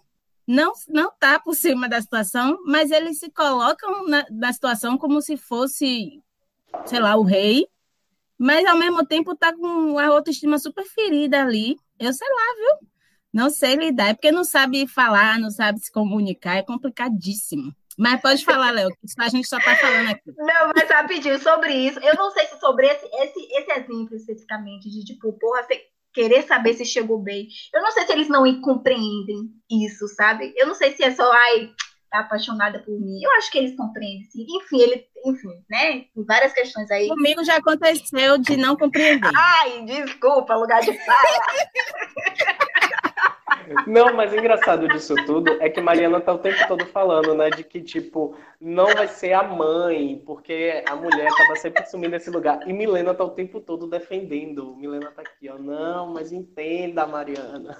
não 0.47 0.73
não 0.87 1.11
tá 1.19 1.39
por 1.39 1.55
cima 1.55 1.87
da 1.87 2.01
situação, 2.01 2.59
mas 2.65 2.91
eles 2.91 3.19
se 3.19 3.29
colocam 3.31 4.07
na, 4.07 4.25
na 4.29 4.53
situação 4.53 4.97
como 4.97 5.21
se 5.21 5.37
fosse, 5.37 6.21
sei 6.85 6.99
lá, 6.99 7.15
o 7.15 7.23
rei, 7.23 7.67
mas 8.37 8.65
ao 8.65 8.77
mesmo 8.77 9.05
tempo 9.05 9.35
tá 9.35 9.53
com 9.55 9.97
a 9.97 10.07
autoestima 10.07 10.57
super 10.59 10.85
ferida 10.85 11.41
ali. 11.41 11.75
Eu 11.99 12.13
sei 12.13 12.27
lá, 12.27 12.55
viu? 12.57 12.89
Não 13.33 13.49
sei 13.49 13.75
lidar, 13.75 14.09
é 14.09 14.13
porque 14.13 14.31
não 14.31 14.43
sabe 14.43 14.87
falar, 14.87 15.39
não 15.39 15.49
sabe 15.49 15.79
se 15.79 15.91
comunicar, 15.91 16.57
é 16.57 16.61
complicadíssimo. 16.61 17.73
Mas 17.97 18.21
pode 18.21 18.43
falar, 18.43 18.71
Léo, 18.71 18.89
a 19.19 19.29
gente 19.29 19.47
só 19.47 19.57
tá 19.59 19.75
falando 19.75 20.09
aqui. 20.09 20.31
Não, 20.37 20.71
mas 20.75 20.89
rapidinho, 20.89 21.39
sobre 21.39 21.73
isso, 21.73 21.99
eu 21.99 22.15
não 22.15 22.31
sei 22.31 22.45
se 22.45 22.59
sobre 22.59 22.87
esse, 22.87 23.05
esse, 23.05 23.39
esse 23.53 23.71
exemplo 23.71 24.15
especificamente, 24.15 24.89
de 24.89 25.03
tipo, 25.03 25.33
porra, 25.33 25.63
você 25.63 25.81
querer 26.13 26.43
saber 26.43 26.73
se 26.75 26.85
chegou 26.85 27.19
bem. 27.19 27.47
Eu 27.73 27.81
não 27.81 27.91
sei 27.91 28.05
se 28.05 28.11
eles 28.11 28.29
não 28.29 28.61
compreendem 28.61 29.49
isso, 29.69 30.07
sabe? 30.09 30.53
Eu 30.55 30.67
não 30.67 30.75
sei 30.75 30.95
se 30.95 31.03
é 31.03 31.11
só, 31.11 31.31
ai, 31.31 31.71
apaixonada 32.19 32.79
por 32.79 32.99
mim. 32.99 33.21
Eu 33.21 33.31
acho 33.31 33.51
que 33.51 33.57
eles 33.57 33.75
compreendem, 33.75 34.23
sim. 34.29 34.45
Enfim, 34.49 34.81
ele, 34.81 35.07
enfim, 35.25 35.63
né? 35.69 36.05
Tem 36.13 36.25
várias 36.25 36.53
questões 36.53 36.89
aí. 36.91 37.07
Comigo 37.07 37.43
já 37.43 37.57
aconteceu 37.57 38.37
de 38.37 38.57
não 38.57 38.75
compreender. 38.75 39.31
Ai, 39.35 39.83
desculpa, 39.85 40.55
lugar 40.55 40.81
de 40.81 40.93
fala. 41.05 41.23
Não, 43.87 44.13
mas 44.13 44.31
o 44.31 44.37
engraçado 44.37 44.87
disso 44.87 45.15
tudo 45.25 45.51
é 45.61 45.69
que 45.69 45.81
Mariana 45.81 46.19
tá 46.19 46.33
o 46.33 46.37
tempo 46.37 46.67
todo 46.67 46.85
falando, 46.87 47.33
né? 47.33 47.49
De 47.49 47.63
que, 47.63 47.81
tipo, 47.81 48.35
não 48.59 48.87
vai 48.87 49.07
ser 49.07 49.33
a 49.33 49.43
mãe, 49.43 50.21
porque 50.25 50.83
a 50.87 50.95
mulher 50.95 51.27
acaba 51.27 51.55
sempre 51.55 51.83
assumindo 51.83 52.15
esse 52.15 52.29
lugar. 52.29 52.67
E 52.67 52.73
Milena 52.73 53.13
tá 53.13 53.23
o 53.23 53.29
tempo 53.29 53.59
todo 53.59 53.87
defendendo. 53.87 54.75
Milena 54.75 55.11
tá 55.11 55.21
aqui, 55.21 55.49
ó. 55.49 55.57
Não, 55.57 56.13
mas 56.13 56.31
entenda, 56.31 57.05
Mariana. 57.07 57.77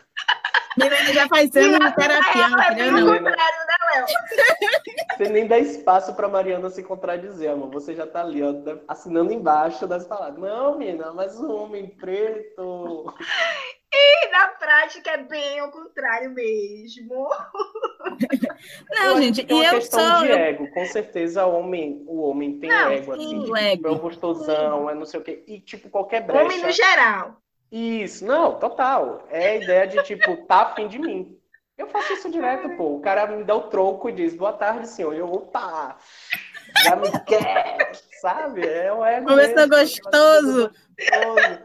Milena 0.77 1.13
já 1.13 1.27
faz 1.27 1.55
anos 1.55 1.79
de 1.79 1.95
terapia. 1.95 2.43
É 2.43 2.93
o 2.93 3.07
contrário 3.07 3.67
da 3.67 3.77
Léo. 3.93 4.05
Você 5.17 5.29
nem 5.29 5.47
dá 5.47 5.59
espaço 5.59 6.15
para 6.15 6.27
Mariana 6.27 6.69
se 6.69 6.83
contradizer, 6.83 7.51
amor. 7.51 7.69
Você 7.71 7.93
já 7.93 8.07
tá 8.07 8.21
ali, 8.21 8.41
ó, 8.41 8.53
assinando 8.87 9.31
embaixo 9.31 9.85
das 9.85 10.05
palavras. 10.05 10.39
Não, 10.39 10.77
menina, 10.77 11.13
mas 11.13 11.39
o 11.39 11.51
homem 11.51 11.87
preto. 11.87 13.13
E 13.95 14.31
na 14.31 14.47
prática 14.47 15.11
é 15.11 15.17
bem 15.17 15.61
o 15.61 15.69
contrário 15.69 16.31
mesmo. 16.31 17.29
Não, 18.89 19.21
gente, 19.21 19.45
e 19.47 19.63
eu 19.65 19.75
questão 19.75 20.23
de 20.23 20.31
ego. 20.31 20.67
Com 20.71 20.83
certeza 20.87 21.45
o 21.45 21.59
homem, 21.59 22.03
o 22.07 22.23
homem 22.23 22.57
tem 22.57 22.71
não, 22.71 22.89
ego, 22.89 23.15
sim, 23.15 23.41
assim. 23.41 23.51
O 23.51 23.55
ego. 23.55 23.87
É 23.87 23.91
um 23.91 23.99
gostosão, 23.99 24.89
é 24.89 24.95
não 24.95 25.05
sei 25.05 25.19
o 25.19 25.23
quê. 25.23 25.43
E, 25.47 25.59
tipo, 25.59 25.91
qualquer 25.91 26.25
brecha... 26.25 26.43
Homem 26.43 26.59
no 26.59 26.71
geral. 26.71 27.37
Isso, 27.73 28.23
não, 28.23 28.59
total. 28.59 29.25
É 29.31 29.49
a 29.49 29.55
ideia 29.55 29.87
de, 29.87 30.03
tipo, 30.03 30.37
tá 30.45 30.61
afim 30.61 30.87
de 30.87 30.99
mim. 30.99 31.35
Eu 31.75 31.87
faço 31.87 32.13
isso 32.13 32.29
direto, 32.29 32.69
pô. 32.77 32.97
O 32.97 33.01
cara 33.01 33.25
me 33.25 33.43
dá 33.43 33.55
o 33.55 33.63
troco 33.63 34.07
e 34.07 34.11
diz, 34.11 34.35
boa 34.35 34.53
tarde, 34.53 34.87
senhor. 34.87 35.15
Eu, 35.15 35.25
opa, 35.25 35.97
já 36.83 36.95
me 36.95 37.09
quer, 37.25 37.91
sabe? 38.21 38.63
É 38.63 38.93
o 38.93 39.03
ego 39.03 39.27
Começou 39.27 39.67
gostoso. 39.67 40.71
gostoso. 40.99 41.59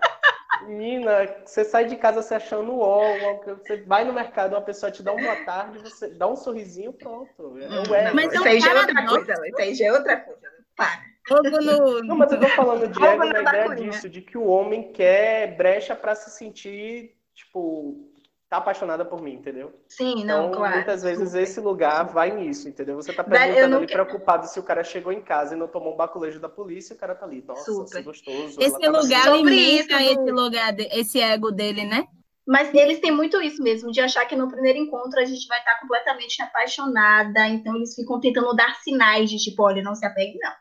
Menina, 0.67 1.29
você 1.45 1.63
sai 1.63 1.85
de 1.85 1.97
casa 1.97 2.23
se 2.23 2.35
achando 2.35 2.81
ó, 2.81 3.03
você 3.45 3.83
vai 3.83 4.05
no 4.05 4.13
mercado, 4.13 4.55
uma 4.55 4.63
pessoa 4.63 4.91
te 4.91 5.03
dá 5.03 5.13
uma 5.13 5.23
boa 5.23 5.45
tarde, 5.45 5.79
você 5.79 6.09
dá 6.09 6.27
um 6.27 6.37
sorrisinho, 6.37 6.93
pronto. 6.93 7.59
É 7.59 7.89
o 7.89 7.95
ego. 7.95 8.17
Mas 8.17 8.33
isso 8.33 8.49
aí 8.49 8.61
já 8.61 8.73
é 8.73 8.81
outra 8.81 9.07
coisa, 9.07 9.47
isso 9.47 9.61
aí 9.61 9.75
já 9.75 9.87
é 9.87 9.93
outra 9.93 10.17
coisa. 10.17 10.58
Para. 10.79 11.03
No... 11.29 12.05
Não, 12.05 12.17
mas 12.17 12.33
eu 12.33 12.41
tô 12.41 12.49
falando 12.49 12.89
de 12.89 12.99
ego 13.05 13.25
na 13.25 13.43
ideia 13.43 13.75
disso, 13.75 14.09
de 14.09 14.23
que 14.23 14.39
o 14.39 14.47
homem 14.47 14.93
quer 14.93 15.57
brecha 15.57 15.95
para 15.95 16.15
se 16.15 16.31
sentir, 16.31 17.15
tipo, 17.35 18.09
tá 18.49 18.57
apaixonada 18.57 19.05
por 19.05 19.21
mim, 19.21 19.35
entendeu? 19.35 19.75
Sim, 19.89 20.25
não, 20.25 20.47
então, 20.47 20.53
claro. 20.53 20.77
Muitas 20.77 21.03
vezes 21.03 21.29
super. 21.31 21.43
esse 21.43 21.61
lugar 21.61 22.05
vai 22.05 22.31
nisso, 22.31 22.69
entendeu? 22.69 22.97
Você 22.97 23.13
tá 23.13 23.23
perguntando 23.23 23.77
ali 23.77 23.87
quero... 23.87 24.07
preocupado 24.07 24.47
se 24.47 24.59
o 24.59 24.63
cara 24.63 24.83
chegou 24.83 25.13
em 25.13 25.21
casa 25.21 25.55
e 25.55 25.59
não 25.59 25.69
tomou 25.69 25.93
um 25.93 25.97
baculejo 25.97 26.41
da 26.41 26.49
polícia, 26.49 26.95
o 26.95 26.99
cara 26.99 27.15
tá 27.15 27.27
ali, 27.27 27.45
nossa, 27.47 27.71
super. 27.71 28.03
gostoso. 28.05 28.59
Esse 28.59 28.79
tá 28.79 28.89
lugar 28.89 29.29
alimenta 29.29 30.03
esse 30.03 30.31
lugar, 30.31 30.75
esse 30.79 31.21
ego 31.21 31.51
dele, 31.51 31.85
né? 31.85 32.07
Mas 32.47 32.73
eles 32.73 33.01
têm 33.01 33.13
muito 33.13 33.43
isso 33.43 33.63
mesmo, 33.63 33.91
de 33.91 34.01
achar 34.01 34.25
que 34.25 34.35
no 34.35 34.49
primeiro 34.49 34.79
encontro 34.79 35.21
a 35.21 35.25
gente 35.27 35.47
vai 35.47 35.59
estar 35.59 35.79
completamente 35.81 36.41
apaixonada, 36.41 37.47
então 37.49 37.77
eles 37.77 37.95
ficam 37.95 38.19
tentando 38.19 38.57
dar 38.57 38.75
sinais 38.77 39.29
de 39.29 39.37
tipo, 39.37 39.63
olha, 39.63 39.83
não 39.83 39.95
se 39.95 40.07
apegue 40.07 40.39
não. 40.39 40.53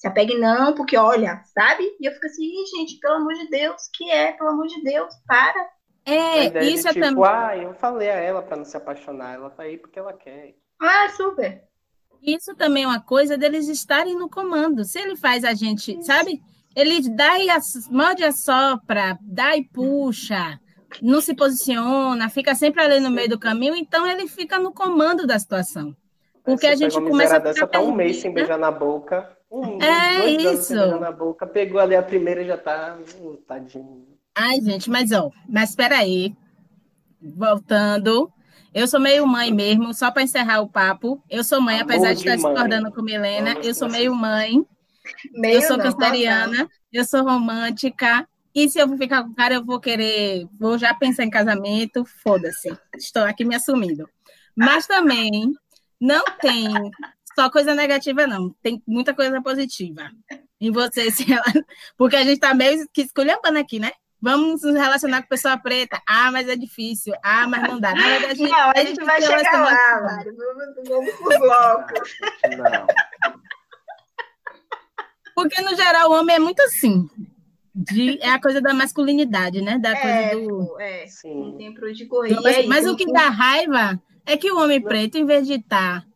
Se 0.00 0.08
apegue 0.08 0.38
não, 0.38 0.72
porque 0.72 0.96
olha, 0.96 1.42
sabe? 1.44 1.84
E 2.00 2.08
eu 2.08 2.12
fico 2.12 2.24
assim, 2.24 2.50
gente, 2.74 2.98
pelo 3.00 3.16
amor 3.16 3.34
de 3.34 3.50
Deus, 3.50 3.82
que 3.92 4.10
é? 4.10 4.32
Pelo 4.32 4.48
amor 4.48 4.66
de 4.66 4.82
Deus, 4.82 5.14
para. 5.26 5.68
É, 6.06 6.64
isso 6.64 6.88
é 6.88 6.94
tipo, 6.94 7.04
também. 7.04 7.22
Ah, 7.26 7.54
eu 7.54 7.74
falei 7.74 8.08
a 8.08 8.14
ela 8.14 8.40
para 8.40 8.56
não 8.56 8.64
se 8.64 8.74
apaixonar, 8.74 9.34
ela 9.34 9.50
tá 9.50 9.64
aí 9.64 9.76
porque 9.76 9.98
ela 9.98 10.14
quer. 10.14 10.54
Ah, 10.80 11.10
super. 11.10 11.64
Isso 12.22 12.54
também 12.54 12.84
é 12.84 12.86
uma 12.86 13.02
coisa 13.02 13.36
deles 13.36 13.68
estarem 13.68 14.16
no 14.16 14.30
comando. 14.30 14.86
Se 14.86 14.98
ele 14.98 15.16
faz 15.16 15.44
a 15.44 15.52
gente, 15.52 15.92
isso. 15.92 16.04
sabe? 16.04 16.40
Ele 16.74 17.06
dá 17.10 17.38
e 17.38 17.50
as, 17.50 17.86
morde 17.90 18.24
a 18.24 18.32
sopra, 18.32 19.18
dá 19.20 19.54
e 19.54 19.64
puxa, 19.64 20.58
não 21.02 21.20
se 21.20 21.34
posiciona, 21.34 22.30
fica 22.30 22.54
sempre 22.54 22.82
ali 22.82 23.00
no 23.00 23.10
meio 23.10 23.28
do 23.28 23.38
caminho, 23.38 23.76
então 23.76 24.06
ele 24.06 24.26
fica 24.26 24.58
no 24.58 24.72
comando 24.72 25.26
da 25.26 25.38
situação. 25.38 25.94
Porque 26.42 26.66
a 26.66 26.74
gente 26.74 26.94
começa 26.94 27.36
a 27.36 27.38
dessa 27.38 27.66
tá 27.66 27.80
um 27.80 27.92
mês 27.92 28.16
sem 28.16 28.32
beijar 28.32 28.58
na 28.58 28.70
boca. 28.70 29.38
Um, 29.50 29.82
é 29.82 30.26
isso. 30.30 30.74
na 30.74 31.10
boca, 31.10 31.46
pegou 31.46 31.80
ali 31.80 31.96
a 31.96 32.02
primeira 32.02 32.42
e 32.42 32.46
já 32.46 32.56
tá, 32.56 32.96
uh, 33.18 33.36
tadinho. 33.38 34.06
Ai, 34.34 34.60
gente, 34.60 34.88
mas 34.88 35.10
ó, 35.10 35.30
mas 35.48 35.70
espera 35.70 35.98
aí. 35.98 36.34
Voltando, 37.20 38.32
eu 38.72 38.86
sou 38.86 39.00
meio 39.00 39.26
mãe 39.26 39.52
mesmo, 39.52 39.92
só 39.92 40.10
para 40.10 40.22
encerrar 40.22 40.60
o 40.60 40.68
papo. 40.68 41.22
Eu 41.28 41.42
sou 41.42 41.60
mãe, 41.60 41.80
Amor 41.80 41.90
apesar 41.90 42.12
de 42.14 42.20
estar 42.20 42.38
mãe. 42.38 42.52
discordando 42.52 42.92
com 42.92 43.02
Milena, 43.02 43.54
Vamos 43.54 43.66
eu 43.66 43.74
sou 43.74 43.88
meio 43.88 44.14
mãe. 44.14 44.64
Meio 45.32 45.56
eu 45.56 45.62
sou 45.62 45.78
canceriana, 45.78 46.68
eu 46.92 47.04
sou 47.04 47.24
romântica. 47.24 48.26
E 48.54 48.68
se 48.68 48.78
eu 48.78 48.86
vou 48.86 48.96
ficar 48.96 49.24
com 49.24 49.30
o 49.30 49.34
cara, 49.34 49.54
eu 49.54 49.64
vou 49.64 49.80
querer, 49.80 50.46
vou 50.58 50.78
já 50.78 50.94
pensar 50.94 51.24
em 51.24 51.30
casamento, 51.30 52.04
foda-se. 52.04 52.70
Estou 52.96 53.22
aqui 53.22 53.44
me 53.44 53.54
assumindo. 53.54 54.08
Mas 54.56 54.86
também 54.86 55.52
não 56.00 56.24
tem 56.40 56.90
só 57.34 57.50
coisa 57.50 57.74
negativa, 57.74 58.26
não. 58.26 58.54
Tem 58.62 58.82
muita 58.86 59.14
coisa 59.14 59.40
positiva 59.42 60.10
em 60.60 60.70
você, 60.70 61.08
porque 61.96 62.16
a 62.16 62.22
gente 62.22 62.34
está 62.34 62.54
meio 62.54 62.86
que 62.92 63.02
escolhendo 63.02 63.58
aqui, 63.58 63.78
né? 63.78 63.92
Vamos 64.22 64.62
nos 64.62 64.74
relacionar 64.74 65.22
com 65.22 65.28
pessoa 65.28 65.56
preta. 65.56 66.00
Ah, 66.06 66.30
mas 66.30 66.46
é 66.46 66.54
difícil. 66.54 67.14
Ah, 67.22 67.48
mas 67.48 67.62
não 67.62 67.80
dá. 67.80 67.94
Na 67.94 68.02
verdade, 68.02 68.42
não, 68.42 68.70
a 68.70 68.84
gente 68.84 69.02
vai 69.02 69.22
chegar 69.22 69.64
lá, 69.64 70.02
Mário. 70.02 70.36
Vamos, 70.36 70.88
vamos 70.88 71.14
por 71.14 71.38
blocos. 71.38 72.10
Não. 72.58 72.86
Porque, 75.34 75.62
no 75.62 75.74
geral, 75.74 76.10
o 76.10 76.14
homem 76.14 76.36
é 76.36 76.38
muito 76.38 76.60
assim. 76.60 77.08
De, 77.74 78.18
é 78.20 78.30
a 78.30 78.40
coisa 78.40 78.60
da 78.60 78.74
masculinidade, 78.74 79.62
né? 79.62 79.78
Da 79.78 79.92
é, 79.92 80.30
coisa 80.30 80.48
do. 80.48 80.78
É, 80.78 81.06
Sim. 81.06 81.54
tem 81.56 81.72
tempo 81.72 81.90
de 81.90 82.04
correr. 82.04 82.38
Mas, 82.42 82.66
mas 82.66 82.86
o 82.86 82.94
que 82.94 83.10
dá 83.10 83.30
raiva 83.30 83.98
é 84.26 84.36
que 84.36 84.52
o 84.52 84.58
homem 84.58 84.82
preto, 84.82 85.16
em 85.16 85.24
vez 85.24 85.46
de 85.46 85.54
estar, 85.54 86.02
tá, 86.02 86.06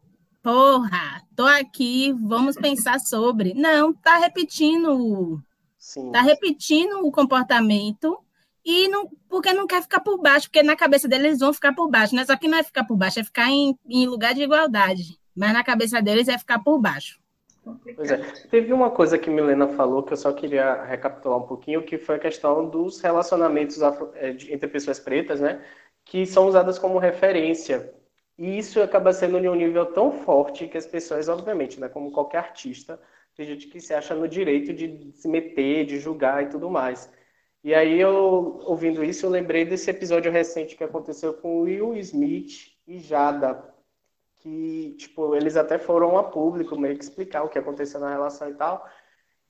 porra, 0.44 1.22
tô 1.34 1.44
aqui, 1.44 2.12
vamos 2.12 2.54
pensar 2.54 3.00
sobre. 3.00 3.52
Não, 3.54 3.92
tá 3.92 4.18
repetindo 4.18 5.42
Sim. 5.84 6.10
Tá 6.10 6.22
repetindo 6.22 7.06
o 7.06 7.12
comportamento 7.12 8.18
e 8.64 8.88
não, 8.88 9.06
porque 9.28 9.52
não 9.52 9.66
quer 9.66 9.82
ficar 9.82 10.00
por 10.00 10.18
baixo, 10.18 10.46
porque 10.46 10.62
na 10.62 10.74
cabeça 10.74 11.06
deles 11.06 11.26
eles 11.26 11.40
vão 11.40 11.52
ficar 11.52 11.74
por 11.74 11.90
baixo, 11.90 12.14
né? 12.16 12.24
Só 12.24 12.34
que 12.36 12.48
não 12.48 12.56
é 12.56 12.62
ficar 12.62 12.84
por 12.84 12.96
baixo, 12.96 13.20
é 13.20 13.24
ficar 13.24 13.50
em, 13.50 13.78
em 13.86 14.06
lugar 14.06 14.32
de 14.32 14.42
igualdade. 14.42 15.20
Mas 15.36 15.52
na 15.52 15.62
cabeça 15.62 16.00
deles 16.00 16.26
é 16.26 16.38
ficar 16.38 16.58
por 16.60 16.78
baixo. 16.78 17.20
Pois 17.96 18.10
é. 18.10 18.16
Teve 18.50 18.72
uma 18.72 18.90
coisa 18.90 19.18
que 19.18 19.28
Milena 19.28 19.68
falou 19.68 20.02
que 20.02 20.14
eu 20.14 20.16
só 20.16 20.32
queria 20.32 20.84
recapitular 20.84 21.38
um 21.38 21.46
pouquinho, 21.46 21.82
que 21.82 21.98
foi 21.98 22.14
a 22.14 22.20
questão 22.20 22.66
dos 22.66 22.98
relacionamentos 23.02 23.82
afro, 23.82 24.10
é, 24.14 24.30
entre 24.30 24.68
pessoas 24.68 24.98
pretas, 24.98 25.38
né? 25.38 25.62
Que 26.02 26.24
são 26.24 26.46
usadas 26.46 26.78
como 26.78 26.98
referência. 26.98 27.92
E 28.36 28.58
isso 28.58 28.82
acaba 28.82 29.12
sendo 29.12 29.38
em 29.38 29.48
um 29.48 29.54
nível 29.54 29.86
tão 29.92 30.10
forte 30.10 30.66
que 30.66 30.76
as 30.76 30.86
pessoas, 30.86 31.28
obviamente, 31.28 31.78
né, 31.78 31.88
como 31.88 32.10
qualquer 32.10 32.38
artista, 32.38 33.00
tem 33.36 33.46
gente 33.46 33.68
que 33.68 33.80
se 33.80 33.94
acha 33.94 34.14
no 34.14 34.28
direito 34.28 34.72
de 34.72 35.12
se 35.12 35.28
meter, 35.28 35.84
de 35.84 35.98
julgar 35.98 36.42
e 36.42 36.48
tudo 36.48 36.68
mais. 36.70 37.10
E 37.62 37.74
aí, 37.74 37.98
eu, 37.98 38.60
ouvindo 38.64 39.02
isso, 39.02 39.24
eu 39.26 39.30
lembrei 39.30 39.64
desse 39.64 39.90
episódio 39.90 40.30
recente 40.30 40.76
que 40.76 40.84
aconteceu 40.84 41.34
com 41.34 41.62
Will 41.62 41.96
Smith 41.96 42.72
e 42.86 42.98
Jada, 42.98 43.72
que, 44.38 44.94
tipo, 44.98 45.34
eles 45.34 45.56
até 45.56 45.78
foram 45.78 46.18
a 46.18 46.24
público 46.24 46.78
meio 46.78 46.96
que 46.98 47.04
explicar 47.04 47.42
o 47.42 47.48
que 47.48 47.58
aconteceu 47.58 47.98
na 48.00 48.10
relação 48.10 48.50
e 48.50 48.54
tal, 48.54 48.86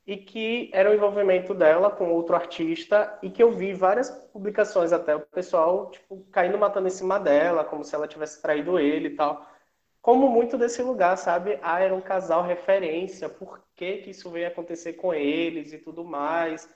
e 0.06 0.16
que 0.16 0.70
era 0.72 0.90
o 0.90 0.94
envolvimento 0.94 1.54
dela 1.54 1.90
com 1.90 2.12
outro 2.12 2.34
artista, 2.34 3.18
e 3.22 3.30
que 3.30 3.42
eu 3.42 3.52
vi 3.52 3.72
várias 3.72 4.10
publicações 4.32 4.92
até, 4.92 5.16
o 5.16 5.20
pessoal, 5.20 5.90
tipo, 5.90 6.24
caindo 6.30 6.58
matando 6.58 6.88
em 6.88 6.90
cima 6.90 7.18
dela, 7.18 7.64
como 7.64 7.84
se 7.84 7.94
ela 7.94 8.08
tivesse 8.08 8.42
traído 8.42 8.78
ele 8.78 9.08
e 9.08 9.16
tal 9.16 9.46
como 10.04 10.28
muito 10.28 10.58
desse 10.58 10.82
lugar, 10.82 11.16
sabe? 11.16 11.58
Ah, 11.62 11.80
era 11.80 11.94
um 11.94 12.00
casal 12.02 12.42
referência, 12.42 13.26
por 13.26 13.64
que, 13.74 14.02
que 14.02 14.10
isso 14.10 14.28
veio 14.28 14.46
acontecer 14.46 14.92
com 14.92 15.14
eles 15.14 15.72
e 15.72 15.78
tudo 15.78 16.04
mais. 16.04 16.68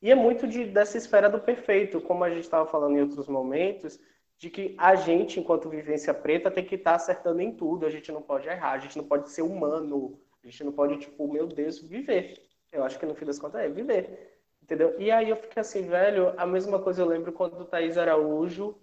E 0.00 0.10
é 0.10 0.14
muito 0.14 0.48
de, 0.48 0.64
dessa 0.64 0.96
esfera 0.96 1.28
do 1.28 1.38
perfeito, 1.38 2.00
como 2.00 2.24
a 2.24 2.30
gente 2.30 2.44
estava 2.44 2.64
falando 2.64 2.96
em 2.96 3.02
outros 3.02 3.28
momentos, 3.28 4.00
de 4.38 4.48
que 4.48 4.74
a 4.78 4.94
gente, 4.94 5.38
enquanto 5.38 5.68
vivência 5.68 6.14
preta, 6.14 6.50
tem 6.50 6.64
que 6.64 6.76
estar 6.76 6.92
tá 6.92 6.96
acertando 6.96 7.42
em 7.42 7.52
tudo, 7.52 7.84
a 7.84 7.90
gente 7.90 8.10
não 8.10 8.22
pode 8.22 8.48
errar, 8.48 8.72
a 8.72 8.78
gente 8.78 8.96
não 8.96 9.04
pode 9.04 9.30
ser 9.30 9.42
humano, 9.42 10.18
a 10.42 10.46
gente 10.46 10.64
não 10.64 10.72
pode, 10.72 10.96
tipo, 10.96 11.30
meu 11.30 11.46
Deus, 11.46 11.82
viver. 11.82 12.32
Eu 12.72 12.84
acho 12.84 12.98
que 12.98 13.06
no 13.06 13.14
fim 13.14 13.24
das 13.24 13.38
contas 13.38 13.60
é 13.60 13.68
viver. 13.68 14.38
Entendeu? 14.62 14.94
E 15.00 15.10
aí 15.10 15.28
eu 15.28 15.36
fiquei 15.36 15.60
assim, 15.60 15.88
velho, 15.88 16.32
a 16.36 16.46
mesma 16.46 16.78
coisa 16.78 17.02
eu 17.02 17.06
lembro 17.06 17.32
quando 17.32 17.60
o 17.60 17.64
Thaís 17.64 17.98
Araújo 17.98 18.78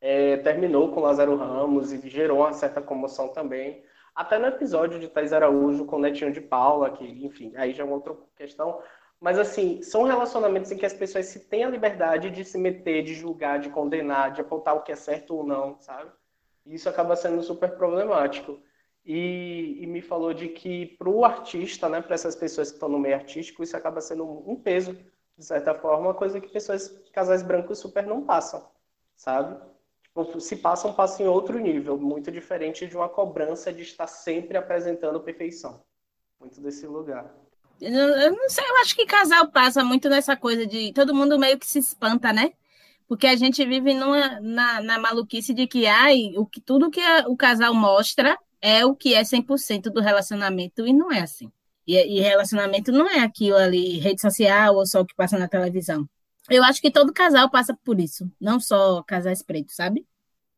é, 0.00 0.36
terminou 0.38 0.92
com 0.92 1.00
Lázaro 1.00 1.36
Ramos 1.36 1.92
e 1.92 2.08
gerou 2.08 2.38
uma 2.38 2.52
certa 2.52 2.80
comoção 2.82 3.28
também. 3.28 3.84
Até 4.14 4.38
no 4.38 4.46
episódio 4.46 4.98
de 4.98 5.08
Thais 5.08 5.32
Araújo 5.32 5.84
com 5.84 5.96
o 5.96 5.98
Netinho 5.98 6.32
de 6.32 6.40
Paula, 6.40 6.90
que, 6.90 7.04
enfim, 7.04 7.52
aí 7.54 7.74
já 7.74 7.82
é 7.82 7.86
uma 7.86 7.96
outra 7.96 8.16
questão. 8.34 8.80
Mas, 9.20 9.38
assim, 9.38 9.82
são 9.82 10.04
relacionamentos 10.04 10.70
em 10.72 10.76
que 10.76 10.86
as 10.86 10.94
pessoas 10.94 11.26
se 11.26 11.40
têm 11.40 11.64
a 11.64 11.70
liberdade 11.70 12.30
de 12.30 12.44
se 12.44 12.56
meter, 12.58 13.02
de 13.02 13.14
julgar, 13.14 13.58
de 13.58 13.68
condenar, 13.68 14.32
de 14.32 14.40
apontar 14.40 14.74
o 14.74 14.82
que 14.82 14.92
é 14.92 14.96
certo 14.96 15.36
ou 15.36 15.44
não, 15.44 15.78
sabe? 15.80 16.10
E 16.64 16.74
isso 16.74 16.88
acaba 16.88 17.14
sendo 17.14 17.42
super 17.42 17.76
problemático. 17.76 18.58
E, 19.06 19.78
e 19.80 19.86
me 19.86 20.02
falou 20.02 20.34
de 20.34 20.48
que 20.48 20.86
para 20.98 21.08
o 21.08 21.24
artista, 21.24 21.88
né, 21.88 22.02
para 22.02 22.16
essas 22.16 22.34
pessoas 22.34 22.70
que 22.70 22.76
estão 22.76 22.88
no 22.88 22.98
meio 22.98 23.14
artístico, 23.14 23.62
isso 23.62 23.76
acaba 23.76 24.00
sendo 24.00 24.24
um 24.24 24.56
peso, 24.56 24.98
de 25.38 25.44
certa 25.44 25.74
forma, 25.74 26.08
uma 26.08 26.14
coisa 26.14 26.40
que 26.40 26.48
pessoas, 26.48 26.88
casais 27.12 27.42
brancos 27.42 27.78
super 27.78 28.04
não 28.04 28.24
passam, 28.24 28.68
sabe? 29.14 29.56
se 30.40 30.56
passa 30.56 30.88
um 30.88 30.94
passo 30.94 31.22
em 31.22 31.26
outro 31.26 31.58
nível, 31.58 31.98
muito 31.98 32.30
diferente 32.30 32.86
de 32.86 32.96
uma 32.96 33.08
cobrança 33.08 33.72
de 33.72 33.82
estar 33.82 34.06
sempre 34.06 34.56
apresentando 34.56 35.20
perfeição. 35.20 35.82
Muito 36.40 36.60
desse 36.60 36.86
lugar. 36.86 37.34
Eu 37.80 38.32
não 38.32 38.48
sei, 38.48 38.64
eu 38.64 38.76
acho 38.78 38.96
que 38.96 39.04
casal 39.04 39.48
passa 39.48 39.84
muito 39.84 40.08
nessa 40.08 40.34
coisa 40.34 40.66
de 40.66 40.92
todo 40.92 41.14
mundo 41.14 41.38
meio 41.38 41.58
que 41.58 41.66
se 41.66 41.78
espanta, 41.78 42.32
né? 42.32 42.52
Porque 43.06 43.26
a 43.26 43.36
gente 43.36 43.64
vive 43.64 43.92
numa, 43.92 44.40
na, 44.40 44.80
na 44.80 44.98
maluquice 44.98 45.52
de 45.52 45.66
que 45.66 45.86
ai, 45.86 46.32
o 46.36 46.46
que, 46.46 46.60
tudo 46.60 46.90
que 46.90 47.00
a, 47.00 47.26
o 47.28 47.36
casal 47.36 47.74
mostra 47.74 48.38
é 48.66 48.84
o 48.84 48.96
que 48.96 49.14
é 49.14 49.22
100% 49.22 49.92
do 49.92 50.00
relacionamento, 50.00 50.84
e 50.84 50.92
não 50.92 51.12
é 51.12 51.20
assim. 51.20 51.52
E, 51.86 52.18
e 52.18 52.20
relacionamento 52.20 52.90
não 52.90 53.08
é 53.08 53.20
aquilo 53.20 53.56
ali, 53.56 53.98
rede 53.98 54.20
social 54.20 54.74
ou 54.74 54.84
só 54.84 55.02
o 55.02 55.06
que 55.06 55.14
passa 55.14 55.38
na 55.38 55.46
televisão. 55.46 56.04
Eu 56.50 56.64
acho 56.64 56.80
que 56.80 56.90
todo 56.90 57.12
casal 57.12 57.48
passa 57.48 57.78
por 57.84 58.00
isso, 58.00 58.28
não 58.40 58.58
só 58.58 59.04
casais 59.04 59.40
pretos, 59.40 59.76
sabe? 59.76 60.04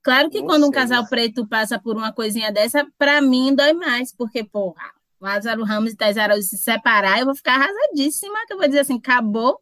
Claro 0.03 0.31
que 0.31 0.41
não 0.41 0.47
quando 0.47 0.63
sei. 0.63 0.69
um 0.71 0.73
casal 0.73 1.07
preto 1.07 1.47
passa 1.47 1.79
por 1.79 1.97
uma 1.99 2.11
coisinha 2.11 2.51
dessa, 2.51 2.87
para 2.97 3.21
mim 3.21 3.55
dói 3.55 3.75
mais, 3.75 4.11
porque, 4.11 4.43
porra, 4.43 4.91
Lázaro 5.21 5.63
Ramos 5.63 5.93
e 5.93 5.97
Thais 5.97 6.17
Araújo 6.17 6.47
se 6.47 6.57
separar, 6.57 7.19
eu 7.19 7.27
vou 7.27 7.35
ficar 7.35 7.57
arrasadíssima, 7.57 8.47
que 8.47 8.55
eu 8.55 8.59
vou 8.59 8.67
dizer 8.67 8.81
assim, 8.81 8.97
acabou. 8.97 9.61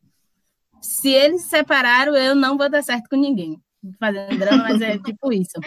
Se 0.81 1.09
eles 1.09 1.43
se 1.43 1.49
separaram, 1.49 2.15
eu 2.15 2.37
não 2.37 2.57
vou 2.57 2.71
dar 2.71 2.83
certo 2.85 3.09
com 3.09 3.17
ninguém. 3.17 3.61
Fazendo 3.99 4.39
drama, 4.39 4.65
mas 4.69 4.81
é 4.81 4.99
tipo 5.03 5.33
isso. 5.33 5.59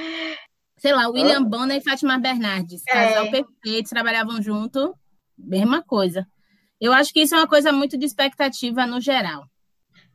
Sei 0.79 0.93
lá, 0.93 1.07
William 1.09 1.41
ah. 1.41 1.45
Bonner 1.45 1.77
e 1.77 1.83
Fátima 1.83 2.17
Bernardes, 2.17 2.83
casal 2.83 3.25
é. 3.25 3.31
perfeito, 3.31 3.89
trabalhavam 3.89 4.41
junto, 4.41 4.95
mesma 5.37 5.83
coisa. 5.83 6.27
Eu 6.79 6.93
acho 6.93 7.11
que 7.11 7.21
isso 7.21 7.35
é 7.35 7.37
uma 7.37 7.47
coisa 7.47 7.71
muito 7.71 7.97
de 7.97 8.05
expectativa 8.05 8.85
no 8.85 9.01
geral. 9.01 9.45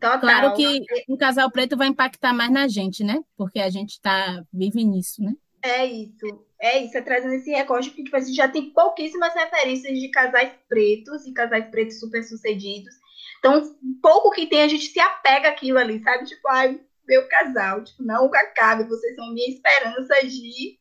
Total. 0.00 0.20
Claro 0.20 0.54
que 0.54 0.80
um 1.08 1.16
casal 1.16 1.50
preto 1.50 1.76
vai 1.76 1.88
impactar 1.88 2.32
mais 2.32 2.50
na 2.50 2.66
gente, 2.66 3.04
né? 3.04 3.22
Porque 3.36 3.60
a 3.60 3.70
gente 3.70 4.00
tá, 4.00 4.42
vive 4.52 4.84
nisso, 4.84 5.22
né? 5.22 5.32
É 5.62 5.84
isso. 5.86 6.44
É 6.60 6.82
isso, 6.82 6.96
é 6.96 7.02
trazendo 7.02 7.34
esse 7.34 7.50
recorte, 7.50 7.90
porque 7.90 8.04
tipo, 8.04 8.16
a 8.16 8.20
gente 8.20 8.34
já 8.34 8.48
tem 8.48 8.70
pouquíssimas 8.70 9.34
referências 9.34 9.98
de 9.98 10.08
casais 10.08 10.52
pretos 10.66 11.26
e 11.26 11.32
casais 11.32 11.68
pretos 11.70 12.00
super 12.00 12.22
sucedidos. 12.22 12.94
Então, 13.38 13.62
pouco 14.00 14.30
que 14.30 14.46
tem, 14.46 14.62
a 14.62 14.68
gente 14.68 14.86
se 14.86 14.98
apega 14.98 15.50
àquilo 15.50 15.78
ali, 15.78 16.02
sabe? 16.02 16.24
Tipo, 16.24 16.48
ai, 16.48 16.80
meu 17.06 17.28
casal, 17.28 17.82
tipo, 17.84 18.02
não 18.02 18.26
acabe, 18.26 18.88
vocês 18.88 19.14
são 19.14 19.32
minha 19.32 19.48
esperança 19.48 20.14
de 20.26 20.78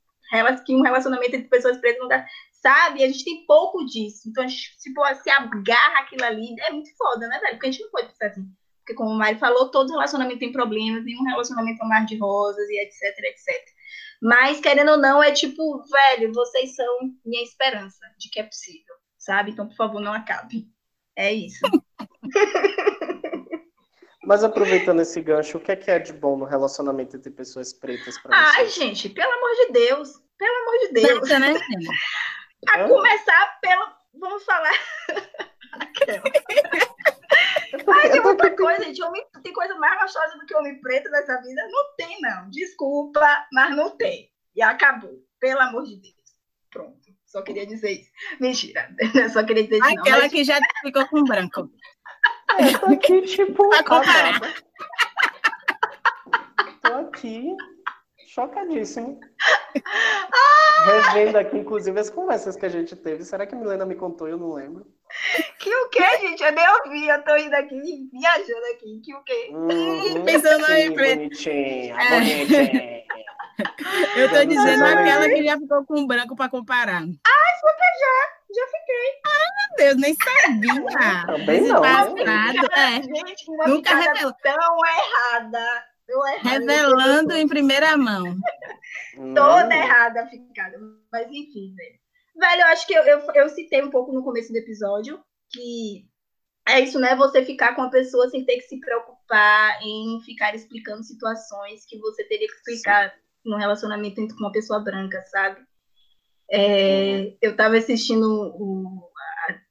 que 0.66 0.76
um 0.76 0.82
relacionamento 0.82 1.36
entre 1.36 1.50
pessoas 1.50 1.78
pretas 1.78 2.00
não 2.00 2.08
dá. 2.08 2.26
Sabe? 2.52 3.04
A 3.04 3.08
gente 3.08 3.26
tem 3.26 3.46
pouco 3.46 3.86
disso. 3.86 4.30
Então, 4.30 4.44
a 4.44 4.48
gente 4.48 4.78
tipo, 4.80 5.02
se 5.16 5.30
agarra 5.30 6.00
aquilo 6.00 6.24
ali, 6.24 6.56
é 6.62 6.72
muito 6.72 6.96
foda, 6.98 7.28
né, 7.28 7.40
velho? 7.40 7.54
Porque 7.54 7.68
a 7.68 7.72
gente 7.72 7.84
não 7.84 7.92
pode 7.92 8.08
pensar 8.08 8.28
assim. 8.28 8.46
Porque, 8.80 8.96
como 8.96 9.12
o 9.12 9.18
Mari 9.18 9.38
falou, 9.38 9.70
todo 9.70 9.92
relacionamento 9.92 10.40
tem 10.40 10.52
problemas, 10.52 11.06
nenhum 11.06 11.24
relacionamento 11.24 11.82
é 11.82 11.86
um 11.86 11.90
mar 11.90 12.06
de 12.06 12.18
rosas 12.18 12.68
e 12.70 12.80
etc, 12.82 13.18
etc. 13.20 13.74
Mas, 14.22 14.60
querendo 14.60 14.92
ou 14.92 14.98
não, 14.98 15.22
é 15.22 15.32
tipo, 15.32 15.84
velho, 15.90 16.34
vocês 16.34 16.76
são 16.76 16.98
minha 17.26 17.44
esperança 17.44 18.00
de 18.18 18.30
que 18.30 18.40
é 18.40 18.44
possível, 18.44 18.96
sabe? 19.18 19.52
Então, 19.52 19.68
por 19.68 19.76
favor, 19.76 20.02
não 20.02 20.14
acabe. 20.14 20.68
É 21.16 21.32
isso. 21.32 21.60
Mas 24.26 24.44
aproveitando 24.44 25.02
esse 25.02 25.22
gancho, 25.22 25.58
o 25.58 25.62
que 25.62 25.72
é 25.72 25.76
que 25.76 25.92
é 25.92 26.00
de 26.00 26.14
bom 26.14 26.38
no 26.38 26.46
relacionamento 26.46 27.18
entre 27.18 27.30
pessoas 27.30 27.74
pretas 27.74 28.18
para 28.20 28.36
você? 28.36 28.60
Ai, 28.60 28.70
gente, 28.70 29.10
pelo 29.10 29.32
amor 29.32 29.52
de 29.52 29.72
Deus. 29.74 30.22
Pelo 30.38 30.56
amor 30.62 30.80
de 30.80 30.94
Deus. 30.94 31.30
né? 31.30 31.54
A 32.70 32.88
começar 32.88 33.60
pelo. 33.62 33.86
Vamos 34.14 34.44
falar. 34.46 34.72
Aquela. 35.74 36.24
Mas 37.86 38.12
tem 38.12 38.22
muita 38.22 38.56
coisa, 38.56 38.84
gente. 38.86 39.04
Homem, 39.04 39.26
tem 39.44 39.52
coisa 39.52 39.76
mais 39.76 40.00
gostosa 40.02 40.38
do 40.38 40.46
que 40.46 40.56
homem 40.56 40.80
preto 40.80 41.10
nessa 41.10 41.42
vida? 41.42 41.68
Não 41.70 41.96
tem, 41.98 42.22
não. 42.22 42.50
Desculpa, 42.50 43.48
mas 43.52 43.76
não 43.76 43.90
tem. 43.98 44.32
E 44.56 44.62
acabou. 44.62 45.20
Pelo 45.40 45.60
amor 45.60 45.84
de 45.84 45.98
Deus. 45.98 46.14
Pronto. 46.70 47.14
Só 47.26 47.42
queria 47.42 47.66
dizer 47.66 47.92
isso. 47.92 48.12
Mentira. 48.40 48.88
Só 49.34 49.44
queria 49.44 49.64
dizer 49.64 49.78
isso. 49.78 49.86
Aquela 49.86 50.18
não, 50.18 50.24
mas... 50.24 50.32
que 50.32 50.44
já 50.44 50.60
ficou 50.84 51.08
com 51.08 51.24
branco. 51.24 51.70
É, 52.60 52.78
tô 52.78 52.86
aqui, 52.88 53.22
tipo. 53.24 53.70
Comparar. 53.84 54.40
Tô 56.82 56.94
aqui 56.94 57.56
chocadíssimo. 58.34 59.20
Revendo 60.86 61.38
aqui, 61.38 61.58
inclusive, 61.58 62.00
as 62.00 62.10
conversas 62.10 62.56
que 62.56 62.66
a 62.66 62.70
gente 62.70 62.96
teve. 62.96 63.24
Será 63.24 63.46
que 63.46 63.54
a 63.54 63.58
Milena 63.58 63.86
me 63.86 63.96
contou? 63.96 64.28
Eu 64.28 64.38
não 64.38 64.54
lembro. 64.54 64.86
Que 65.60 65.74
o 65.74 65.90
quê, 65.90 66.18
gente? 66.22 66.44
Eu 66.44 66.52
nem 66.52 66.68
ouvi. 66.70 67.08
Eu 67.08 67.24
tô 67.24 67.38
indo 67.38 67.54
aqui, 67.54 68.10
viajando 68.12 68.66
aqui. 68.74 69.02
Que 69.04 69.16
o 69.16 69.24
quê? 69.24 69.50
Uhum, 69.52 70.26
Pensando 70.26 70.72
em 70.72 70.90
bonitinha, 70.92 71.96
é. 71.96 72.10
bonitinha. 72.10 73.04
Eu 74.16 74.30
tô 74.30 74.46
dizendo 74.46 74.84
aquela 74.84 75.30
que 75.30 75.44
já 75.44 75.58
ficou 75.60 75.86
com 75.86 76.08
branco 76.08 76.36
pra 76.36 76.50
comparar. 76.50 77.02
Ai, 77.02 77.54
super 77.60 77.94
já. 78.00 78.43
Já 78.54 78.66
fiquei. 78.68 79.22
Ai, 79.26 79.48
meu 79.58 79.76
Deus, 79.78 80.02
nem 80.02 80.16
sabia. 80.16 81.26
Também 81.26 81.62
não. 81.62 81.82
Passado, 81.82 82.72
é. 82.74 83.02
Gente, 83.02 83.50
uma 83.50 83.68
Nunca 83.68 83.96
revelou. 83.96 84.34
tão 84.42 84.78
errada 84.86 85.94
Revelando 86.42 87.34
em 87.34 87.48
primeira 87.48 87.98
mão. 87.98 88.36
Toda 89.36 89.76
errada 89.76 90.28
ficada. 90.28 90.78
Mas 91.12 91.28
enfim, 91.28 91.74
velho. 91.76 92.00
Velho, 92.36 92.62
eu 92.62 92.68
acho 92.68 92.88
que 92.88 92.94
eu, 92.94 93.04
eu, 93.04 93.20
eu 93.34 93.50
citei 93.50 93.82
um 93.82 93.90
pouco 93.90 94.12
no 94.12 94.24
começo 94.24 94.52
do 94.52 94.58
episódio 94.58 95.24
que 95.52 96.08
é 96.68 96.80
isso, 96.80 97.00
né? 97.00 97.16
Você 97.16 97.46
ficar 97.46 97.76
com 97.76 97.84
a 97.84 97.90
pessoa 97.90 98.30
sem 98.30 98.46
ter 98.46 98.58
que 98.58 98.64
se 98.64 98.80
preocupar 98.80 99.80
em 99.84 100.20
ficar 100.26 100.56
explicando 100.56 101.04
situações 101.04 101.86
que 101.88 102.00
você 102.00 102.24
teria 102.26 102.48
que 102.48 102.54
explicar 102.56 103.12
Sim. 103.12 103.16
no 103.46 103.58
relacionamento 103.58 104.28
com 104.36 104.44
uma 104.44 104.52
pessoa 104.52 104.80
branca, 104.80 105.24
sabe? 105.26 105.62
É. 106.56 107.34
Eu 107.42 107.56
tava 107.56 107.78
assistindo 107.78 108.26
o, 108.26 109.10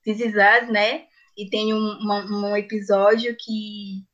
This 0.05 0.35
né? 0.68 1.07
E 1.37 1.49
tem 1.49 1.72
um, 1.72 1.99
um 2.03 2.57
episódio 2.57 3.37
que 3.39 4.05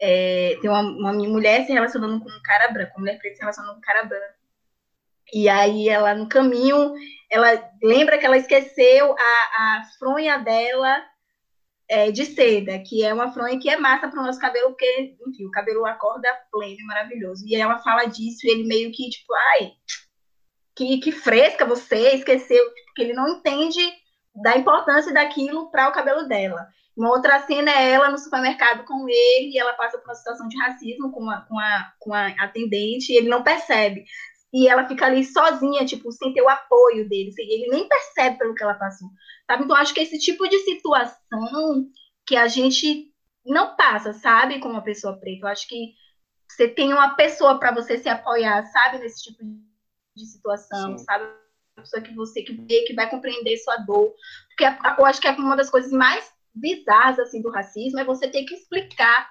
é, 0.00 0.58
tem 0.60 0.70
uma, 0.70 0.82
uma, 0.82 1.12
mulher 1.12 1.64
se 1.64 1.72
relacionando 1.72 2.22
com 2.22 2.28
um 2.30 2.42
cara 2.42 2.68
branco, 2.70 2.92
uma 2.96 3.00
mulher 3.00 3.18
preta 3.18 3.36
se 3.36 3.40
relacionando 3.40 3.72
com 3.74 3.78
um 3.78 3.82
cara 3.82 4.04
branco. 4.04 4.34
E 5.32 5.48
aí 5.48 5.88
ela, 5.88 6.14
no 6.14 6.28
caminho, 6.28 6.94
ela 7.30 7.50
lembra 7.82 8.18
que 8.18 8.26
ela 8.26 8.36
esqueceu 8.36 9.14
a, 9.18 9.22
a 9.22 9.82
fronha 9.98 10.38
dela 10.38 11.02
é, 11.88 12.10
de 12.10 12.26
seda, 12.26 12.78
que 12.80 13.04
é 13.04 13.12
uma 13.12 13.32
fronha 13.32 13.58
que 13.58 13.68
é 13.68 13.76
massa 13.76 14.08
para 14.08 14.20
o 14.20 14.24
nosso 14.24 14.38
cabelo, 14.38 14.68
porque, 14.68 15.16
enfim, 15.26 15.46
o 15.46 15.50
cabelo 15.50 15.84
acorda 15.86 16.28
pleno 16.52 16.80
e 16.80 16.84
maravilhoso. 16.84 17.44
E 17.46 17.56
ela 17.56 17.78
fala 17.78 18.04
disso 18.04 18.46
e 18.46 18.50
ele 18.50 18.68
meio 18.68 18.92
que, 18.92 19.08
tipo, 19.08 19.34
ai, 19.34 19.72
que, 20.78 20.98
que 20.98 21.10
fresca 21.10 21.66
você, 21.66 22.14
esqueceu, 22.14 22.64
porque 22.86 23.02
ele 23.02 23.12
não 23.12 23.28
entende 23.28 23.80
da 24.32 24.56
importância 24.56 25.12
daquilo 25.12 25.72
para 25.72 25.88
o 25.88 25.92
cabelo 25.92 26.28
dela. 26.28 26.68
Uma 26.96 27.10
outra 27.10 27.40
cena 27.40 27.72
é 27.72 27.90
ela 27.90 28.10
no 28.10 28.18
supermercado 28.18 28.84
com 28.84 29.08
ele 29.08 29.50
e 29.50 29.58
ela 29.58 29.72
passa 29.72 29.98
por 29.98 30.04
uma 30.04 30.14
situação 30.14 30.46
de 30.46 30.56
racismo 30.56 31.10
com 31.10 31.28
a, 31.28 31.40
com 31.42 31.58
a, 31.58 31.92
com 31.98 32.14
a 32.14 32.28
atendente 32.44 33.12
e 33.12 33.16
ele 33.16 33.28
não 33.28 33.42
percebe. 33.42 34.04
E 34.52 34.68
ela 34.68 34.86
fica 34.86 35.06
ali 35.06 35.24
sozinha, 35.24 35.84
tipo, 35.84 36.12
sem 36.12 36.32
ter 36.32 36.42
o 36.42 36.48
apoio 36.48 37.08
dele. 37.08 37.32
Ele 37.38 37.68
nem 37.70 37.88
percebe 37.88 38.38
pelo 38.38 38.54
que 38.54 38.62
ela 38.62 38.74
passou. 38.74 39.08
Sabe? 39.46 39.64
Então, 39.64 39.76
acho 39.76 39.92
que 39.92 40.00
esse 40.00 40.18
tipo 40.18 40.48
de 40.48 40.58
situação 40.60 41.90
que 42.24 42.36
a 42.36 42.46
gente 42.46 43.12
não 43.44 43.76
passa, 43.76 44.12
sabe, 44.12 44.60
com 44.60 44.68
uma 44.68 44.82
pessoa 44.82 45.18
preta. 45.18 45.46
Eu 45.46 45.48
acho 45.48 45.68
que 45.68 45.92
você 46.48 46.68
tem 46.68 46.92
uma 46.92 47.14
pessoa 47.14 47.58
para 47.58 47.72
você 47.72 47.98
se 47.98 48.08
apoiar, 48.08 48.64
sabe, 48.66 48.98
nesse 48.98 49.22
tipo 49.24 49.44
de 49.44 49.67
situação, 50.26 50.96
Sim. 50.96 51.04
sabe? 51.04 51.24
Uma 51.24 51.82
pessoa 51.82 52.02
que 52.02 52.14
você 52.14 52.42
que 52.42 52.52
vê, 52.52 52.82
que 52.82 52.94
vai 52.94 53.08
compreender 53.08 53.56
sua 53.58 53.76
dor. 53.78 54.12
Porque 54.48 54.64
eu 54.98 55.06
acho 55.06 55.20
que 55.20 55.28
é 55.28 55.32
uma 55.32 55.56
das 55.56 55.70
coisas 55.70 55.92
mais 55.92 56.30
bizarras 56.54 57.18
assim 57.18 57.40
do 57.40 57.50
racismo 57.50 58.00
é 58.00 58.04
você 58.04 58.28
ter 58.28 58.44
que 58.44 58.54
explicar 58.54 59.28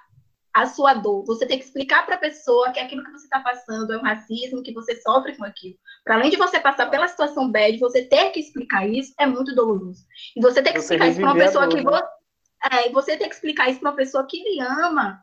a 0.54 0.66
sua 0.66 0.94
dor. 0.94 1.24
Você 1.26 1.46
tem 1.46 1.58
que 1.58 1.64
explicar 1.64 2.04
para 2.04 2.16
a 2.16 2.18
pessoa 2.18 2.72
que 2.72 2.80
aquilo 2.80 3.04
que 3.04 3.12
você 3.12 3.24
está 3.24 3.40
passando 3.40 3.92
é 3.92 3.98
um 3.98 4.02
racismo, 4.02 4.62
que 4.62 4.72
você 4.72 5.00
sofre 5.00 5.36
com 5.36 5.44
aquilo. 5.44 5.76
Para 6.04 6.16
além 6.16 6.30
de 6.30 6.36
você 6.36 6.58
passar 6.58 6.90
pela 6.90 7.06
situação 7.06 7.50
bad, 7.50 7.78
você 7.78 8.04
ter 8.04 8.30
que 8.30 8.40
explicar 8.40 8.88
isso 8.88 9.12
é 9.20 9.26
muito 9.26 9.54
doloroso. 9.54 10.04
E 10.36 10.40
você 10.40 10.62
tem 10.62 10.72
que 10.72 10.80
você 10.80 10.94
explicar 10.94 11.08
isso 11.10 11.20
para 11.20 11.32
uma 11.32 11.44
pessoa 11.44 11.68
que 11.68 11.82
você, 11.82 12.02
é, 12.72 12.90
você 12.90 13.16
tem 13.16 13.28
que 13.28 13.34
explicar 13.34 13.70
isso 13.70 13.80
para 13.80 13.90
uma 13.90 13.96
pessoa 13.96 14.26
que 14.26 14.42
lhe 14.42 14.60
ama. 14.60 15.22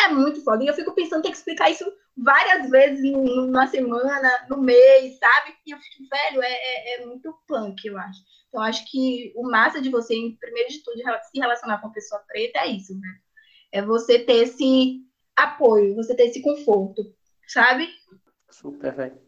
É 0.00 0.08
muito 0.08 0.42
foda. 0.44 0.62
E 0.62 0.66
eu 0.66 0.74
fico 0.74 0.94
pensando, 0.94 1.22
tem 1.22 1.32
que 1.32 1.38
explicar 1.38 1.70
isso 1.70 1.84
várias 2.22 2.68
vezes 2.70 3.12
numa 3.12 3.66
semana, 3.66 4.46
no 4.48 4.60
mês, 4.60 5.18
sabe? 5.18 5.56
E 5.66 5.70
eu 5.70 5.78
fico, 5.78 6.08
velho, 6.10 6.42
é, 6.42 6.52
é, 6.52 6.94
é 6.94 7.06
muito 7.06 7.32
punk, 7.46 7.86
eu 7.86 7.98
acho. 7.98 8.20
Então, 8.48 8.62
acho 8.62 8.90
que 8.90 9.32
o 9.36 9.48
massa 9.48 9.80
de 9.80 9.90
você, 9.90 10.14
primeiro 10.40 10.70
de 10.70 10.82
tudo, 10.82 10.96
se 10.98 11.38
relacionar 11.38 11.78
com 11.78 11.86
uma 11.86 11.92
pessoa 11.92 12.22
preta 12.26 12.60
é 12.60 12.68
isso, 12.68 12.98
né? 12.98 13.18
É 13.70 13.82
você 13.82 14.18
ter 14.18 14.44
esse 14.44 15.02
apoio, 15.36 15.94
você 15.94 16.14
ter 16.14 16.24
esse 16.24 16.42
conforto, 16.42 17.02
sabe? 17.46 17.88
Super, 18.50 18.94
velho. 18.94 19.27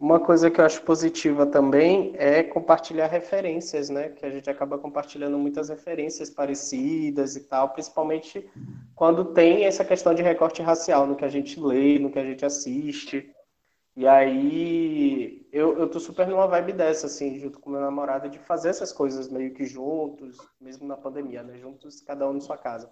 Uma 0.00 0.20
coisa 0.20 0.48
que 0.48 0.60
eu 0.60 0.64
acho 0.64 0.82
positiva 0.82 1.44
também 1.44 2.12
é 2.16 2.40
compartilhar 2.44 3.08
referências, 3.08 3.90
né? 3.90 4.10
Que 4.10 4.24
a 4.24 4.30
gente 4.30 4.48
acaba 4.48 4.78
compartilhando 4.78 5.36
muitas 5.36 5.68
referências 5.68 6.30
parecidas 6.30 7.34
e 7.34 7.40
tal, 7.40 7.70
principalmente 7.70 8.48
quando 8.94 9.32
tem 9.34 9.64
essa 9.64 9.84
questão 9.84 10.14
de 10.14 10.22
recorte 10.22 10.62
racial 10.62 11.04
no 11.04 11.16
que 11.16 11.24
a 11.24 11.28
gente 11.28 11.58
lê, 11.58 11.98
no 11.98 12.12
que 12.12 12.18
a 12.18 12.24
gente 12.24 12.44
assiste. 12.44 13.28
E 13.96 14.06
aí 14.06 15.44
eu, 15.50 15.76
eu 15.76 15.90
tô 15.90 15.98
super 15.98 16.28
numa 16.28 16.46
vibe 16.46 16.74
dessa, 16.74 17.06
assim, 17.06 17.40
junto 17.40 17.58
com 17.58 17.68
meu 17.68 17.80
namorado, 17.80 18.28
de 18.28 18.38
fazer 18.38 18.68
essas 18.68 18.92
coisas 18.92 19.28
meio 19.28 19.52
que 19.52 19.66
juntos, 19.66 20.38
mesmo 20.60 20.86
na 20.86 20.96
pandemia, 20.96 21.42
né? 21.42 21.58
Juntos, 21.58 22.00
cada 22.02 22.28
um 22.30 22.36
em 22.36 22.40
sua 22.40 22.56
casa. 22.56 22.88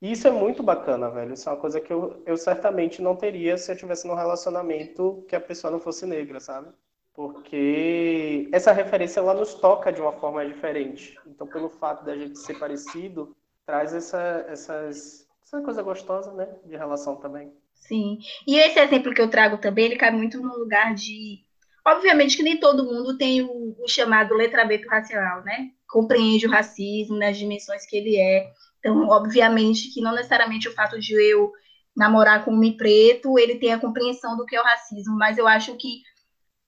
E 0.00 0.12
isso 0.12 0.28
é 0.28 0.30
muito 0.30 0.62
bacana, 0.62 1.10
velho. 1.10 1.34
Isso 1.34 1.48
é 1.48 1.52
uma 1.52 1.60
coisa 1.60 1.80
que 1.80 1.92
eu, 1.92 2.22
eu 2.26 2.36
certamente 2.36 3.00
não 3.00 3.16
teria 3.16 3.56
se 3.56 3.72
eu 3.72 3.76
tivesse 3.76 4.06
num 4.06 4.14
relacionamento 4.14 5.24
que 5.28 5.36
a 5.36 5.40
pessoa 5.40 5.70
não 5.70 5.80
fosse 5.80 6.06
negra, 6.06 6.40
sabe? 6.40 6.68
Porque 7.14 8.48
essa 8.52 8.72
referência 8.72 9.20
ela 9.20 9.34
nos 9.34 9.54
toca 9.54 9.92
de 9.92 10.00
uma 10.00 10.12
forma 10.12 10.44
diferente. 10.44 11.16
Então, 11.26 11.46
pelo 11.46 11.70
fato 11.70 12.04
da 12.04 12.16
gente 12.16 12.38
ser 12.38 12.58
parecido, 12.58 13.34
traz 13.64 13.94
essa, 13.94 14.44
essas, 14.48 15.26
essa 15.42 15.62
coisa 15.62 15.82
gostosa, 15.82 16.32
né? 16.32 16.48
De 16.64 16.76
relação 16.76 17.16
também. 17.16 17.52
Sim. 17.72 18.18
E 18.46 18.56
esse 18.56 18.78
exemplo 18.80 19.14
que 19.14 19.20
eu 19.20 19.30
trago 19.30 19.58
também, 19.58 19.86
ele 19.86 19.96
cai 19.96 20.10
muito 20.10 20.40
no 20.40 20.58
lugar 20.58 20.94
de. 20.94 21.44
Obviamente 21.86 22.36
que 22.36 22.42
nem 22.42 22.58
todo 22.58 22.84
mundo 22.84 23.18
tem 23.18 23.42
o, 23.42 23.76
o 23.78 23.86
chamado 23.86 24.34
letramento 24.34 24.88
racial, 24.88 25.44
né? 25.44 25.70
Compreende 25.86 26.46
o 26.46 26.50
racismo 26.50 27.16
nas 27.16 27.36
dimensões 27.36 27.86
que 27.86 27.96
ele 27.96 28.16
é. 28.16 28.50
Então, 28.84 29.08
obviamente 29.08 29.88
que 29.88 30.02
não 30.02 30.14
necessariamente 30.14 30.68
o 30.68 30.74
fato 30.74 31.00
de 31.00 31.14
eu 31.14 31.50
namorar 31.96 32.44
com 32.44 32.50
um 32.50 32.54
homem 32.54 32.76
preto, 32.76 33.38
ele 33.38 33.54
tem 33.54 33.72
a 33.72 33.80
compreensão 33.80 34.36
do 34.36 34.44
que 34.44 34.54
é 34.54 34.60
o 34.60 34.64
racismo, 34.64 35.16
mas 35.16 35.38
eu 35.38 35.48
acho 35.48 35.74
que 35.76 36.02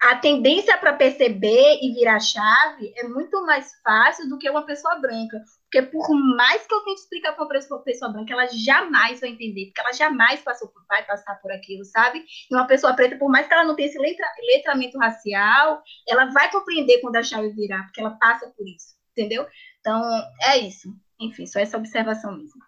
a 0.00 0.16
tendência 0.16 0.78
para 0.78 0.94
perceber 0.94 1.78
e 1.82 1.92
virar 1.92 2.20
chave 2.20 2.92
é 2.96 3.08
muito 3.08 3.44
mais 3.44 3.70
fácil 3.82 4.28
do 4.28 4.38
que 4.38 4.48
uma 4.48 4.64
pessoa 4.64 4.96
branca. 4.96 5.42
Porque 5.64 5.82
por 5.82 6.08
mais 6.36 6.66
que 6.66 6.72
eu 6.72 6.80
tente 6.84 7.00
explicar 7.00 7.32
para 7.32 7.44
uma 7.44 7.82
pessoa, 7.82 8.12
branca, 8.12 8.32
ela 8.32 8.46
jamais 8.46 9.20
vai 9.20 9.30
entender, 9.30 9.66
porque 9.66 9.80
ela 9.80 9.92
jamais 9.92 10.40
passou 10.40 10.68
por, 10.68 10.84
vai 10.86 11.04
passar 11.04 11.34
por 11.36 11.50
aquilo, 11.52 11.84
sabe? 11.84 12.24
E 12.50 12.54
uma 12.54 12.66
pessoa 12.66 12.94
preta, 12.94 13.18
por 13.18 13.30
mais 13.30 13.46
que 13.46 13.52
ela 13.52 13.64
não 13.64 13.74
tenha 13.74 13.88
esse 13.88 13.98
letra, 13.98 14.26
letramento 14.54 14.98
racial, 14.98 15.82
ela 16.08 16.26
vai 16.26 16.50
compreender 16.50 17.00
quando 17.00 17.16
a 17.16 17.22
chave 17.22 17.50
virar, 17.50 17.84
porque 17.84 18.00
ela 18.00 18.16
passa 18.18 18.48
por 18.56 18.66
isso, 18.66 18.96
entendeu? 19.12 19.46
Então, 19.80 20.02
é 20.42 20.58
isso. 20.58 20.94
Enfim, 21.20 21.46
só 21.46 21.58
essa 21.58 21.76
observação 21.76 22.36
mesmo. 22.36 22.60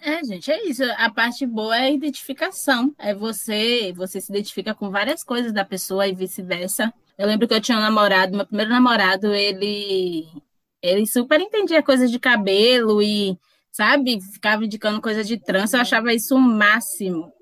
É, 0.00 0.24
gente, 0.24 0.50
é 0.50 0.66
isso. 0.66 0.82
A 0.96 1.10
parte 1.10 1.46
boa 1.46 1.76
é 1.76 1.82
a 1.82 1.90
identificação. 1.90 2.94
É 2.98 3.14
você, 3.14 3.92
você 3.94 4.20
se 4.20 4.32
identifica 4.32 4.74
com 4.74 4.90
várias 4.90 5.22
coisas 5.22 5.52
da 5.52 5.64
pessoa 5.64 6.08
e 6.08 6.14
vice-versa. 6.14 6.92
Eu 7.16 7.26
lembro 7.26 7.46
que 7.46 7.54
eu 7.54 7.60
tinha 7.60 7.78
um 7.78 7.80
namorado, 7.80 8.36
meu 8.36 8.46
primeiro 8.46 8.70
namorado, 8.70 9.32
ele 9.32 10.26
ele 10.82 11.06
super 11.06 11.40
entendia 11.40 11.82
coisas 11.82 12.10
de 12.10 12.18
cabelo 12.18 13.00
e, 13.00 13.38
sabe, 13.70 14.20
ficava 14.20 14.64
indicando 14.64 15.00
coisas 15.00 15.28
de 15.28 15.38
trança, 15.38 15.76
eu 15.76 15.80
achava 15.80 16.12
isso 16.12 16.34
o 16.34 16.40
máximo. 16.40 17.32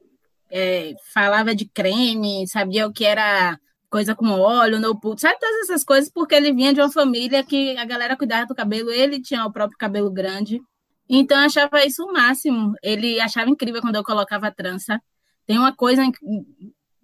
É, 0.51 0.95
falava 1.15 1.55
de 1.55 1.65
creme, 1.65 2.47
sabia 2.47 2.87
o 2.87 2.93
que 2.93 3.05
era 3.05 3.59
coisa 3.91 4.15
com 4.15 4.29
óleo, 4.31 4.81
no 4.81 4.99
puto, 4.99 5.21
sabe 5.21 5.39
todas 5.39 5.69
essas 5.69 5.85
coisas, 5.85 6.11
porque 6.11 6.35
ele 6.35 6.53
vinha 6.53 6.73
de 6.73 6.81
uma 6.81 6.91
família 6.91 7.43
que 7.45 7.77
a 7.77 7.85
galera 7.85 8.17
cuidava 8.17 8.47
do 8.47 8.55
cabelo, 8.55 8.91
ele 8.91 9.21
tinha 9.21 9.45
o 9.45 9.53
próprio 9.53 9.77
cabelo 9.77 10.11
grande. 10.11 10.63
Então 11.09 11.37
eu 11.39 11.47
achava 11.47 11.85
isso 11.85 12.05
o 12.05 12.13
máximo. 12.13 12.73
Ele 12.83 13.21
achava 13.21 13.51
incrível 13.51 13.81
quando 13.81 13.97
eu 13.97 14.05
colocava 14.05 14.51
trança. 14.53 15.03
Tem 15.45 15.59
uma 15.59 15.75
coisa 15.75 16.03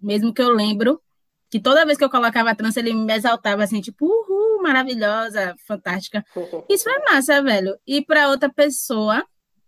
mesmo 0.01 0.33
que 0.33 0.41
eu 0.41 0.49
lembro 0.49 1.01
que 1.49 1.59
toda 1.59 1.85
vez 1.85 1.97
que 1.97 2.03
eu 2.03 2.09
colocava 2.09 2.55
trança 2.55 2.79
ele 2.79 2.93
me 2.93 3.13
exaltava 3.13 3.63
assim, 3.63 3.81
tipo, 3.81 4.05
uhul, 4.05 4.61
maravilhosa, 4.63 5.55
fantástica. 5.65 6.23
Isso 6.69 6.89
é 6.89 6.99
massa, 7.11 7.41
velho. 7.41 7.77
E 7.85 8.01
para 8.01 8.29
outra 8.29 8.49
pessoa, 8.49 9.25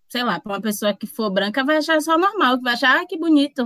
sei 0.08 0.24
lá, 0.24 0.40
para 0.40 0.54
uma 0.54 0.62
pessoa 0.62 0.94
que 0.94 1.08
for 1.08 1.30
branca 1.30 1.64
vai 1.64 1.78
achar 1.78 2.02
só 2.02 2.18
normal, 2.18 2.62
vai 2.62 2.74
achar 2.74 3.02
ah, 3.02 3.06
que 3.06 3.18
bonito, 3.18 3.66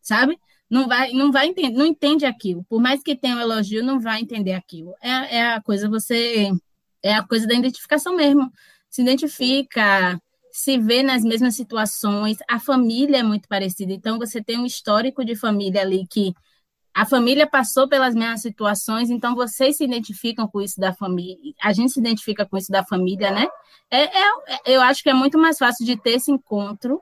sabe? 0.00 0.38
Não 0.72 0.88
vai, 0.88 1.12
não 1.12 1.30
vai 1.30 1.48
entender, 1.48 1.76
não 1.76 1.86
entende 1.86 2.24
aquilo. 2.24 2.64
Por 2.64 2.80
mais 2.80 3.02
que 3.02 3.14
tenha 3.14 3.36
um 3.36 3.40
elogio, 3.40 3.84
não 3.84 4.00
vai 4.00 4.20
entender 4.20 4.54
aquilo. 4.54 4.94
É, 5.02 5.36
é 5.36 5.52
a 5.52 5.60
coisa 5.60 5.88
você 5.88 6.50
é 7.02 7.14
a 7.14 7.22
coisa 7.22 7.46
da 7.46 7.54
identificação 7.54 8.14
mesmo 8.16 8.50
se 8.92 9.00
identifica, 9.00 10.20
se 10.52 10.78
vê 10.78 11.02
nas 11.02 11.24
mesmas 11.24 11.56
situações, 11.56 12.36
a 12.46 12.60
família 12.60 13.18
é 13.18 13.22
muito 13.22 13.48
parecida. 13.48 13.90
Então, 13.92 14.18
você 14.18 14.42
tem 14.42 14.58
um 14.58 14.66
histórico 14.66 15.24
de 15.24 15.34
família 15.34 15.80
ali 15.80 16.06
que 16.06 16.34
a 16.94 17.06
família 17.06 17.46
passou 17.46 17.88
pelas 17.88 18.14
mesmas 18.14 18.42
situações, 18.42 19.08
então 19.08 19.34
vocês 19.34 19.78
se 19.78 19.84
identificam 19.84 20.46
com 20.46 20.60
isso 20.60 20.78
da 20.78 20.92
família, 20.92 21.54
a 21.62 21.72
gente 21.72 21.92
se 21.92 22.00
identifica 22.00 22.44
com 22.44 22.58
isso 22.58 22.70
da 22.70 22.84
família, 22.84 23.30
né? 23.30 23.48
É, 23.90 24.02
é, 24.04 24.30
eu 24.66 24.82
acho 24.82 25.02
que 25.02 25.08
é 25.08 25.14
muito 25.14 25.38
mais 25.38 25.56
fácil 25.56 25.86
de 25.86 25.96
ter 25.96 26.16
esse 26.16 26.30
encontro, 26.30 27.00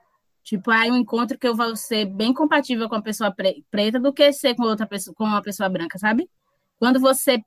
tipo, 0.51 0.69
aí 0.73 0.91
um 0.91 0.97
encontro 0.97 1.39
que 1.39 1.47
eu 1.47 1.55
vou 1.55 1.77
ser 1.77 2.07
bem 2.07 2.35
compatível 2.35 2.89
com 2.89 2.97
a 2.97 3.03
pessoa 3.03 3.33
preta 3.71 4.01
do 4.01 4.13
que 4.13 4.33
ser 4.33 4.57
com 4.57 4.65
outra 4.65 4.85
pessoa, 4.85 5.15
com 5.15 5.23
uma 5.23 5.41
pessoa 5.41 5.69
branca, 5.69 5.97
sabe? 5.97 6.29
Quando 6.77 6.99
você 6.99 7.41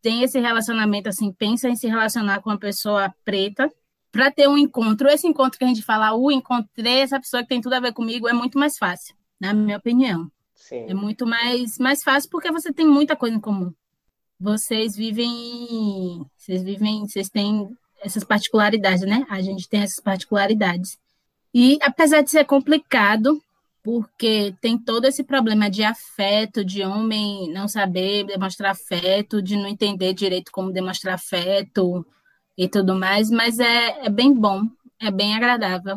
tem 0.00 0.22
esse 0.22 0.40
relacionamento 0.40 1.06
assim, 1.06 1.30
pensa 1.32 1.68
em 1.68 1.76
se 1.76 1.86
relacionar 1.86 2.40
com 2.40 2.48
uma 2.48 2.58
pessoa 2.58 3.14
preta, 3.26 3.70
para 4.10 4.30
ter 4.30 4.48
um 4.48 4.56
encontro. 4.56 5.06
Esse 5.06 5.26
encontro 5.26 5.58
que 5.58 5.64
a 5.66 5.68
gente 5.68 5.82
fala, 5.82 6.14
o 6.14 6.30
encontrei 6.30 7.00
essa 7.00 7.20
pessoa 7.20 7.42
que 7.42 7.50
tem 7.50 7.60
tudo 7.60 7.74
a 7.74 7.80
ver 7.80 7.92
comigo, 7.92 8.26
é 8.26 8.32
muito 8.32 8.58
mais 8.58 8.78
fácil, 8.78 9.14
na 9.38 9.52
minha 9.52 9.76
opinião. 9.76 10.30
Sim. 10.54 10.86
É 10.88 10.94
muito 10.94 11.26
mais, 11.26 11.76
mais 11.76 12.02
fácil 12.02 12.30
porque 12.30 12.50
você 12.50 12.72
tem 12.72 12.86
muita 12.86 13.14
coisa 13.14 13.36
em 13.36 13.40
comum. 13.40 13.70
Vocês 14.40 14.96
vivem, 14.96 16.24
vocês 16.34 16.62
vivem, 16.62 17.06
vocês 17.06 17.28
têm 17.28 17.68
essas 18.00 18.24
particularidades, 18.24 19.02
né? 19.02 19.26
A 19.28 19.42
gente 19.42 19.68
tem 19.68 19.82
essas 19.82 20.00
particularidades. 20.00 20.98
E 21.58 21.78
apesar 21.80 22.20
de 22.20 22.30
ser 22.30 22.44
complicado, 22.44 23.40
porque 23.82 24.54
tem 24.60 24.76
todo 24.76 25.06
esse 25.06 25.24
problema 25.24 25.70
de 25.70 25.82
afeto, 25.82 26.62
de 26.62 26.84
homem 26.84 27.50
não 27.50 27.66
saber 27.66 28.24
demonstrar 28.24 28.72
afeto, 28.72 29.40
de 29.40 29.56
não 29.56 29.66
entender 29.66 30.12
direito 30.12 30.52
como 30.52 30.70
demonstrar 30.70 31.14
afeto, 31.14 32.04
e 32.58 32.68
tudo 32.68 32.94
mais, 32.94 33.30
mas 33.30 33.58
é, 33.58 34.04
é 34.04 34.10
bem 34.10 34.34
bom, 34.34 34.64
é 35.00 35.10
bem 35.10 35.34
agradável. 35.34 35.96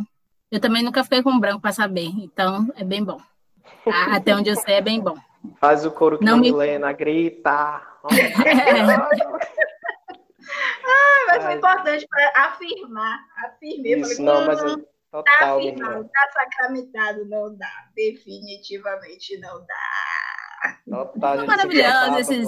Eu 0.49 0.61
também 0.61 0.81
nunca 0.81 1.03
fiquei 1.03 1.21
com 1.21 1.37
branco 1.37 1.59
para 1.59 1.73
saber, 1.73 2.07
então 2.07 2.71
é 2.77 2.85
bem 2.85 3.03
bom. 3.03 3.19
Até 4.13 4.33
onde 4.33 4.49
eu 4.49 4.55
sei 4.55 4.75
é 4.75 4.81
bem 4.81 5.01
bom. 5.01 5.17
Faz 5.59 5.85
o 5.85 5.91
coro 5.91 6.19
que 6.19 6.23
Não 6.23 6.35
a 6.35 6.37
me... 6.37 6.53
Milena 6.53 6.93
grita. 6.93 7.51
ah, 7.51 7.99
mas 11.27 11.43
foi 11.43 11.53
importante 11.55 12.07
para 12.07 12.45
afirmar. 12.45 13.19
Afirmei. 13.45 13.99
Isso, 13.99 14.23
não, 14.23 14.45
mas 14.45 14.63
eu... 14.63 14.87
Total, 15.11 15.39
tá 15.39 15.57
afirmado, 15.57 16.07
tá 16.13 16.29
sacramentado, 16.33 17.25
não 17.25 17.57
dá. 17.57 17.89
Definitivamente 17.95 19.39
não 19.39 19.65
dá. 19.65 20.77
Total, 20.87 21.47
Maravilhoso 21.47 22.19
esses. 22.19 22.47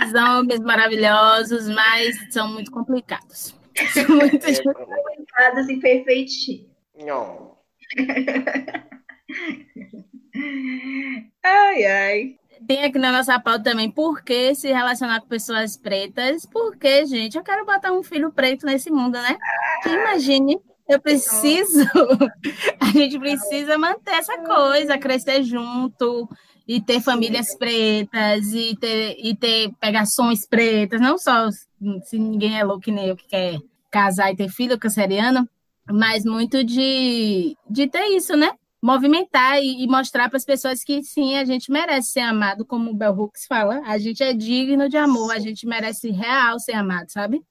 Esses 0.00 0.14
homens 0.14 0.60
maravilhosos, 0.60 1.68
mas 1.68 2.16
são 2.32 2.48
muito 2.52 2.70
complicados. 2.70 3.54
São 3.92 4.08
muito 4.08 4.46
é, 4.46 4.62
complicados 4.62 5.68
e 5.68 5.76
perfeitinhos. 5.78 6.70
Não. 6.96 7.58
ai, 11.44 11.84
ai. 11.84 12.38
Tem 12.66 12.84
aqui 12.84 12.98
na 12.98 13.12
nossa 13.12 13.38
pauta 13.40 13.64
também 13.70 13.90
por 13.90 14.22
que 14.22 14.54
se 14.54 14.68
relacionar 14.68 15.20
com 15.20 15.28
pessoas 15.28 15.76
pretas. 15.76 16.46
Porque, 16.46 17.04
gente, 17.06 17.36
eu 17.36 17.42
quero 17.42 17.64
botar 17.64 17.92
um 17.92 18.02
filho 18.02 18.32
preto 18.32 18.66
nesse 18.66 18.90
mundo, 18.90 19.14
né? 19.14 19.36
Que 19.82 19.90
imagine, 19.90 20.58
eu 20.88 21.00
preciso, 21.00 21.84
a 22.80 22.86
gente 22.86 23.18
precisa 23.18 23.78
manter 23.78 24.14
essa 24.14 24.38
coisa, 24.38 24.98
crescer 24.98 25.42
junto, 25.42 26.28
e 26.66 26.80
ter 26.80 27.00
famílias 27.00 27.54
pretas 27.56 28.52
e 28.52 28.76
ter, 28.76 29.16
e 29.18 29.34
ter 29.34 29.72
pegações 29.80 30.46
pretas, 30.46 31.00
não 31.00 31.18
só 31.18 31.50
se 31.50 32.18
ninguém 32.18 32.58
é 32.58 32.64
louco 32.64 32.90
nem 32.90 33.08
eu 33.08 33.16
que 33.16 33.26
quer 33.26 33.58
casar 33.90 34.32
e 34.32 34.36
ter 34.36 34.48
filho 34.48 34.78
canceriano, 34.78 35.48
mas 35.90 36.24
muito 36.24 36.62
de, 36.64 37.56
de 37.68 37.88
ter 37.88 38.06
isso, 38.16 38.36
né? 38.36 38.52
Movimentar 38.82 39.62
e, 39.62 39.84
e 39.84 39.86
mostrar 39.86 40.28
para 40.28 40.36
as 40.36 40.44
pessoas 40.44 40.82
que 40.82 41.02
sim, 41.04 41.36
a 41.36 41.44
gente 41.44 41.70
merece 41.70 42.10
ser 42.10 42.20
amado, 42.20 42.64
como 42.64 42.90
o 42.90 42.94
Bell 42.94 43.12
Hooks 43.12 43.46
fala, 43.46 43.80
a 43.86 43.96
gente 43.96 44.22
é 44.22 44.32
digno 44.32 44.88
de 44.88 44.96
amor, 44.96 45.30
a 45.30 45.38
gente 45.38 45.66
merece 45.66 46.10
real 46.10 46.58
ser 46.58 46.72
amado, 46.72 47.08
sabe? 47.10 47.42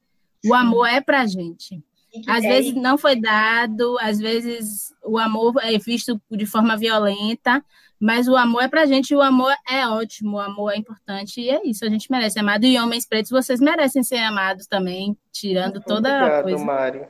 O 0.46 0.54
amor 0.54 0.88
é 0.88 1.00
para 1.00 1.22
a 1.22 1.28
gente. 1.28 1.82
Às 2.28 2.42
vezes 2.42 2.74
não 2.74 2.98
foi 2.98 3.16
dado, 3.16 3.98
às 4.00 4.20
vezes 4.20 4.94
o 5.04 5.18
amor 5.18 5.54
é 5.62 5.78
visto 5.78 6.22
de 6.30 6.46
forma 6.46 6.76
violenta, 6.76 7.64
mas 7.98 8.28
o 8.28 8.36
amor 8.36 8.64
é 8.64 8.68
pra 8.68 8.86
gente, 8.86 9.16
o 9.16 9.22
amor 9.22 9.54
é 9.70 9.88
ótimo, 9.88 10.38
o 10.38 10.40
amor 10.40 10.74
é 10.74 10.78
importante 10.78 11.40
e 11.40 11.50
é 11.50 11.62
isso, 11.64 11.86
a 11.86 11.90
gente 11.90 12.12
merece 12.12 12.34
ser 12.34 12.40
amado. 12.40 12.66
E 12.66 12.78
homens 12.78 13.06
pretos, 13.06 13.32
vocês 13.32 13.62
merecem 13.62 14.04
ser 14.04 14.18
amados 14.18 14.68
também, 14.68 15.16
tirando 15.32 15.76
Muito 15.76 15.86
toda 15.86 16.10
obrigado, 16.10 16.40
a 16.40 16.44
coisa. 16.44 16.66
Mário. 16.66 17.08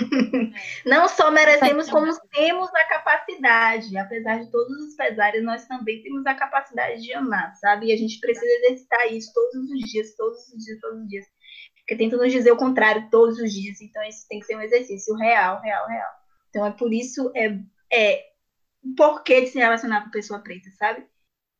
Não 0.86 1.08
só 1.08 1.30
merecemos, 1.30 1.90
como 1.90 2.06
temos 2.30 2.68
a 2.74 2.84
capacidade. 2.84 3.96
Apesar 3.96 4.40
de 4.40 4.50
todos 4.50 4.76
os 4.86 4.94
pesares, 4.94 5.42
nós 5.42 5.66
também 5.66 6.02
temos 6.02 6.26
a 6.26 6.34
capacidade 6.34 7.02
de 7.02 7.12
amar, 7.12 7.54
sabe? 7.56 7.86
E 7.86 7.92
a 7.92 7.96
gente 7.96 8.18
precisa 8.20 8.46
exercitar 8.46 9.12
isso 9.12 9.32
todos 9.32 9.70
os 9.70 9.90
dias, 9.90 10.14
todos 10.16 10.38
os 10.48 10.64
dias, 10.64 10.80
todos 10.80 11.00
os 11.02 11.08
dias. 11.08 11.26
Porque 11.76 11.96
tenta 11.96 12.16
nos 12.16 12.32
dizer 12.32 12.52
o 12.52 12.56
contrário 12.56 13.08
todos 13.10 13.38
os 13.38 13.52
dias. 13.52 13.80
Então, 13.80 14.02
isso 14.04 14.26
tem 14.28 14.40
que 14.40 14.46
ser 14.46 14.56
um 14.56 14.60
exercício 14.60 15.14
real, 15.16 15.60
real, 15.60 15.86
real. 15.86 16.10
Então, 16.48 16.66
é 16.66 16.70
por 16.70 16.92
isso, 16.92 17.32
é, 17.34 17.58
é 17.92 18.24
porquê 18.96 19.42
de 19.42 19.48
se 19.48 19.58
relacionar 19.58 20.04
com 20.04 20.10
pessoa 20.10 20.40
preta, 20.40 20.70
sabe? 20.78 21.06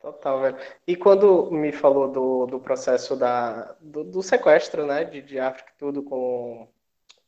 Total, 0.01 0.41
velho. 0.41 0.57
E 0.87 0.95
quando 0.95 1.51
me 1.51 1.71
falou 1.71 2.11
do, 2.11 2.47
do 2.47 2.59
processo 2.59 3.15
da, 3.15 3.75
do, 3.79 4.03
do 4.03 4.23
sequestro, 4.23 4.85
né, 4.85 5.03
de, 5.03 5.21
de 5.21 5.37
África 5.37 5.71
e 5.71 5.77
tudo 5.77 6.01
com, 6.01 6.67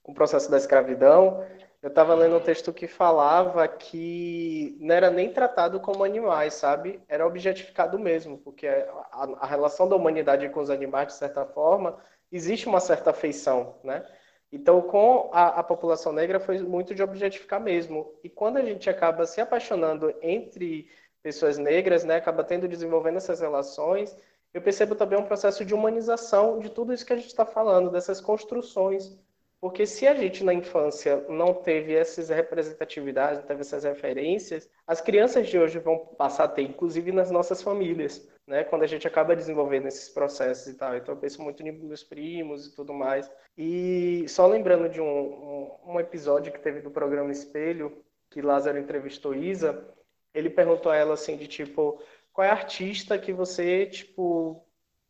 com 0.04 0.12
o 0.12 0.16
processo 0.16 0.52
da 0.52 0.58
escravidão, 0.58 1.44
eu 1.82 1.90
estava 1.90 2.14
lendo 2.14 2.38
um 2.38 2.40
texto 2.40 2.72
que 2.72 2.88
falava 2.88 3.68
que 3.68 4.78
não 4.80 4.96
era 4.96 5.10
nem 5.10 5.34
tratado 5.34 5.80
como 5.80 6.04
animais, 6.04 6.54
sabe? 6.54 7.02
Era 7.10 7.26
objetificado 7.26 7.98
mesmo, 7.98 8.38
porque 8.38 8.68
a, 8.68 9.28
a 9.40 9.46
relação 9.46 9.88
da 9.90 9.96
humanidade 9.96 10.48
com 10.50 10.62
os 10.62 10.70
animais, 10.70 11.08
de 11.08 11.14
certa 11.16 11.46
forma, 11.46 11.98
existe 12.32 12.68
uma 12.68 12.80
certa 12.80 13.10
afeição, 13.10 13.76
né? 13.84 14.06
Então, 14.52 14.82
com 14.84 15.32
a, 15.34 15.60
a, 15.60 15.64
população 15.64 16.14
negra 16.14 16.40
foi 16.40 16.60
muito 16.60 16.94
de 16.94 17.02
objetificar 17.02 17.60
mesmo. 17.60 18.14
E 18.24 18.30
quando 18.30 18.58
a 18.58 18.62
gente 18.62 18.88
acaba 18.88 19.26
se 19.26 19.42
apaixonando 19.42 20.14
entre 20.22 20.88
pessoas 21.24 21.58
negras, 21.58 22.04
né, 22.04 22.18
acaba 22.18 22.44
tendo 22.44 22.68
desenvolvendo 22.68 23.18
essas 23.18 23.40
relações, 23.40 24.16
eu 24.54 24.62
percebo 24.62 24.94
também 24.94 25.18
um 25.18 25.26
processo 25.26 25.66
de 25.66 25.74
humanização 25.74 26.60
de 26.60 26.70
tudo 26.70 26.94
isso 26.94 27.06
que 27.06 27.14
a 27.14 27.16
gente 27.16 27.28
está 27.28 27.46
falando, 27.46 27.90
dessas 27.90 28.22
construções. 28.22 29.18
Porque 29.64 29.86
se 29.86 30.06
a 30.06 30.14
gente 30.14 30.44
na 30.44 30.54
infância 30.54 31.26
não 31.30 31.54
teve 31.54 31.96
essas 31.96 32.28
representatividades, 32.28 33.40
não 33.40 33.48
teve 33.48 33.62
essas 33.62 33.86
referências, 33.86 34.70
as 34.86 35.00
crianças 35.00 35.48
de 35.48 35.58
hoje 35.58 35.80
vão 35.80 36.00
passar 36.00 36.44
a 36.44 36.48
ter, 36.50 36.64
inclusive 36.64 37.14
nas 37.14 37.32
nossas 37.32 37.62
famílias. 37.62 38.28
né? 38.46 38.66
Quando 38.66 38.84
a 38.84 38.88
gente 38.88 39.08
acaba 39.08 39.34
desenvolvendo 39.34 39.88
esses 39.88 40.10
processos 40.10 40.68
e 40.68 40.74
tal. 40.74 40.98
Então 40.98 41.16
eu 41.16 41.18
penso 41.18 41.42
muito 41.42 41.64
nos 41.64 41.82
meus 41.82 42.04
primos 42.04 42.68
e 42.68 42.76
tudo 42.76 42.94
mais. 42.94 43.32
E 43.58 44.26
só 44.28 44.46
lembrando 44.48 44.90
de 44.90 45.00
um, 45.00 45.06
um, 45.06 45.94
um 45.94 45.98
episódio 45.98 46.52
que 46.52 46.60
teve 46.60 46.82
do 46.82 46.92
programa 46.92 47.32
Espelho, 47.32 48.04
que 48.30 48.42
Lázaro 48.42 48.78
entrevistou 48.78 49.34
Isa, 49.34 49.88
ele 50.34 50.50
perguntou 50.50 50.92
a 50.92 50.98
ela 50.98 51.14
assim 51.14 51.38
de 51.38 51.48
tipo, 51.48 52.04
qual 52.34 52.46
é 52.46 52.50
a 52.50 52.54
artista 52.54 53.18
que 53.18 53.32
você, 53.32 53.86
tipo, 53.86 54.62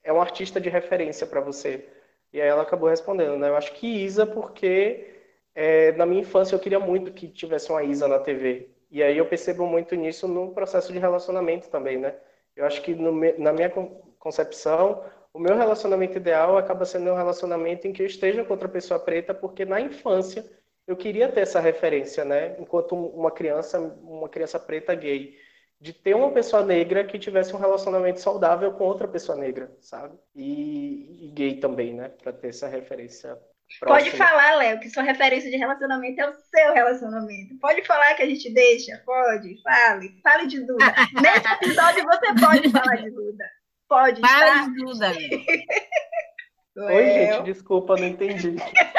é 0.04 0.14
um 0.14 0.22
artista 0.22 0.62
de 0.62 0.70
referência 0.70 1.26
para 1.26 1.42
você? 1.42 1.90
E 2.34 2.42
aí 2.42 2.48
ela 2.48 2.64
acabou 2.64 2.90
respondendo, 2.90 3.38
né? 3.38 3.50
Eu 3.50 3.56
acho 3.56 3.74
que 3.74 3.88
Isa, 3.88 4.26
porque 4.26 5.08
é, 5.54 5.92
na 5.94 6.06
minha 6.06 6.22
infância 6.22 6.56
eu 6.56 6.60
queria 6.60 6.80
muito 6.80 7.14
que 7.14 7.28
tivesse 7.28 7.70
uma 7.72 7.84
Isa 7.84 8.08
na 8.08 8.20
TV. 8.20 8.70
E 8.90 9.02
aí 9.04 9.18
eu 9.18 9.26
percebo 9.26 9.66
muito 9.68 9.96
nisso 9.96 10.28
no 10.28 10.52
processo 10.54 10.92
de 10.92 11.00
relacionamento 11.00 11.70
também, 11.70 11.98
né? 11.98 12.16
Eu 12.56 12.66
acho 12.66 12.82
que 12.82 12.94
no, 12.94 13.12
na 13.40 13.54
minha 13.54 13.70
concepção, 14.20 15.04
o 15.34 15.40
meu 15.40 15.56
relacionamento 15.56 16.18
ideal 16.18 16.58
acaba 16.58 16.86
sendo 16.86 17.12
um 17.12 17.16
relacionamento 17.16 17.88
em 17.88 17.94
que 17.94 18.02
eu 18.02 18.08
esteja 18.08 18.44
com 18.44 18.54
outra 18.54 18.70
pessoa 18.70 19.00
preta, 19.00 19.34
porque 19.34 19.66
na 19.66 19.82
infância 19.82 20.46
eu 20.88 20.96
queria 20.96 21.32
ter 21.32 21.42
essa 21.42 21.60
referência, 21.60 22.26
né? 22.26 22.56
Enquanto 22.60 22.96
uma 22.96 23.32
criança, 23.32 23.80
uma 23.80 24.30
criança 24.30 24.60
preta 24.60 24.94
gay, 24.96 25.36
de 25.84 25.92
ter 25.92 26.16
uma 26.16 26.32
pessoa 26.32 26.64
negra 26.64 27.04
que 27.04 27.20
tivesse 27.20 27.54
um 27.54 27.60
relacionamento 27.60 28.22
saudável 28.22 28.72
com 28.72 28.86
outra 28.86 29.06
pessoa 29.06 29.38
negra, 29.38 29.70
sabe? 29.82 30.18
E, 30.34 31.26
e 31.26 31.32
gay 31.32 31.60
também, 31.60 31.94
né? 31.94 32.08
Para 32.08 32.32
ter 32.32 32.48
essa 32.48 32.70
referência. 32.70 33.38
Próxima. 33.82 34.12
Pode 34.12 34.18
falar, 34.18 34.56
Léo, 34.56 34.80
que 34.80 34.90
sua 34.90 35.04
referência 35.04 35.52
de 35.52 35.58
relacionamento 35.58 36.22
é 36.22 36.30
o 36.30 36.34
seu 36.34 36.74
relacionamento. 36.74 37.60
Pode 37.60 37.84
falar 37.86 38.14
que 38.14 38.22
a 38.22 38.26
gente 38.26 38.50
deixa? 38.54 39.02
Pode, 39.06 39.62
fale. 39.62 40.22
Fale 40.24 40.48
de 40.48 40.66
Duda. 40.66 40.86
Nesse 41.22 41.54
episódio 41.54 42.04
você 42.06 42.28
pode 42.40 42.70
falar 42.70 42.96
de 42.96 43.12
Duda. 43.12 43.46
Pode. 43.90 44.22
Fala 44.22 44.46
tá? 44.46 44.66
de 44.66 44.76
Duda. 44.76 45.12
Oi, 46.96 47.06
gente, 47.06 47.44
desculpa, 47.44 47.98
não 47.98 48.08
entendi. 48.08 48.56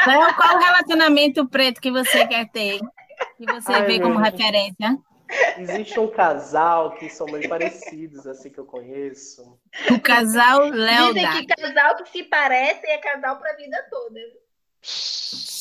Léo, 0.07 0.35
qual 0.35 0.57
o 0.57 0.61
relacionamento 0.61 1.49
preto 1.49 1.81
que 1.81 1.91
você 1.91 2.27
quer 2.27 2.47
ter? 2.51 2.79
Que 3.39 3.47
você 3.47 3.73
Ai, 3.73 3.87
vê 3.87 4.01
como 4.01 4.19
referência? 4.19 4.99
Existe 5.59 5.99
um 5.99 6.09
casal 6.09 6.93
que 6.97 7.09
são 7.09 7.27
meio 7.27 7.49
parecidos, 7.49 8.27
assim, 8.27 8.51
que 8.51 8.59
eu 8.59 8.67
conheço. 8.67 9.59
O 9.91 10.01
casal 10.01 10.69
Léo 10.69 11.15
Dizem 11.15 11.47
que 11.47 11.47
casal 11.47 11.97
que 11.97 12.11
se 12.11 12.23
parece 12.25 12.87
é 12.87 12.99
casal 12.99 13.39
para 13.39 13.53
a 13.53 13.57
vida 13.57 13.87
toda. 13.91 14.21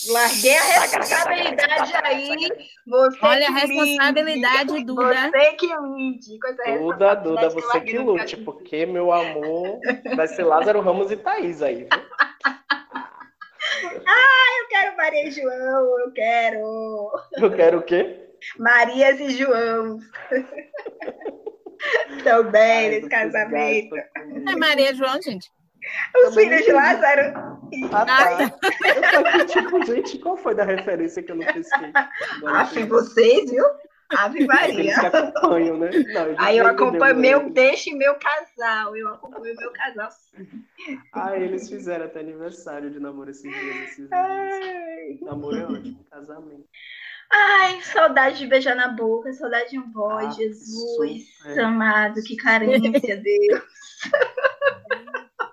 Larguei 0.10 0.58
a 0.58 0.64
responsabilidade 0.64 1.92
aí. 2.04 2.70
Você 2.86 3.20
Olha 3.22 3.48
a 3.48 3.52
responsabilidade, 3.52 4.84
Duda. 4.84 5.32
Você 5.32 5.54
que 5.54 5.68
lide. 5.68 6.40
Duda, 6.78 7.16
Duda, 7.16 7.50
você 7.50 7.82
que 7.82 7.98
lute, 7.98 8.38
porque 8.38 8.86
meu 8.86 9.14
amor 9.14 9.80
vai 10.16 10.28
ser 10.28 10.44
Lázaro 10.44 10.82
Ramos 10.82 11.10
e 11.10 11.16
Thaís 11.16 11.62
aí. 11.62 11.86
Viu? 11.86 11.88
ah, 14.06 14.60
eu 14.60 14.68
quero 14.68 14.98
Maria 14.98 15.32
João, 15.32 16.00
eu 16.00 16.12
quero. 16.12 17.12
Eu 17.38 17.56
quero 17.56 17.78
o 17.80 17.84
quê? 17.84 18.23
Marias 18.58 19.20
e 19.20 19.30
João. 19.32 20.00
Também 22.24 22.90
nesse 22.90 23.10
casamento. 23.10 23.96
É 23.96 24.56
Maria 24.56 24.92
e 24.92 24.96
João, 24.96 25.22
gente. 25.22 25.52
Os 26.16 26.30
Também 26.30 26.50
filhos 26.50 26.66
de 26.66 26.72
Lázaro. 26.72 27.34
Ah, 27.92 28.06
tá. 28.06 28.42
Eu 28.42 29.02
tô 29.02 29.28
aqui, 29.28 29.46
tipo, 29.48 29.86
gente, 29.86 30.20
qual 30.20 30.38
foi 30.38 30.56
da 30.56 30.64
referência 30.64 31.22
que 31.22 31.32
eu 31.32 31.36
não 31.36 31.46
pesquei? 31.46 31.92
Acho 32.46 32.88
vocês, 32.88 33.52
viu? 33.52 33.66
Ave 34.18 34.46
Maria. 34.46 34.80
Eles 34.80 34.98
acompanham, 34.98 35.78
né? 35.78 35.90
Não, 35.92 36.36
Aí 36.38 36.58
eu 36.58 36.68
acompanho 36.68 37.16
meu, 37.16 37.50
deixe 37.50 37.94
meu 37.96 38.16
casal. 38.16 38.96
Eu 38.96 39.10
acompanho 39.10 39.56
meu 39.58 39.72
casal. 39.72 40.10
Ah, 41.14 41.36
eles 41.36 41.68
fizeram 41.70 42.06
até 42.06 42.20
aniversário 42.20 42.92
de 42.92 43.00
namoro 43.00 43.32
esses 43.32 43.52
dias. 43.52 43.76
Esses 43.84 44.10
dias. 44.10 45.22
Namoro 45.22 45.58
é 45.58 45.66
ótimo, 45.66 46.06
casamento. 46.10 46.66
Ai, 47.34 47.82
saudade 47.82 48.38
de 48.38 48.48
beijar 48.48 48.76
na 48.76 48.90
boca, 48.90 49.34
saudade 49.34 49.72
de 49.72 49.80
um 49.80 49.92
boy, 49.92 50.26
ah, 50.26 50.30
Jesus 50.30 51.26
amado, 51.58 52.22
que 52.22 52.36
carência, 52.36 53.18
Deus. 53.18 53.64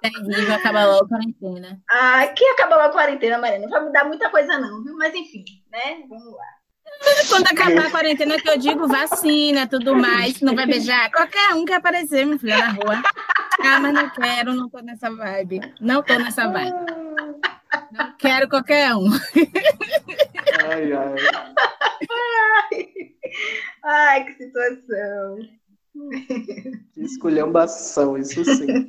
Terrível, 0.03 0.55
acaba 0.55 0.85
logo 0.85 1.05
a 1.05 1.09
quarentena. 1.09 1.81
Ai, 1.91 2.33
que 2.35 2.45
acaba 2.49 2.76
logo 2.76 2.89
a 2.89 2.93
quarentena, 2.93 3.39
Maria? 3.39 3.59
Não 3.59 3.68
vai 3.68 3.83
mudar 3.83 4.05
muita 4.05 4.28
coisa, 4.28 4.59
não, 4.59 4.83
viu? 4.83 4.95
Mas 4.97 5.14
enfim, 5.14 5.45
né? 5.70 6.03
Vamos 6.09 6.35
lá. 6.35 6.61
Quando 7.28 7.47
acabar 7.47 7.87
a 7.87 7.91
quarentena, 7.91 8.39
que 8.39 8.49
eu 8.49 8.59
digo 8.59 8.87
vacina, 8.87 9.66
tudo 9.66 9.97
mais, 9.97 10.41
não 10.41 10.55
vai 10.55 10.66
beijar. 10.66 11.11
Qualquer 11.11 11.55
um 11.55 11.64
que 11.64 11.72
aparecer, 11.72 12.26
meu 12.26 12.39
filho, 12.39 12.59
na 12.59 12.72
rua. 12.72 13.03
Ah, 13.62 13.81
mas 13.81 13.95
não 13.95 14.11
quero, 14.11 14.55
não 14.55 14.68
tô 14.68 14.81
nessa 14.81 15.11
vibe. 15.11 15.61
Não 15.81 16.03
tô 16.03 16.14
nessa 16.18 16.49
vibe. 16.49 16.72
Não 17.93 18.12
quero 18.18 18.49
qualquer 18.49 18.95
um. 18.95 19.11
Ai, 20.69 20.93
ai. 20.93 21.15
Ai, 22.73 22.95
ai 23.83 24.25
que 24.25 24.33
situação. 24.35 25.39
Que 26.95 27.03
esculhambação, 27.03 28.17
isso 28.17 28.45
sim. 28.45 28.89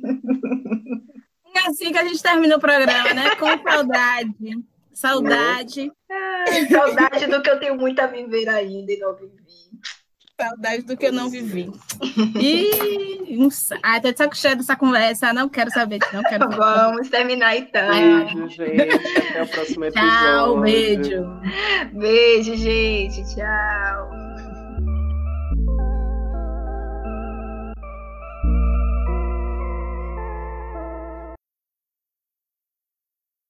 É 1.54 1.68
assim 1.68 1.92
que 1.92 1.98
a 1.98 2.04
gente 2.04 2.22
termina 2.22 2.56
o 2.56 2.60
programa, 2.60 3.12
né? 3.12 3.36
Com 3.36 3.46
saudade. 3.68 4.64
Saudade. 4.92 5.92
Ai, 6.10 6.66
saudade 6.66 7.26
do 7.26 7.42
que 7.42 7.50
eu 7.50 7.60
tenho 7.60 7.76
muito 7.76 8.00
a 8.00 8.06
viver 8.06 8.48
ainda 8.48 8.92
e 8.92 8.98
não 8.98 9.14
vivi. 9.14 9.41
Saudade 10.42 10.82
do 10.82 10.96
que 10.96 11.06
eu 11.06 11.12
não 11.12 11.30
vivi. 11.30 11.70
E 12.40 12.70
ah, 13.82 14.00
tô 14.00 14.12
de 14.12 14.18
saco 14.18 14.36
cheio 14.36 14.56
dessa 14.56 14.76
conversa. 14.76 15.32
Não 15.32 15.48
quero 15.48 15.70
saber. 15.70 15.98
Não 16.12 16.22
quero 16.22 16.44
saber. 16.44 16.56
Vamos 16.56 17.08
terminar 17.08 17.56
então. 17.56 17.88
Beijo, 17.88 18.48
gente. 18.48 19.18
Até 19.30 19.42
o 19.42 19.46
próximo 19.48 19.84
episódio. 19.84 20.10
Tchau, 20.10 20.60
beijo. 20.60 21.40
Beijo, 21.92 22.56
gente. 22.56 23.34
Tchau. 23.34 24.21